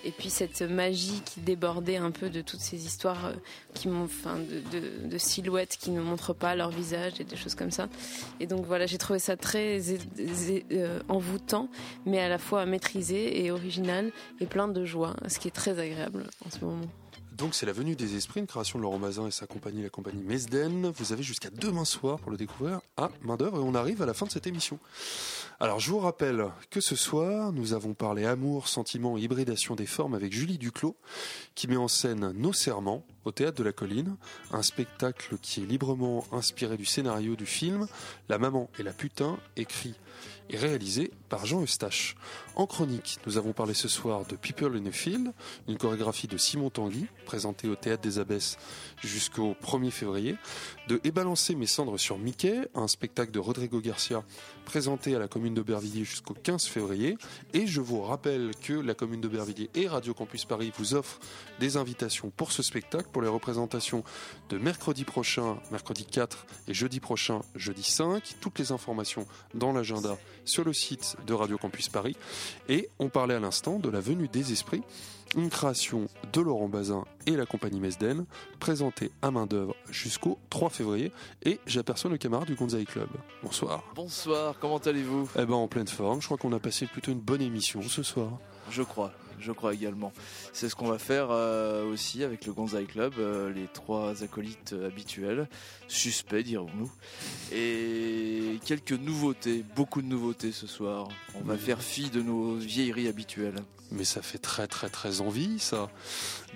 Et 0.04 0.10
puis 0.10 0.30
cette 0.30 0.62
magie 0.62 1.22
qui 1.24 1.40
débordait 1.40 1.96
un 1.96 2.10
peu 2.10 2.28
de 2.28 2.40
toutes 2.40 2.60
ces 2.60 2.84
histoires 2.86 3.26
euh, 3.26 3.34
qui 3.72 3.86
m'ont, 3.86 4.04
enfin, 4.04 4.36
de, 4.36 5.08
de- 5.08 5.18
silhouettes 5.18 5.76
qui 5.80 5.92
ne 5.92 6.00
montrent 6.00 6.34
pas 6.34 6.56
leur 6.56 6.70
visage 6.70 7.20
et 7.20 7.24
des 7.24 7.36
choses 7.36 7.54
comme 7.54 7.70
ça. 7.70 7.88
Et 8.40 8.48
donc 8.48 8.66
voilà, 8.66 8.86
j'ai 8.86 8.98
trouvé 8.98 9.20
ça 9.20 9.36
très 9.36 9.80
envoûtant, 11.08 11.68
mais 12.04 12.18
à 12.18 12.28
la 12.28 12.38
fois 12.38 12.66
maîtrisé 12.66 13.44
et 13.44 13.52
original 13.52 14.10
et 14.40 14.46
plein 14.46 14.66
de 14.66 14.84
joie, 14.84 15.14
ce 15.28 15.38
qui 15.38 15.46
est 15.46 15.52
très 15.52 15.78
agréable 15.78 16.24
en 16.44 16.50
ce 16.50 16.64
moment. 16.64 16.88
Donc 17.34 17.56
c'est 17.56 17.66
la 17.66 17.72
venue 17.72 17.96
des 17.96 18.14
esprits, 18.14 18.38
une 18.38 18.46
création 18.46 18.78
de 18.78 18.84
Laurent 18.84 19.00
Bazin 19.00 19.26
et 19.26 19.32
sa 19.32 19.46
compagnie, 19.46 19.82
la 19.82 19.90
compagnie 19.90 20.22
Mesden. 20.22 20.92
Vous 20.96 21.12
avez 21.12 21.24
jusqu'à 21.24 21.50
demain 21.50 21.84
soir 21.84 22.20
pour 22.20 22.30
le 22.30 22.36
découvrir 22.36 22.80
à 22.96 23.10
main 23.22 23.36
d'œuvre 23.36 23.58
et 23.58 23.60
on 23.60 23.74
arrive 23.74 24.02
à 24.02 24.06
la 24.06 24.14
fin 24.14 24.26
de 24.26 24.30
cette 24.30 24.46
émission. 24.46 24.78
Alors 25.58 25.80
je 25.80 25.90
vous 25.90 25.98
rappelle 25.98 26.46
que 26.70 26.80
ce 26.80 26.94
soir, 26.94 27.52
nous 27.52 27.72
avons 27.72 27.92
parlé 27.92 28.24
amour, 28.24 28.68
sentiment 28.68 29.18
hybridation 29.18 29.74
des 29.74 29.86
formes 29.86 30.14
avec 30.14 30.32
Julie 30.32 30.58
Duclos, 30.58 30.96
qui 31.56 31.66
met 31.66 31.76
en 31.76 31.88
scène 31.88 32.30
Nos 32.36 32.52
Serments 32.52 33.04
au 33.24 33.32
Théâtre 33.32 33.58
de 33.58 33.64
la 33.64 33.72
Colline, 33.72 34.16
un 34.52 34.62
spectacle 34.62 35.36
qui 35.40 35.62
est 35.62 35.66
librement 35.66 36.24
inspiré 36.32 36.76
du 36.76 36.84
scénario 36.84 37.36
du 37.36 37.46
film 37.46 37.86
La 38.28 38.38
maman 38.38 38.70
et 38.78 38.82
la 38.82 38.92
putain, 38.92 39.38
écrit 39.56 39.94
et 40.50 40.56
réalisé 40.56 41.10
par 41.28 41.46
Jean 41.46 41.62
Eustache. 41.62 42.16
En 42.54 42.66
chronique, 42.66 43.18
nous 43.26 43.38
avons 43.38 43.52
parlé 43.52 43.74
ce 43.74 43.88
soir 43.88 44.24
de 44.26 44.36
People 44.36 44.76
in 44.76 44.86
a 44.86 45.32
une 45.68 45.78
chorégraphie 45.78 46.28
de 46.28 46.36
Simon 46.36 46.70
Tanguy, 46.70 47.06
présentée 47.24 47.68
au 47.68 47.76
Théâtre 47.76 48.02
des 48.02 48.18
Abbesses 48.18 48.58
jusqu'au 49.02 49.56
1er 49.62 49.90
février, 49.90 50.36
de 50.88 51.00
Et 51.04 51.10
balancer 51.10 51.54
mes 51.54 51.66
cendres 51.66 51.98
sur 51.98 52.18
Mickey, 52.18 52.68
un 52.74 52.88
spectacle 52.88 53.32
de 53.32 53.38
Rodrigo 53.38 53.80
Garcia, 53.80 54.22
présenté 54.64 55.14
à 55.14 55.18
la 55.18 55.28
commune 55.28 55.54
de 55.54 55.62
Bervilliers 55.62 56.04
jusqu'au 56.04 56.34
15 56.34 56.66
février. 56.66 57.16
Et 57.52 57.66
je 57.66 57.80
vous 57.80 58.02
rappelle 58.02 58.52
que 58.62 58.74
la 58.74 58.94
commune 58.94 59.20
de 59.20 59.28
Bervilliers 59.28 59.70
et 59.74 59.88
Radio 59.88 60.14
Campus 60.14 60.44
Paris 60.44 60.72
vous 60.78 60.94
offrent 60.94 61.18
des 61.58 61.76
invitations 61.76 62.30
pour 62.30 62.52
ce 62.52 62.62
spectacle, 62.62 63.08
pour 63.14 63.22
les 63.22 63.28
représentations 63.28 64.02
de 64.48 64.58
mercredi 64.58 65.04
prochain, 65.04 65.56
mercredi 65.70 66.04
4 66.04 66.46
et 66.66 66.74
jeudi 66.74 66.98
prochain, 66.98 67.42
jeudi 67.54 67.84
5. 67.84 68.34
Toutes 68.40 68.58
les 68.58 68.72
informations 68.72 69.24
dans 69.54 69.72
l'agenda 69.72 70.18
sur 70.44 70.64
le 70.64 70.72
site 70.72 71.16
de 71.24 71.32
Radio 71.32 71.56
Campus 71.56 71.88
Paris. 71.88 72.16
Et 72.68 72.90
on 72.98 73.08
parlait 73.08 73.36
à 73.36 73.38
l'instant 73.38 73.78
de 73.78 73.88
la 73.88 74.00
venue 74.00 74.26
des 74.26 74.50
esprits, 74.50 74.82
une 75.36 75.48
création 75.48 76.08
de 76.32 76.40
Laurent 76.40 76.68
Bazin 76.68 77.04
et 77.26 77.36
la 77.36 77.46
compagnie 77.46 77.78
Mesden, 77.78 78.26
présentée 78.58 79.12
à 79.22 79.30
main 79.30 79.46
d'œuvre 79.46 79.76
jusqu'au 79.88 80.36
3 80.50 80.70
février. 80.70 81.12
Et 81.44 81.60
j'aperçois 81.66 82.10
le 82.10 82.18
camarade 82.18 82.48
du 82.48 82.56
Gonzaï 82.56 82.84
Club. 82.84 83.08
Bonsoir. 83.44 83.84
Bonsoir, 83.94 84.56
comment 84.60 84.78
allez-vous? 84.78 85.30
Eh 85.38 85.46
ben 85.46 85.54
en 85.54 85.68
pleine 85.68 85.86
forme, 85.86 86.20
je 86.20 86.26
crois 86.26 86.36
qu'on 86.36 86.52
a 86.52 86.58
passé 86.58 86.86
plutôt 86.86 87.12
une 87.12 87.20
bonne 87.20 87.42
émission 87.42 87.80
ce 87.80 88.02
soir. 88.02 88.38
Je 88.70 88.82
crois, 88.82 89.12
je 89.40 89.52
crois 89.52 89.74
également. 89.74 90.12
C'est 90.52 90.68
ce 90.68 90.74
qu'on 90.74 90.88
va 90.88 90.98
faire 90.98 91.28
euh, 91.30 91.84
aussi 91.84 92.24
avec 92.24 92.46
le 92.46 92.52
Gonzaï 92.52 92.86
Club, 92.86 93.14
euh, 93.18 93.52
les 93.52 93.66
trois 93.72 94.22
acolytes 94.22 94.72
euh, 94.72 94.86
habituels, 94.86 95.48
suspects 95.88 96.42
dirons-nous, 96.42 96.90
et 97.52 98.58
quelques 98.64 98.92
nouveautés, 98.92 99.64
beaucoup 99.76 100.02
de 100.02 100.06
nouveautés 100.06 100.52
ce 100.52 100.66
soir. 100.66 101.08
On 101.34 101.44
va 101.44 101.56
faire 101.56 101.80
fi 101.82 102.10
de 102.10 102.22
nos 102.22 102.56
vieilleries 102.56 103.08
habituelles. 103.08 103.56
Mais 103.94 104.04
ça 104.04 104.22
fait 104.22 104.38
très 104.38 104.66
très 104.66 104.88
très 104.88 105.20
envie 105.20 105.58
ça. 105.58 105.88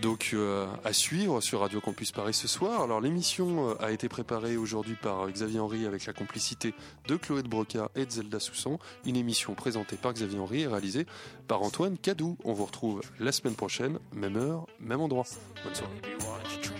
Donc 0.03 0.31
euh, 0.33 0.67
à 0.85 0.93
suivre 0.93 1.41
sur 1.41 1.61
Radio 1.61 1.81
Campus 1.81 2.13
Paris 2.13 2.35
ce 2.35 2.49
soir. 2.49 2.83
Alors 2.83 3.01
l'émission 3.01 3.71
euh, 3.71 3.75
a 3.81 3.93
été 3.93 4.09
préparée 4.09 4.57
aujourd'hui 4.57 4.97
par 5.01 5.23
euh, 5.23 5.31
Xavier 5.31 5.61
Henry 5.61 5.87
avec 5.87 6.07
la 6.07 6.13
complicité 6.13 6.75
de 7.07 7.17
Chloé 7.17 7.43
de 7.43 7.49
Broca 7.49 7.91
et 7.95 8.07
de 8.07 8.11
Zelda 8.11 8.41
Soussan. 8.41 8.79
Une 9.05 9.17
émission 9.17 9.55
présentée 9.55 9.97
par 9.97 10.13
Xavier 10.13 10.39
Henry 10.39 10.63
et 10.63 10.67
réalisée 10.67 11.07
par 11.47 11.63
Antoine 11.63 11.97
Cadou. 11.97 12.37
On 12.45 12.53
vous 12.53 12.65
retrouve 12.65 13.03
la 13.21 13.33
semaine 13.33 13.55
prochaine, 13.55 13.99
même 14.13 14.37
heure, 14.37 14.67
même 14.81 15.01
endroit. 15.01 15.25
Bonne 15.65 15.75
soirée. 15.75 16.78